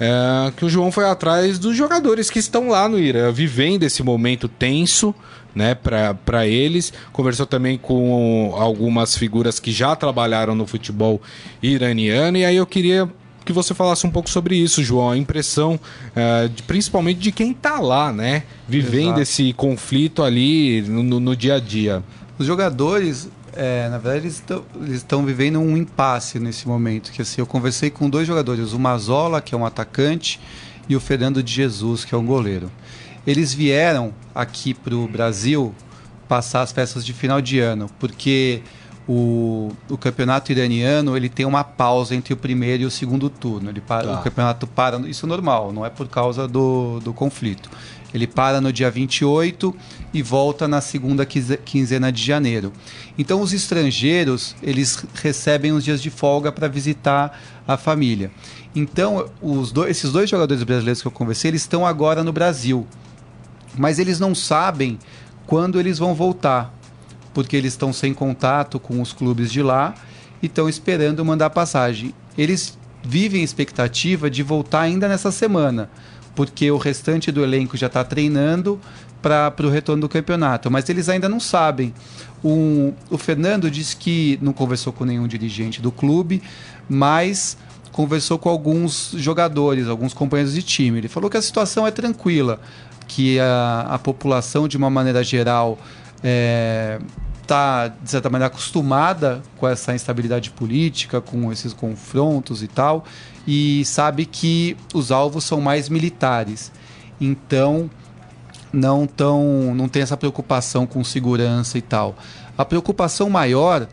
É, 0.00 0.50
que 0.56 0.64
o 0.64 0.68
João 0.68 0.90
foi 0.90 1.04
atrás 1.04 1.58
dos 1.58 1.76
jogadores 1.76 2.30
que 2.30 2.38
estão 2.38 2.70
lá 2.70 2.88
no 2.88 2.98
Irã, 2.98 3.30
vivendo 3.30 3.82
esse 3.82 4.02
momento 4.02 4.48
tenso, 4.48 5.14
né, 5.54 5.74
para 5.74 6.46
eles. 6.46 6.92
Conversou 7.12 7.46
também 7.46 7.76
com 7.78 8.54
algumas 8.56 9.16
figuras 9.16 9.58
que 9.60 9.72
já 9.72 9.94
trabalharam 9.96 10.54
no 10.54 10.66
futebol 10.66 11.20
iraniano. 11.62 12.36
E 12.36 12.44
aí 12.44 12.56
eu 12.56 12.66
queria 12.66 13.08
que 13.44 13.52
você 13.52 13.74
falasse 13.74 14.06
um 14.06 14.10
pouco 14.10 14.28
sobre 14.30 14.54
isso, 14.56 14.82
João. 14.84 15.10
A 15.10 15.16
impressão, 15.16 15.78
é, 16.14 16.48
de- 16.48 16.62
principalmente 16.62 17.18
de 17.18 17.32
quem 17.32 17.52
tá 17.52 17.80
lá, 17.80 18.12
né, 18.12 18.44
vivendo 18.68 19.06
Exato. 19.06 19.20
esse 19.22 19.52
conflito 19.54 20.22
ali 20.22 20.82
no, 20.82 21.18
no- 21.18 21.34
dia 21.36 21.54
a 21.54 21.60
dia. 21.60 22.02
Os 22.38 22.46
jogadores, 22.46 23.28
é, 23.54 23.88
na 23.88 23.98
verdade, 23.98 24.26
eles 24.26 24.42
estão 24.96 25.24
vivendo 25.24 25.58
um 25.58 25.76
impasse 25.76 26.38
nesse 26.38 26.68
momento. 26.68 27.10
Que 27.10 27.22
assim, 27.22 27.40
eu 27.40 27.46
conversei 27.46 27.90
com 27.90 28.08
dois 28.08 28.26
jogadores, 28.26 28.72
o 28.72 28.78
Mazola, 28.78 29.40
que 29.40 29.54
é 29.54 29.58
um 29.58 29.66
atacante, 29.66 30.38
e 30.88 30.94
o 30.94 31.00
Fernando 31.00 31.42
de 31.42 31.52
Jesus, 31.52 32.04
que 32.04 32.14
é 32.14 32.18
um 32.18 32.26
goleiro. 32.26 32.70
Eles 33.26 33.52
vieram 33.52 34.12
aqui 34.34 34.72
para 34.74 34.94
o 34.94 35.06
Brasil 35.06 35.74
passar 36.28 36.62
as 36.62 36.72
festas 36.72 37.04
de 37.04 37.12
final 37.12 37.40
de 37.40 37.58
ano, 37.58 37.90
porque 37.98 38.62
o, 39.08 39.70
o 39.88 39.98
campeonato 39.98 40.52
iraniano 40.52 41.16
ele 41.16 41.28
tem 41.28 41.44
uma 41.44 41.64
pausa 41.64 42.14
entre 42.14 42.32
o 42.32 42.36
primeiro 42.36 42.84
e 42.84 42.86
o 42.86 42.90
segundo 42.90 43.28
turno. 43.28 43.68
Ele 43.70 43.80
para, 43.80 44.06
Tá. 44.06 44.20
O 44.20 44.22
campeonato 44.22 44.66
para, 44.66 44.98
isso 45.08 45.26
é 45.26 45.28
normal, 45.28 45.72
não 45.72 45.84
é 45.84 45.90
por 45.90 46.06
causa 46.08 46.46
do, 46.46 47.00
do 47.00 47.12
conflito. 47.12 47.68
Ele 48.12 48.26
para 48.26 48.60
no 48.60 48.72
dia 48.72 48.90
28 48.90 49.74
e 50.12 50.20
volta 50.22 50.66
na 50.66 50.80
segunda 50.80 51.24
quinze- 51.26 51.56
quinzena 51.58 52.10
de 52.10 52.24
janeiro. 52.24 52.72
Então 53.18 53.40
os 53.40 53.52
estrangeiros, 53.52 54.56
eles 54.62 55.04
recebem 55.14 55.72
uns 55.72 55.84
dias 55.84 56.02
de 56.02 56.10
folga 56.10 56.50
para 56.50 56.66
visitar 56.68 57.38
a 57.68 57.76
família. 57.76 58.30
Então, 58.74 59.28
os 59.42 59.70
dois- 59.72 59.90
esses 59.90 60.10
dois 60.12 60.28
jogadores 60.30 60.62
brasileiros 60.62 61.00
que 61.02 61.06
eu 61.08 61.12
conversei, 61.12 61.50
eles 61.50 61.62
estão 61.62 61.84
agora 61.86 62.22
no 62.24 62.32
Brasil. 62.32 62.86
Mas 63.76 63.98
eles 63.98 64.18
não 64.18 64.34
sabem 64.34 64.98
quando 65.46 65.78
eles 65.78 65.98
vão 65.98 66.14
voltar, 66.14 66.74
porque 67.34 67.56
eles 67.56 67.72
estão 67.72 67.92
sem 67.92 68.14
contato 68.14 68.78
com 68.78 69.00
os 69.00 69.12
clubes 69.12 69.50
de 69.50 69.62
lá 69.62 69.94
e 70.42 70.46
estão 70.46 70.68
esperando 70.68 71.24
mandar 71.24 71.50
passagem. 71.50 72.14
Eles 72.36 72.78
vivem 73.02 73.42
expectativa 73.42 74.30
de 74.30 74.42
voltar 74.42 74.82
ainda 74.82 75.08
nessa 75.08 75.30
semana, 75.30 75.90
porque 76.34 76.70
o 76.70 76.76
restante 76.76 77.32
do 77.32 77.42
elenco 77.42 77.76
já 77.76 77.86
está 77.86 78.04
treinando 78.04 78.80
para 79.22 79.54
o 79.62 79.68
retorno 79.68 80.02
do 80.02 80.08
campeonato, 80.08 80.70
mas 80.70 80.88
eles 80.88 81.08
ainda 81.08 81.28
não 81.28 81.40
sabem. 81.40 81.92
O, 82.42 82.94
o 83.10 83.18
Fernando 83.18 83.70
disse 83.70 83.96
que 83.96 84.38
não 84.40 84.52
conversou 84.52 84.92
com 84.92 85.04
nenhum 85.04 85.26
dirigente 85.26 85.80
do 85.80 85.92
clube, 85.92 86.42
mas 86.88 87.56
conversou 87.92 88.38
com 88.38 88.48
alguns 88.48 89.12
jogadores, 89.16 89.88
alguns 89.88 90.14
companheiros 90.14 90.54
de 90.54 90.62
time. 90.62 90.98
Ele 90.98 91.08
falou 91.08 91.28
que 91.28 91.36
a 91.36 91.42
situação 91.42 91.86
é 91.86 91.90
tranquila, 91.90 92.60
que 93.10 93.40
a, 93.40 93.88
a 93.90 93.98
população, 93.98 94.68
de 94.68 94.76
uma 94.76 94.88
maneira 94.88 95.24
geral, 95.24 95.76
está, 97.42 97.88
de 97.88 98.08
certa 98.08 98.30
maneira, 98.30 98.46
acostumada 98.46 99.42
com 99.58 99.66
essa 99.66 99.92
instabilidade 99.92 100.50
política, 100.50 101.20
com 101.20 101.50
esses 101.50 101.72
confrontos 101.72 102.62
e 102.62 102.68
tal, 102.68 103.04
e 103.44 103.84
sabe 103.84 104.26
que 104.26 104.76
os 104.94 105.10
alvos 105.10 105.42
são 105.42 105.60
mais 105.60 105.88
militares. 105.88 106.70
Então, 107.20 107.90
não, 108.72 109.08
tão, 109.08 109.74
não 109.74 109.88
tem 109.88 110.02
essa 110.02 110.16
preocupação 110.16 110.86
com 110.86 111.02
segurança 111.02 111.78
e 111.78 111.82
tal. 111.82 112.14
A 112.56 112.64
preocupação 112.64 113.28
maior, 113.28 113.88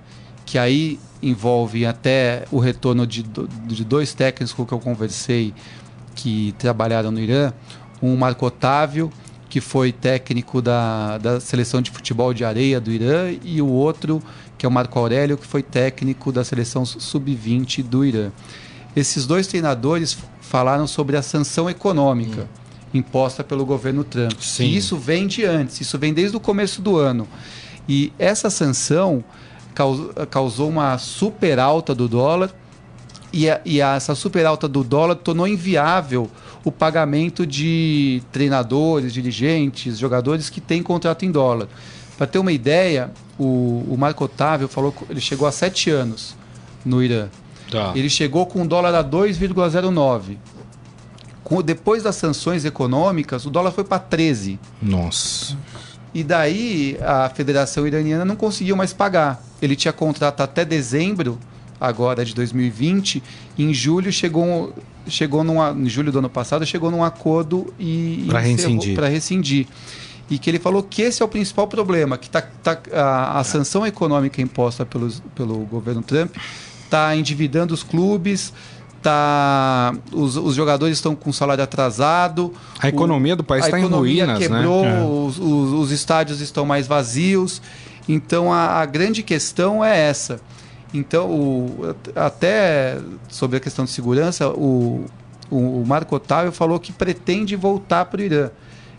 que 0.45 0.59
aí 0.59 0.99
envolve 1.23 1.87
até 1.87 2.45
o 2.51 2.59
retorno 2.59 3.07
de, 3.07 3.23
de 3.23 3.83
dois 3.83 4.13
técnicos 4.13 4.53
com 4.53 4.63
que 4.63 4.73
eu 4.73 4.79
conversei 4.79 5.55
que 6.13 6.53
trabalharam 6.59 7.09
no 7.09 7.19
Irã, 7.19 7.51
um 8.01 8.15
Marco 8.15 8.45
Otávio, 8.45 9.11
que 9.49 9.61
foi 9.61 9.91
técnico 9.91 10.61
da, 10.61 11.17
da 11.17 11.39
seleção 11.39 11.81
de 11.81 11.89
futebol 11.91 12.33
de 12.33 12.43
areia 12.43 12.79
do 12.81 12.91
Irã, 12.91 13.33
e 13.43 13.61
o 13.61 13.67
outro, 13.67 14.21
que 14.57 14.65
é 14.65 14.69
o 14.69 14.71
Marco 14.71 14.97
Aurélio, 14.99 15.37
que 15.37 15.47
foi 15.47 15.63
técnico 15.63 16.31
da 16.31 16.43
seleção 16.43 16.85
sub-20 16.85 17.81
do 17.83 18.03
Irã. 18.05 18.29
Esses 18.95 19.25
dois 19.25 19.47
treinadores 19.47 20.17
falaram 20.41 20.87
sobre 20.87 21.15
a 21.17 21.21
sanção 21.21 21.69
econômica 21.69 22.47
imposta 22.93 23.43
pelo 23.43 23.65
governo 23.65 24.03
Trump. 24.03 24.39
Sim. 24.39 24.63
E 24.65 24.77
isso 24.77 24.97
vem 24.97 25.27
de 25.27 25.43
antes, 25.45 25.81
isso 25.81 25.97
vem 25.99 26.13
desde 26.13 26.35
o 26.37 26.39
começo 26.39 26.81
do 26.81 26.97
ano. 26.97 27.27
E 27.87 28.11
essa 28.17 28.49
sanção 28.49 29.23
caus- 29.75 30.09
causou 30.29 30.69
uma 30.69 30.97
super 30.97 31.59
alta 31.59 31.93
do 31.93 32.07
dólar 32.07 32.49
e, 33.31 33.49
a- 33.49 33.61
e 33.65 33.81
a- 33.81 33.95
essa 33.95 34.15
super 34.15 34.45
alta 34.45 34.67
do 34.67 34.83
dólar 34.83 35.15
tornou 35.15 35.47
inviável 35.47 36.29
o 36.67 36.71
pagamento 36.71 37.45
de 37.45 38.21
treinadores, 38.31 39.13
dirigentes, 39.13 39.97
jogadores 39.97 40.49
que 40.49 40.59
têm 40.59 40.83
contrato 40.83 41.23
em 41.23 41.31
dólar. 41.31 41.67
Para 42.17 42.27
ter 42.27 42.39
uma 42.39 42.51
ideia, 42.51 43.11
o, 43.39 43.85
o 43.89 43.95
Marco 43.97 44.25
Otávio 44.25 44.67
falou 44.67 44.91
que 44.91 45.05
ele 45.09 45.21
chegou 45.21 45.47
há 45.47 45.51
sete 45.51 45.89
anos 45.89 46.35
no 46.83 47.01
Irã. 47.01 47.27
Tá. 47.71 47.91
Ele 47.95 48.09
chegou 48.09 48.45
com 48.45 48.63
o 48.63 48.67
dólar 48.67 48.93
a 48.95 49.03
2,09. 49.03 50.37
Com- 51.43 51.61
Depois 51.61 52.03
das 52.03 52.15
sanções 52.15 52.65
econômicas, 52.65 53.45
o 53.45 53.49
dólar 53.49 53.71
foi 53.71 53.83
para 53.83 53.99
13. 53.99 54.59
Nossa. 54.81 55.55
E 56.13 56.23
daí 56.23 56.97
a 57.01 57.29
Federação 57.29 57.85
Iraniana 57.85 58.25
não 58.25 58.35
conseguiu 58.35 58.75
mais 58.75 58.91
pagar. 58.93 59.41
Ele 59.61 59.75
tinha 59.75 59.93
contrato 59.93 60.41
até 60.41 60.65
dezembro, 60.65 61.37
agora 61.79 62.23
de 62.25 62.33
2020. 62.33 63.21
E 63.57 63.63
em 63.63 63.73
julho 63.73 64.11
chegou, 64.11 64.73
chegou 65.07 65.43
num, 65.43 65.61
a- 65.61 65.71
em 65.71 65.87
julho 65.89 66.11
do 66.11 66.19
ano 66.19 66.29
passado 66.29 66.65
chegou 66.65 66.89
num 66.91 67.03
acordo 67.03 67.73
e 67.79 68.25
Pra 68.27 68.39
rescindir. 68.39 68.95
para 68.95 69.07
rescindir. 69.07 69.67
E 70.29 70.37
que 70.37 70.49
ele 70.49 70.59
falou 70.59 70.83
que 70.83 71.01
esse 71.01 71.21
é 71.21 71.25
o 71.25 71.27
principal 71.27 71.67
problema, 71.67 72.17
que 72.17 72.29
tá, 72.29 72.41
tá- 72.41 72.77
a, 72.91 73.39
a 73.39 73.43
sanção 73.45 73.85
econômica 73.87 74.41
imposta 74.41 74.85
pelos, 74.85 75.21
pelo 75.33 75.59
governo 75.59 76.01
Trump 76.01 76.35
está 76.83 77.15
endividando 77.15 77.73
os 77.73 77.81
clubes, 77.83 78.51
tá, 79.01 79.93
os, 80.11 80.35
os 80.35 80.53
jogadores 80.55 80.97
estão 80.97 81.15
com 81.15 81.31
salário 81.31 81.63
atrasado. 81.63 82.53
A 82.79 82.89
economia 82.89 83.35
do 83.35 83.43
país 83.43 83.65
está 83.65 83.79
em 83.79 83.83
ruínas, 83.99 84.39
quebrou, 84.39 84.83
né? 84.83 85.03
Os, 85.03 85.39
os- 85.39 85.71
os 85.73 85.91
estádios 85.91 86.41
estão 86.41 86.65
mais 86.65 86.87
vazios. 86.87 87.61
Então 88.09 88.51
a, 88.51 88.81
a 88.81 88.85
grande 88.85 89.23
questão 89.23 89.83
é 89.83 89.97
essa. 89.97 90.39
Então, 90.93 91.29
o- 91.29 91.95
até 92.15 92.97
sobre 93.29 93.57
a 93.57 93.59
questão 93.59 93.85
de 93.85 93.91
segurança, 93.91 94.49
o, 94.49 95.05
o, 95.49 95.83
Marco 95.85 96.15
Otávio 96.15 96.51
falou 96.51 96.79
que 96.79 96.91
pretende 96.91 97.55
voltar 97.55 98.05
para 98.05 98.21
o 98.21 98.23
Irã. 98.23 98.49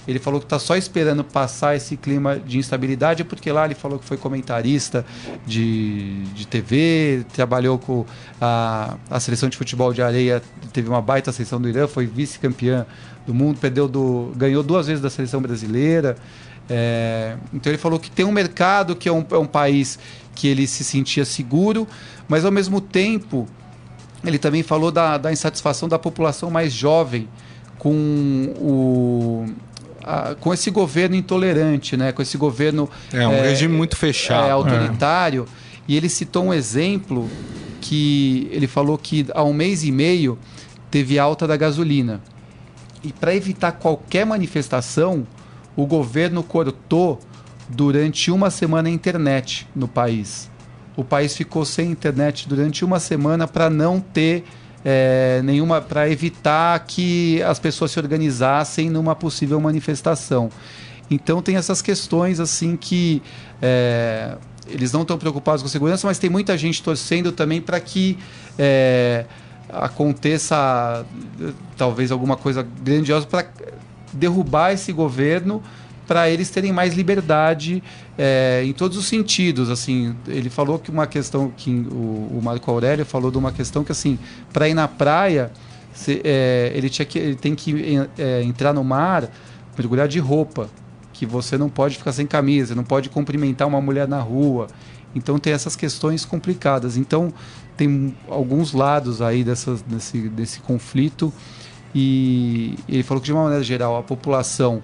Ele 0.06 0.18
falou 0.18 0.40
que 0.40 0.46
está 0.46 0.58
só 0.58 0.74
esperando 0.74 1.22
passar 1.22 1.76
esse 1.76 1.94
clima 1.94 2.38
de 2.38 2.56
instabilidade, 2.56 3.24
porque 3.24 3.52
lá 3.52 3.66
ele 3.66 3.74
falou 3.74 3.98
que 3.98 4.06
foi 4.06 4.16
comentarista 4.16 5.04
de, 5.46 6.22
de 6.34 6.46
TV, 6.46 7.26
trabalhou 7.34 7.78
com 7.78 8.06
a, 8.40 8.96
a 9.10 9.20
seleção 9.20 9.50
de 9.50 9.56
futebol 9.58 9.92
de 9.92 10.00
areia, 10.00 10.42
teve 10.72 10.88
uma 10.88 11.02
baita 11.02 11.30
seleção 11.30 11.60
do 11.60 11.68
Irã, 11.68 11.86
foi 11.86 12.06
vice-campeã 12.06 12.86
do 13.26 13.34
mundo, 13.34 13.58
perdeu 13.60 13.86
do, 13.86 14.32
ganhou 14.34 14.62
duas 14.62 14.86
vezes 14.86 15.02
da 15.02 15.10
seleção 15.10 15.42
brasileira. 15.42 16.16
É, 16.70 17.36
então 17.52 17.70
ele 17.70 17.78
falou 17.78 17.98
que 17.98 18.10
tem 18.10 18.24
um 18.24 18.32
mercado 18.32 18.94
que 18.96 19.08
é 19.08 19.12
um, 19.12 19.24
é 19.30 19.38
um 19.38 19.46
país 19.46 19.98
que 20.38 20.46
ele 20.46 20.68
se 20.68 20.84
sentia 20.84 21.24
seguro, 21.24 21.84
mas 22.28 22.44
ao 22.44 22.52
mesmo 22.52 22.80
tempo 22.80 23.44
ele 24.24 24.38
também 24.38 24.62
falou 24.62 24.92
da, 24.92 25.18
da 25.18 25.32
insatisfação 25.32 25.88
da 25.88 25.98
população 25.98 26.48
mais 26.48 26.72
jovem 26.72 27.28
com 27.76 28.54
o, 28.56 29.46
a, 30.04 30.36
com 30.36 30.54
esse 30.54 30.70
governo 30.70 31.16
intolerante, 31.16 31.96
né? 31.96 32.12
com 32.12 32.22
esse 32.22 32.38
governo 32.38 32.88
É 33.12 33.26
um 33.26 33.42
regime 33.42 33.76
muito 33.76 33.96
fechado. 33.96 34.46
é, 34.46 34.50
autoritário. 34.52 35.44
E 35.88 35.96
ele 35.96 36.08
citou 36.08 36.44
um 36.44 36.54
exemplo 36.54 37.28
que 37.80 38.48
ele 38.52 38.68
falou 38.68 38.96
que 38.96 39.26
há 39.34 39.42
um 39.42 39.52
mês 39.52 39.82
e 39.82 39.90
meio 39.90 40.38
teve 40.88 41.18
alta 41.18 41.48
da 41.48 41.56
gasolina. 41.56 42.20
E 43.02 43.12
para 43.12 43.34
evitar 43.34 43.72
qualquer 43.72 44.24
manifestação, 44.24 45.26
o 45.74 45.84
governo 45.84 46.44
cortou 46.44 47.18
durante 47.68 48.30
uma 48.30 48.50
semana 48.50 48.88
a 48.88 48.92
internet 48.92 49.66
no 49.74 49.86
país. 49.86 50.50
O 50.96 51.04
país 51.04 51.36
ficou 51.36 51.64
sem 51.64 51.90
internet 51.90 52.48
durante 52.48 52.84
uma 52.84 52.98
semana 52.98 53.46
para 53.46 53.70
não 53.70 54.00
ter 54.00 54.44
é, 54.84 55.40
nenhuma, 55.44 55.80
para 55.80 56.08
evitar 56.10 56.78
que 56.80 57.42
as 57.42 57.58
pessoas 57.58 57.90
se 57.90 57.98
organizassem 57.98 58.90
numa 58.90 59.14
possível 59.14 59.60
manifestação. 59.60 60.50
Então 61.10 61.40
tem 61.40 61.56
essas 61.56 61.80
questões 61.80 62.40
assim 62.40 62.76
que 62.76 63.22
é, 63.62 64.36
eles 64.66 64.92
não 64.92 65.02
estão 65.02 65.16
preocupados 65.16 65.62
com 65.62 65.68
segurança, 65.68 66.06
mas 66.06 66.18
tem 66.18 66.28
muita 66.28 66.56
gente 66.56 66.82
torcendo 66.82 67.32
também 67.32 67.60
para 67.60 67.80
que 67.80 68.18
é, 68.58 69.24
aconteça 69.68 71.04
talvez 71.76 72.10
alguma 72.10 72.36
coisa 72.36 72.66
grandiosa 72.82 73.26
para 73.26 73.46
derrubar 74.12 74.72
esse 74.72 74.92
governo 74.92 75.62
para 76.08 76.28
eles 76.28 76.50
terem 76.50 76.72
mais 76.72 76.94
liberdade 76.94 77.80
é, 78.18 78.62
em 78.64 78.72
todos 78.72 78.96
os 78.98 79.06
sentidos 79.06 79.70
assim. 79.70 80.16
Ele 80.26 80.50
falou 80.50 80.78
que 80.80 80.90
uma 80.90 81.06
questão 81.06 81.52
que 81.56 81.70
o, 81.70 82.38
o 82.38 82.40
Marco 82.42 82.68
Aurélio 82.68 83.04
falou 83.04 83.30
de 83.30 83.38
uma 83.38 83.52
questão 83.52 83.84
que 83.84 83.92
assim 83.92 84.18
para 84.52 84.68
ir 84.68 84.74
na 84.74 84.88
praia 84.88 85.52
se- 85.92 86.20
é, 86.24 86.72
ele 86.74 86.88
tinha 86.88 87.06
que 87.06 87.18
ele 87.18 87.36
tem 87.36 87.54
que 87.54 88.00
é, 88.18 88.42
entrar 88.42 88.72
no 88.72 88.82
mar 88.82 89.30
mergulhar 89.76 90.08
de 90.08 90.18
roupa 90.18 90.68
que 91.12 91.24
você 91.26 91.56
não 91.58 91.68
pode 91.68 91.96
ficar 91.98 92.12
sem 92.12 92.26
camisa 92.26 92.74
não 92.74 92.84
pode 92.84 93.08
cumprimentar 93.10 93.68
uma 93.68 93.80
mulher 93.80 94.08
na 94.08 94.18
rua. 94.20 94.66
Então 95.14 95.38
tem 95.38 95.52
essas 95.52 95.74
questões 95.74 96.24
complicadas. 96.24 96.96
Então 96.96 97.32
tem 97.76 98.14
alguns 98.28 98.72
lados 98.72 99.20
aí 99.22 99.42
dessas, 99.42 99.82
desse, 99.82 100.28
desse 100.28 100.60
conflito. 100.60 101.32
E 101.94 102.74
ele 102.88 103.02
falou 103.02 103.20
que 103.20 103.26
de 103.26 103.32
uma 103.32 103.44
maneira 103.44 103.64
geral 103.64 103.96
a 103.96 104.02
população 104.02 104.82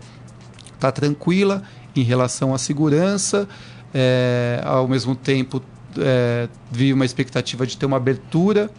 está 0.75 0.91
tranquila 0.93 1.63
em 1.97 2.03
relação 2.03 2.55
à 2.55 2.59
segurança, 2.59 3.49
é, 3.93 4.61
ao 4.65 4.87
mesmo 4.89 5.15
tempo 5.15 5.63
é, 5.99 6.49
vive 6.71 6.93
uma 6.93 7.05
expectativa 7.05 7.67
de 7.67 7.77
ter 7.77 7.87
uma 7.87 7.97
abertura, 7.99 8.71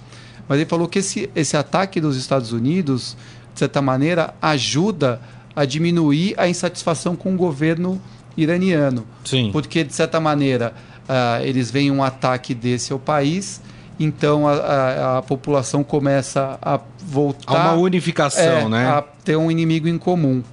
mas 0.47 0.59
ele 0.59 0.69
falou 0.69 0.87
que 0.87 0.99
esse, 0.99 1.29
esse 1.35 1.55
ataque 1.57 1.99
dos 2.01 2.17
Estados 2.17 2.51
Unidos, 2.51 3.15
de 3.53 3.59
certa 3.59 3.81
maneira, 3.81 4.33
ajuda 4.41 5.21
a 5.55 5.63
diminuir 5.65 6.35
a 6.37 6.47
insatisfação 6.49 7.15
com 7.15 7.33
o 7.33 7.37
governo 7.37 7.99
iraniano. 8.35 9.05
Sim. 9.23 9.49
Porque, 9.53 9.83
de 9.83 9.93
certa 9.93 10.19
maneira, 10.19 10.73
ah, 11.07 11.39
eles 11.41 11.71
veem 11.71 11.89
um 11.89 12.03
ataque 12.03 12.53
desse 12.53 12.91
ao 12.91 12.99
país, 12.99 13.61
então 13.97 14.45
a, 14.45 14.53
a- 14.53 15.17
a 15.19 15.21
população 15.21 15.81
começa 15.85 16.59
a 16.61 16.77
voltar 17.07 17.71
uma 17.71 17.81
unificação, 17.81 18.43
é, 18.43 18.67
né? 18.69 18.87
a 18.87 19.01
ter 19.01 19.37
um 19.37 19.49
inimigo 19.49 19.87
em 19.87 19.97
comum. 19.97 20.43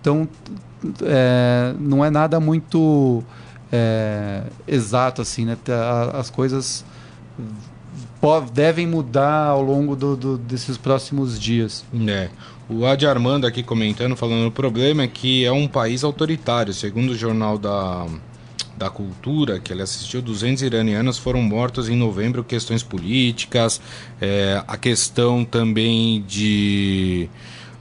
Então, 0.00 0.26
é, 1.02 1.74
não 1.78 2.04
é 2.04 2.10
nada 2.10 2.38
muito 2.40 3.22
é, 3.72 4.42
exato 4.66 5.22
assim, 5.22 5.44
né? 5.44 5.56
A- 5.68 6.18
As 6.18 6.30
coisas 6.30 6.84
devem 8.52 8.86
mudar 8.86 9.44
ao 9.46 9.62
longo 9.62 9.96
do- 9.96 10.16
do- 10.16 10.38
desses 10.38 10.76
próximos 10.76 11.40
dias. 11.40 11.84
É. 12.06 12.28
O 12.68 12.86
Adi 12.86 13.06
Armando 13.06 13.46
aqui 13.46 13.62
comentando, 13.62 14.14
falando 14.14 14.46
o 14.46 14.50
problema 14.52 15.02
é 15.02 15.08
que 15.08 15.44
é 15.44 15.50
um 15.52 15.66
país 15.66 16.04
autoritário. 16.04 16.72
Segundo 16.72 17.10
o 17.10 17.14
jornal 17.16 17.58
da, 17.58 18.06
da 18.76 18.88
Cultura, 18.90 19.58
que 19.58 19.72
ele 19.72 19.82
assistiu, 19.82 20.20
200 20.22 20.62
iranianos 20.62 21.18
foram 21.18 21.42
mortos 21.42 21.88
em 21.88 21.96
novembro, 21.96 22.44
questões 22.44 22.82
políticas, 22.82 23.80
é, 24.20 24.62
a 24.68 24.76
questão 24.76 25.44
também 25.44 26.22
de 26.28 27.28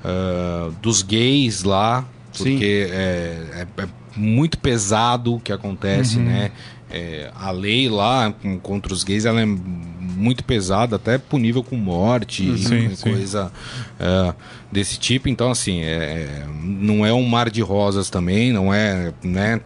ah, 0.04 0.72
dos 0.82 1.02
gays 1.04 1.64
lá. 1.64 2.06
Porque 2.38 2.88
é, 2.92 3.66
é- 3.78 3.82
é 3.84 3.88
muito 4.16 4.58
pesado 4.58 5.36
o 5.36 5.40
que 5.40 5.52
acontece, 5.52 6.20
né? 6.20 6.52
É, 6.92 7.30
a 7.36 7.52
lei 7.52 7.88
lá 7.88 8.34
contra 8.64 8.92
os 8.92 9.04
gays 9.04 9.26
ela 9.26 9.40
é 9.40 9.46
muito 9.46 10.44
pesada, 10.44 10.96
até 10.96 11.18
punível 11.20 11.64
com 11.64 11.76
morte 11.76 12.44
e 12.44 12.58
Sim, 12.58 12.90
coisa 13.02 13.52
é, 14.00 14.34
desse 14.72 14.98
tipo. 14.98 15.30
Então, 15.30 15.52
assim, 15.52 15.82
é, 15.82 16.46
não 16.64 17.06
é 17.06 17.14
um 17.14 17.24
mar 17.28 17.50
de 17.50 17.62
rosas 17.62 18.10
também, 18.10 18.52
não 18.52 18.74
é, 18.74 19.14
né? 19.24 19.62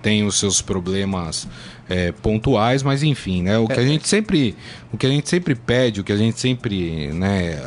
Tem 0.00 0.24
os 0.24 0.38
seus 0.38 0.62
problemas 0.62 1.48
é, 1.88 2.12
pontuais, 2.12 2.82
mas 2.84 3.02
enfim, 3.02 3.42
né? 3.42 3.58
O 3.58 3.66
que 3.66 3.80
a 3.80 3.84
gente 3.84 4.08
sempre, 4.08 4.56
o 4.92 4.96
que 4.96 5.06
a 5.06 5.10
gente 5.10 5.28
sempre 5.28 5.56
pede, 5.56 6.00
o 6.00 6.04
que 6.04 6.12
a 6.12 6.16
gente 6.16 6.38
sempre, 6.38 7.08
né, 7.08 7.60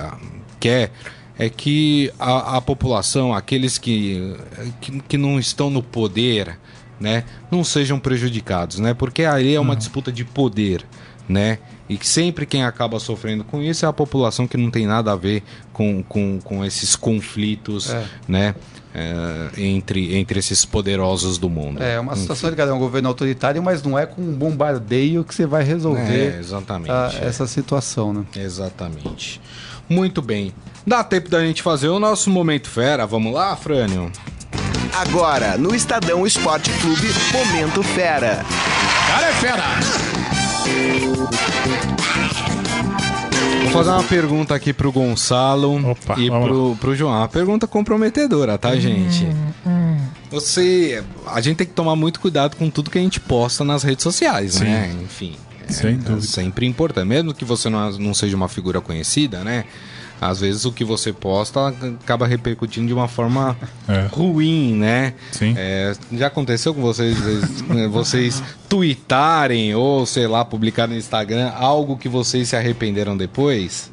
quer 0.61 0.91
é 1.37 1.49
que 1.49 2.11
a, 2.19 2.57
a 2.57 2.61
população, 2.61 3.33
aqueles 3.33 3.77
que, 3.77 4.35
que, 4.81 4.99
que 5.01 5.17
não 5.17 5.39
estão 5.39 5.69
no 5.69 5.81
poder, 5.81 6.57
né, 6.99 7.23
não 7.51 7.63
sejam 7.63 7.99
prejudicados, 7.99 8.79
né? 8.79 8.93
Porque 8.93 9.23
aí 9.23 9.55
é 9.55 9.59
uma 9.59 9.75
disputa 9.75 10.11
de 10.11 10.23
poder, 10.23 10.85
né? 11.27 11.57
E 11.89 11.97
sempre 12.01 12.45
quem 12.45 12.63
acaba 12.63 12.99
sofrendo 12.99 13.43
com 13.43 13.61
isso 13.61 13.85
é 13.85 13.89
a 13.89 13.93
população 13.93 14.47
que 14.47 14.55
não 14.57 14.71
tem 14.71 14.85
nada 14.87 15.11
a 15.11 15.15
ver 15.15 15.43
com, 15.73 16.01
com, 16.03 16.39
com 16.41 16.63
esses 16.63 16.95
conflitos, 16.95 17.89
É. 17.89 18.05
né? 18.27 18.55
é, 18.95 19.49
entre, 19.59 20.15
entre 20.15 20.37
esses 20.37 20.63
poderosos 20.65 21.39
do 21.39 21.49
mundo. 21.49 21.81
É 21.81 21.99
uma 21.99 22.15
situação 22.15 22.47
delicada, 22.47 22.69
é 22.71 22.73
um 22.75 22.79
governo 22.79 23.07
autoritário, 23.09 23.61
mas 23.61 23.81
não 23.81 23.97
é 23.97 24.05
com 24.05 24.21
um 24.21 24.31
bombardeio 24.33 25.23
que 25.23 25.33
você 25.33 25.47
vai 25.47 25.63
É, 25.63 25.65
resolver 25.65 26.37
exatamente. 26.39 26.91
ah, 26.91 27.11
é. 27.19 27.25
essa 27.25 27.47
situação, 27.47 28.13
né? 28.13 28.23
Exatamente. 28.35 29.41
Muito 29.89 30.21
bem. 30.21 30.53
Dá 30.85 31.03
tempo 31.03 31.29
da 31.29 31.41
gente 31.41 31.61
fazer 31.61 31.87
o 31.87 31.99
nosso 31.99 32.29
momento 32.29 32.69
fera. 32.69 33.05
Vamos 33.05 33.33
lá, 33.33 33.55
Frânio? 33.55 34.11
Agora, 34.95 35.57
no 35.57 35.73
Estadão 35.73 36.25
Esporte 36.27 36.69
Clube, 36.79 37.07
Momento 37.31 37.81
Fera. 37.81 38.45
Cara 39.07 39.27
é 39.27 39.33
fera! 39.33 39.63
Vou 43.63 43.71
fazer 43.71 43.89
uma 43.89 44.03
pergunta 44.03 44.53
aqui 44.53 44.71
pro 44.71 44.91
Gonçalo 44.91 45.91
Opa, 45.91 46.19
e 46.19 46.29
pro, 46.29 46.75
pro 46.79 46.95
João. 46.95 47.11
Uma 47.11 47.27
pergunta 47.27 47.65
comprometedora, 47.65 48.57
tá, 48.57 48.75
gente? 48.75 49.27
Você. 50.29 51.03
A 51.25 51.41
gente 51.41 51.57
tem 51.57 51.67
que 51.67 51.73
tomar 51.73 51.95
muito 51.95 52.19
cuidado 52.19 52.55
com 52.55 52.69
tudo 52.69 52.91
que 52.91 52.97
a 52.99 53.01
gente 53.01 53.19
posta 53.19 53.63
nas 53.63 53.83
redes 53.83 54.03
sociais, 54.03 54.55
Sim. 54.55 54.65
né? 54.65 54.95
Enfim. 55.03 55.35
Sem 55.67 55.91
é, 55.95 55.97
dúvida. 55.97 56.21
sempre 56.21 56.65
importante. 56.65 57.07
Mesmo 57.07 57.33
que 57.33 57.45
você 57.45 57.69
não, 57.69 57.91
não 57.93 58.13
seja 58.13 58.35
uma 58.35 58.47
figura 58.47 58.81
conhecida, 58.81 59.43
né? 59.43 59.65
Às 60.21 60.39
vezes 60.39 60.63
o 60.63 60.71
que 60.71 60.85
você 60.85 61.11
posta 61.11 61.67
acaba 61.67 62.25
repercutindo 62.25 62.87
de 62.87 62.93
uma 62.93 63.09
forma 63.09 63.57
É. 63.89 64.07
ruim, 64.09 64.73
né? 64.75 65.13
Sim. 65.31 65.53
É, 65.57 65.93
já 66.13 66.27
aconteceu 66.27 66.73
com 66.73 66.81
vocês, 66.81 67.17
vocês, 67.19 67.61
vocês 67.91 68.43
tweetarem 68.69 69.75
ou, 69.75 70.05
sei 70.05 70.27
lá, 70.27 70.45
publicarem 70.45 70.93
no 70.93 70.99
Instagram 70.99 71.49
algo 71.49 71.97
que 71.97 72.07
vocês 72.07 72.49
se 72.49 72.55
arrependeram 72.55 73.17
depois? 73.17 73.91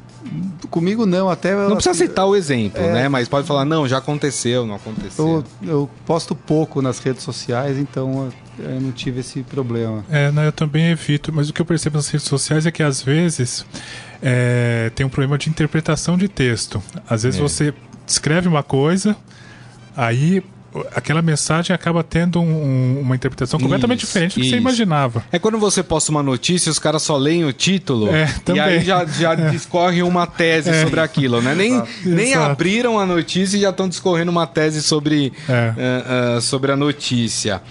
Comigo 0.69 1.05
não, 1.05 1.29
até 1.29 1.53
Não 1.55 1.75
precisa 1.75 1.95
citar 1.95 2.25
o 2.27 2.35
exemplo, 2.35 2.81
É. 2.81 2.93
né? 2.93 3.09
Mas 3.09 3.27
pode 3.27 3.45
falar, 3.47 3.65
não, 3.65 3.87
já 3.87 3.97
aconteceu, 3.97 4.65
não 4.65 4.75
aconteceu. 4.75 5.43
eu, 5.61 5.69
eu 5.69 5.89
posto 6.05 6.33
pouco 6.35 6.81
nas 6.81 6.99
redes 6.99 7.23
sociais, 7.23 7.77
então 7.77 8.31
eu, 8.59 8.65
eu 8.71 8.81
não 8.81 8.91
tive 8.91 9.19
esse 9.21 9.41
problema. 9.43 10.05
É, 10.09 10.31
não, 10.31 10.43
eu 10.43 10.51
também 10.51 10.85
evito, 10.91 11.33
mas 11.33 11.49
o 11.49 11.53
que 11.53 11.61
eu 11.61 11.65
percebo 11.65 11.97
nas 11.97 12.07
redes 12.09 12.27
sociais 12.27 12.65
é 12.65 12.71
que 12.71 12.83
às 12.83 13.01
vezes 13.01 13.65
é, 14.21 14.91
tem 14.95 15.05
um 15.05 15.09
problema 15.09 15.37
de 15.37 15.49
interpretação 15.49 16.17
de 16.17 16.27
texto. 16.27 16.81
Às 17.09 17.23
vezes 17.23 17.39
É. 17.39 17.43
você 17.43 17.73
escreve 18.07 18.47
uma 18.47 18.63
coisa, 18.63 19.15
aí 19.97 20.43
aquela 20.95 21.21
mensagem 21.21 21.73
acaba 21.73 22.03
tendo 22.03 22.39
um- 22.39 22.43
um- 22.45 23.01
uma 23.01 23.15
interpretação 23.15 23.59
completamente 23.59 23.99
Isso, 24.03 24.07
diferente 24.07 24.31
do 24.31 24.35
que 24.35 24.41
você 24.43 24.47
isso. 24.47 24.55
imaginava. 24.57 25.23
É 25.31 25.37
quando 25.39 25.57
você 25.57 25.83
posta 25.83 26.11
uma 26.11 26.23
notícia, 26.23 26.69
os 26.71 26.79
caras 26.79 27.01
só 27.03 27.17
leem 27.17 27.43
o 27.45 27.51
título 27.53 28.09
É, 28.13 28.27
e 28.53 28.59
aí 28.59 28.79
já, 28.81 29.05
já 29.05 29.35
discorre 29.51 30.01
uma 30.03 30.25
tese 30.25 30.71
sobre 30.81 30.99
aquilo, 30.99 31.41
né? 31.41 31.53
Nem, 31.55 31.81
nem 32.05 32.31
Exato. 32.31 32.51
abriram 32.51 32.99
a 32.99 33.05
notícia 33.05 33.57
e 33.57 33.61
já 33.61 33.69
estão 33.69 33.87
discorrendo 33.89 34.31
uma 34.31 34.47
tese 34.47 34.81
sobre, 34.81 35.33
É. 35.49 35.73
ah, 35.77 36.35
ah, 36.37 36.41
sobre 36.41 36.71
a 36.71 36.75
notícia. 36.77 37.61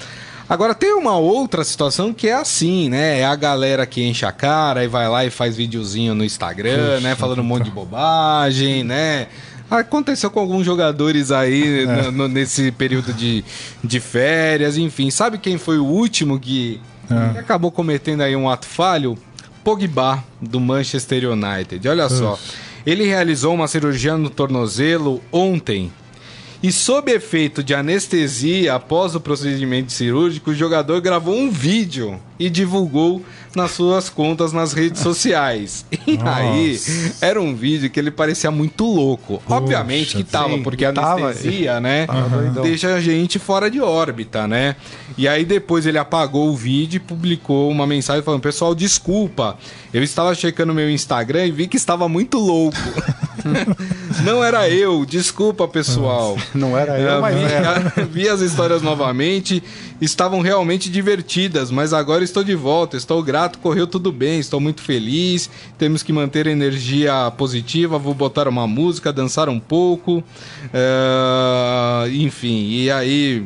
Agora, 0.49 0.75
tem 0.75 0.93
uma 0.95 1.17
outra 1.17 1.63
situação 1.63 2.13
que 2.13 2.27
é 2.27 2.33
assim, 2.35 2.89
né? 2.89 3.21
É 3.21 3.25
a 3.25 3.37
galera 3.37 3.87
que 3.87 4.03
enche 4.03 4.27
a 4.27 4.33
cara 4.33 4.83
e 4.83 4.89
vai 4.89 5.09
lá 5.09 5.25
e 5.25 5.31
faz 5.31 5.57
videozinho 5.57 6.13
no 6.13 6.25
Instagram, 6.25 6.99
né? 6.99 7.15
Falando 7.15 7.39
um 7.39 7.45
monte 7.45 7.67
de 7.67 7.71
bobagem, 7.71 8.83
né? 8.83 9.29
Aconteceu 9.71 10.31
com 10.31 10.41
alguns 10.41 10.67
jogadores 10.67 11.31
aí 11.31 11.87
no- 11.87 12.11
no- 12.13 12.29
nesse 12.29 12.73
período 12.73 13.13
de, 13.13 13.45
de 13.85 14.01
férias, 14.01 14.77
enfim. 14.77 15.11
Sabe 15.11 15.39
quem 15.39 15.57
foi 15.59 15.79
o 15.79 15.85
último 15.85 16.39
que, 16.41 16.81
É. 17.11 17.33
que 17.35 17.39
acabou 17.39 17.71
cometendo 17.71 18.23
aí 18.23 18.35
um 18.35 18.49
ato 18.51 18.67
falho? 18.67 19.17
Pogba, 19.63 20.25
do 20.41 20.59
Manchester 20.59 21.31
United. 21.31 21.87
Olha 21.89 22.09
só, 22.09 22.39
ele 22.87 23.05
realizou 23.05 23.55
uma 23.55 23.69
cirurgia 23.69 24.17
no 24.17 24.31
tornozelo 24.31 25.23
ontem. 25.31 25.93
E 26.63 26.73
sob 26.73 27.11
efeito 27.13 27.63
de 27.63 27.75
anestesia 27.75 28.75
após 28.75 29.15
o 29.15 29.21
procedimento 29.21 29.93
cirúrgico, 29.93 30.51
o 30.51 30.55
jogador 30.55 31.01
gravou 31.01 31.35
um 31.39 31.51
vídeo 31.51 32.21
e 32.41 32.49
divulgou 32.49 33.23
nas 33.55 33.73
suas 33.73 34.09
contas 34.09 34.53
nas 34.53 34.73
redes 34.73 35.03
sociais. 35.03 35.85
E 36.07 36.19
aí, 36.25 36.81
era 37.21 37.41
um 37.41 37.55
vídeo 37.55 37.91
que 37.91 38.01
ele 38.01 38.11
parecia 38.11 38.51
muito 38.51 38.85
louco. 38.85 39.41
Obviamente 39.49 40.17
que 40.17 40.25
tava, 40.25 40.55
sim, 40.55 40.63
porque 40.63 40.85
a 40.85 40.93
tava. 40.93 41.27
anestesia, 41.27 41.79
né, 41.79 42.07
Tava 42.07 42.63
deixa 42.63 42.95
a 42.95 43.01
gente 43.01 43.39
fora 43.39 43.71
de 43.71 43.81
órbita, 43.81 44.49
né? 44.49 44.75
E 45.17 45.29
aí 45.29 45.45
depois 45.45 45.85
ele 45.87 45.99
apagou 45.99 46.49
o 46.49 46.57
vídeo 46.57 46.97
e 46.97 47.01
publicou 47.01 47.71
uma 47.71 47.87
mensagem 47.87 48.23
falando: 48.23 48.41
"Pessoal, 48.41 48.75
desculpa. 48.75 49.57
Eu 49.93 50.03
estava 50.03 50.35
checando 50.35 50.73
meu 50.73 50.91
Instagram 50.91 51.47
e 51.47 51.51
vi 51.51 51.69
que 51.69 51.77
estava 51.77 52.09
muito 52.09 52.39
louco. 52.39 52.77
Não 54.25 54.43
era 54.43 54.69
eu. 54.69 55.05
Desculpa, 55.05 55.69
pessoal." 55.69 56.37
Não 56.55 56.77
era 56.77 56.99
eu, 56.99 57.21
mas 57.21 57.37
vi, 57.37 58.05
vi 58.23 58.29
as 58.29 58.41
histórias 58.41 58.83
novamente, 58.83 59.63
estavam 60.01 60.41
realmente 60.41 60.89
divertidas, 60.91 61.71
mas 61.71 61.93
agora 61.93 62.25
estou 62.25 62.43
de 62.43 62.55
volta, 62.55 62.97
estou 62.97 63.23
grato, 63.23 63.59
correu 63.59 63.87
tudo 63.87 64.11
bem, 64.11 64.39
estou 64.41 64.59
muito 64.61 64.81
feliz, 64.83 65.51
temos 65.77 66.03
que 66.03 66.13
manter 66.13 66.49
a 66.49 66.51
energia 66.51 67.31
positiva, 67.37 67.99
vou 67.99 68.15
botar 68.15 68.49
uma 68.49 68.67
música, 68.67 69.13
dançar 69.13 69.49
um 69.49 69.61
pouco, 69.61 70.25
é, 70.73 72.09
enfim, 72.13 72.69
e 72.71 72.91
aí 72.91 73.45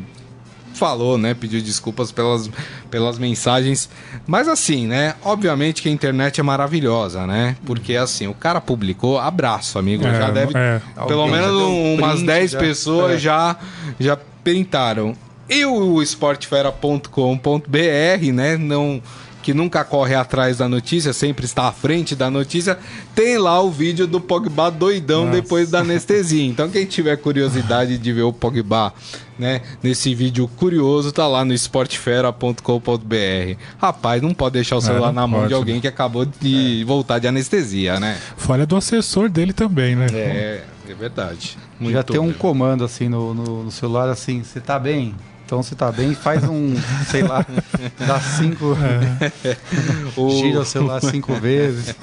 falou, 0.75 1.17
né, 1.17 1.35
pediu 1.35 1.61
desculpas 1.63 2.11
pelas, 2.11 2.51
pelas 2.91 3.17
mensagens, 3.17 3.89
mas 4.27 4.49
assim, 4.49 4.87
né, 4.89 5.15
obviamente 5.23 5.81
que 5.81 5.89
a 5.89 5.93
internet 5.93 6.41
é 6.41 6.43
maravilhosa, 6.43 7.27
né, 7.29 7.57
porque 7.65 7.95
assim, 7.97 8.27
o 8.27 8.35
cara 8.35 8.61
publicou, 8.61 9.19
abraço, 9.19 9.79
amigo, 9.79 10.05
É, 10.05 10.15
já 10.19 10.31
deve, 10.31 10.53
é. 10.57 10.81
pelo 11.07 11.23
Alguém 11.23 11.37
menos 11.41 11.53
um 11.63 11.95
umas 11.95 12.15
print, 12.17 12.27
10 12.27 12.51
já. 12.51 12.59
pessoas 12.59 13.13
É. 13.13 13.19
já, 13.19 13.57
já 14.01 14.17
printaram. 14.43 15.17
E 15.49 15.65
o 15.65 16.03
esportefera.com.br, 16.03 18.33
né, 18.33 18.57
não 18.57 19.01
que 19.45 19.53
nunca 19.53 19.85
corre 19.85 20.15
atrás 20.15 20.57
da 20.57 20.67
notícia, 20.67 21.13
sempre 21.13 21.45
está 21.45 21.69
à 21.69 21.73
frente 21.73 22.17
da 22.17 22.31
notícia, 22.31 22.79
tem 23.15 23.37
lá 23.37 23.61
o 23.61 23.71
vídeo 23.71 24.07
do 24.07 24.19
Pogba 24.19 24.71
doidão 24.71 25.27
Nossa. 25.27 25.43
depois 25.43 25.71
da 25.71 25.81
anestesia. 25.81 26.47
Então 26.47 26.71
quem 26.71 26.87
tiver 26.87 27.15
curiosidade 27.19 27.99
de 27.99 28.11
ver 28.11 28.23
o 28.23 28.33
Pogba, 28.33 28.95
né, 29.39 29.61
nesse 29.83 30.15
vídeo 30.15 30.49
curioso, 30.57 31.13
tá 31.13 31.29
lá 31.29 31.45
no 31.45 31.53
esportefera.com.br. 31.53 33.59
Rapaz, 33.77 34.23
não 34.23 34.33
pode 34.33 34.55
deixar 34.55 34.77
o 34.77 34.81
celular 34.81 35.09
não 35.09 35.13
na 35.13 35.27
mão 35.27 35.41
pode, 35.41 35.49
de 35.49 35.55
alguém 35.55 35.79
que 35.79 35.89
acabou 35.89 36.25
de 36.25 36.83
voltar 36.87 37.19
de 37.19 37.29
anestesia, 37.29 38.01
né? 38.01 38.17
Falha 38.39 38.65
do 38.65 38.77
assessor 38.77 39.29
dele 39.29 39.53
também, 39.53 39.95
né? 39.95 40.07
É, 40.11 40.63
é 40.89 40.95
verdade. 40.95 41.59
Já 41.79 41.81
Muito 41.85 42.05
tem 42.05 42.21
um 42.21 42.33
comando 42.33 42.83
assim 42.83 43.11
no, 43.11 43.35
no, 43.35 43.65
no 43.65 43.71
celular 43.71 44.09
assim, 44.09 44.43
você 44.43 44.59
tá 44.59 44.79
bem? 44.79 45.15
Então 45.47 45.63
você 45.63 45.75
tá 45.75 45.93
bem, 45.93 46.15
faz 46.15 46.43
um, 46.45 46.75
sei 47.11 47.23
lá, 47.23 47.45
dá 48.07 48.19
cinco. 48.21 48.77
O- 50.17 50.31
Gira 50.31 50.61
o 50.61 50.65
celular 50.65 51.01
cinco 51.01 51.35
vezes. 51.41 51.95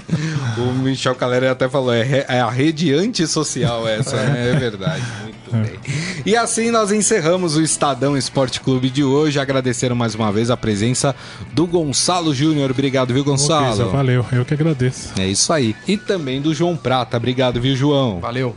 O 0.57 0.73
Michel 0.73 1.15
Calera 1.15 1.51
até 1.51 1.67
falou, 1.69 1.93
é, 1.93 2.25
é 2.27 2.39
a 2.41 2.49
rede 2.49 2.93
antissocial 2.93 3.87
essa, 3.87 4.15
né? 4.17 4.51
É 4.51 4.55
verdade, 4.59 5.03
muito 5.23 5.51
bem. 5.51 5.79
E 6.25 6.35
assim 6.35 6.69
nós 6.71 6.91
encerramos 6.91 7.55
o 7.55 7.61
Estadão 7.61 8.17
Esporte 8.17 8.59
Clube 8.61 8.89
de 8.89 9.03
hoje, 9.03 9.39
agradecendo 9.39 9.95
mais 9.95 10.13
uma 10.13 10.31
vez 10.31 10.49
a 10.51 10.57
presença 10.57 11.15
do 11.53 11.65
Gonçalo 11.65 12.33
Júnior. 12.33 12.71
Obrigado, 12.71 13.13
viu, 13.13 13.21
Ô, 13.21 13.25
Pisa, 13.25 13.31
Gonçalo? 13.57 13.89
valeu, 13.91 14.25
eu 14.31 14.45
que 14.45 14.53
agradeço. 14.53 15.11
É 15.17 15.25
isso 15.27 15.51
aí. 15.51 15.75
E 15.87 15.97
também 15.97 16.41
do 16.41 16.53
João 16.53 16.75
Prata. 16.77 17.17
Obrigado, 17.17 17.59
viu, 17.61 17.75
João? 17.75 18.19
Valeu. 18.19 18.55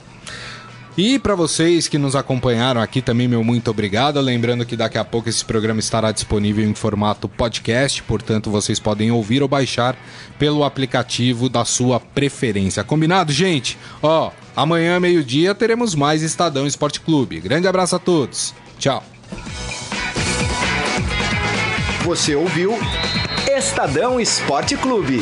E 0.97 1.19
para 1.19 1.35
vocês 1.35 1.89
que 1.89 1.99
nos 1.99 2.15
acompanharam 2.15 2.81
aqui 2.81 3.03
também, 3.03 3.27
meu 3.27 3.43
muito 3.43 3.69
obrigado. 3.69 4.21
Lembrando 4.21 4.65
que 4.65 4.77
daqui 4.77 4.97
a 4.97 5.05
pouco 5.05 5.29
esse 5.29 5.45
programa 5.45 5.81
estará 5.81 6.13
disponível 6.13 6.65
em 6.65 6.75
formato 6.75 7.29
podcast, 7.29 8.01
portanto 8.05 8.49
vocês 8.49 8.79
podem 8.79 9.11
ouvir 9.11 9.43
ou 9.43 9.49
baixar 9.49 9.97
pelo 10.39 10.63
aplicativo 10.63 11.49
da 11.49 11.65
sua 11.65 11.99
preferência. 11.99 12.85
Combinado, 12.85 13.33
gente? 13.33 13.77
Ó, 14.01 14.31
amanhã, 14.55 15.01
meio-dia, 15.01 15.53
teremos 15.53 15.97
mais 15.97 16.23
Estadão 16.23 16.65
Esporte 16.65 17.01
Clube. 17.01 17.41
Grande 17.41 17.67
abraço 17.67 17.97
a 17.97 17.99
todos. 17.99 18.55
Tchau. 18.79 19.03
Você 22.05 22.37
ouviu 22.37 22.79
Estadão 23.51 24.21
Esporte 24.21 24.77
Clube. 24.77 25.21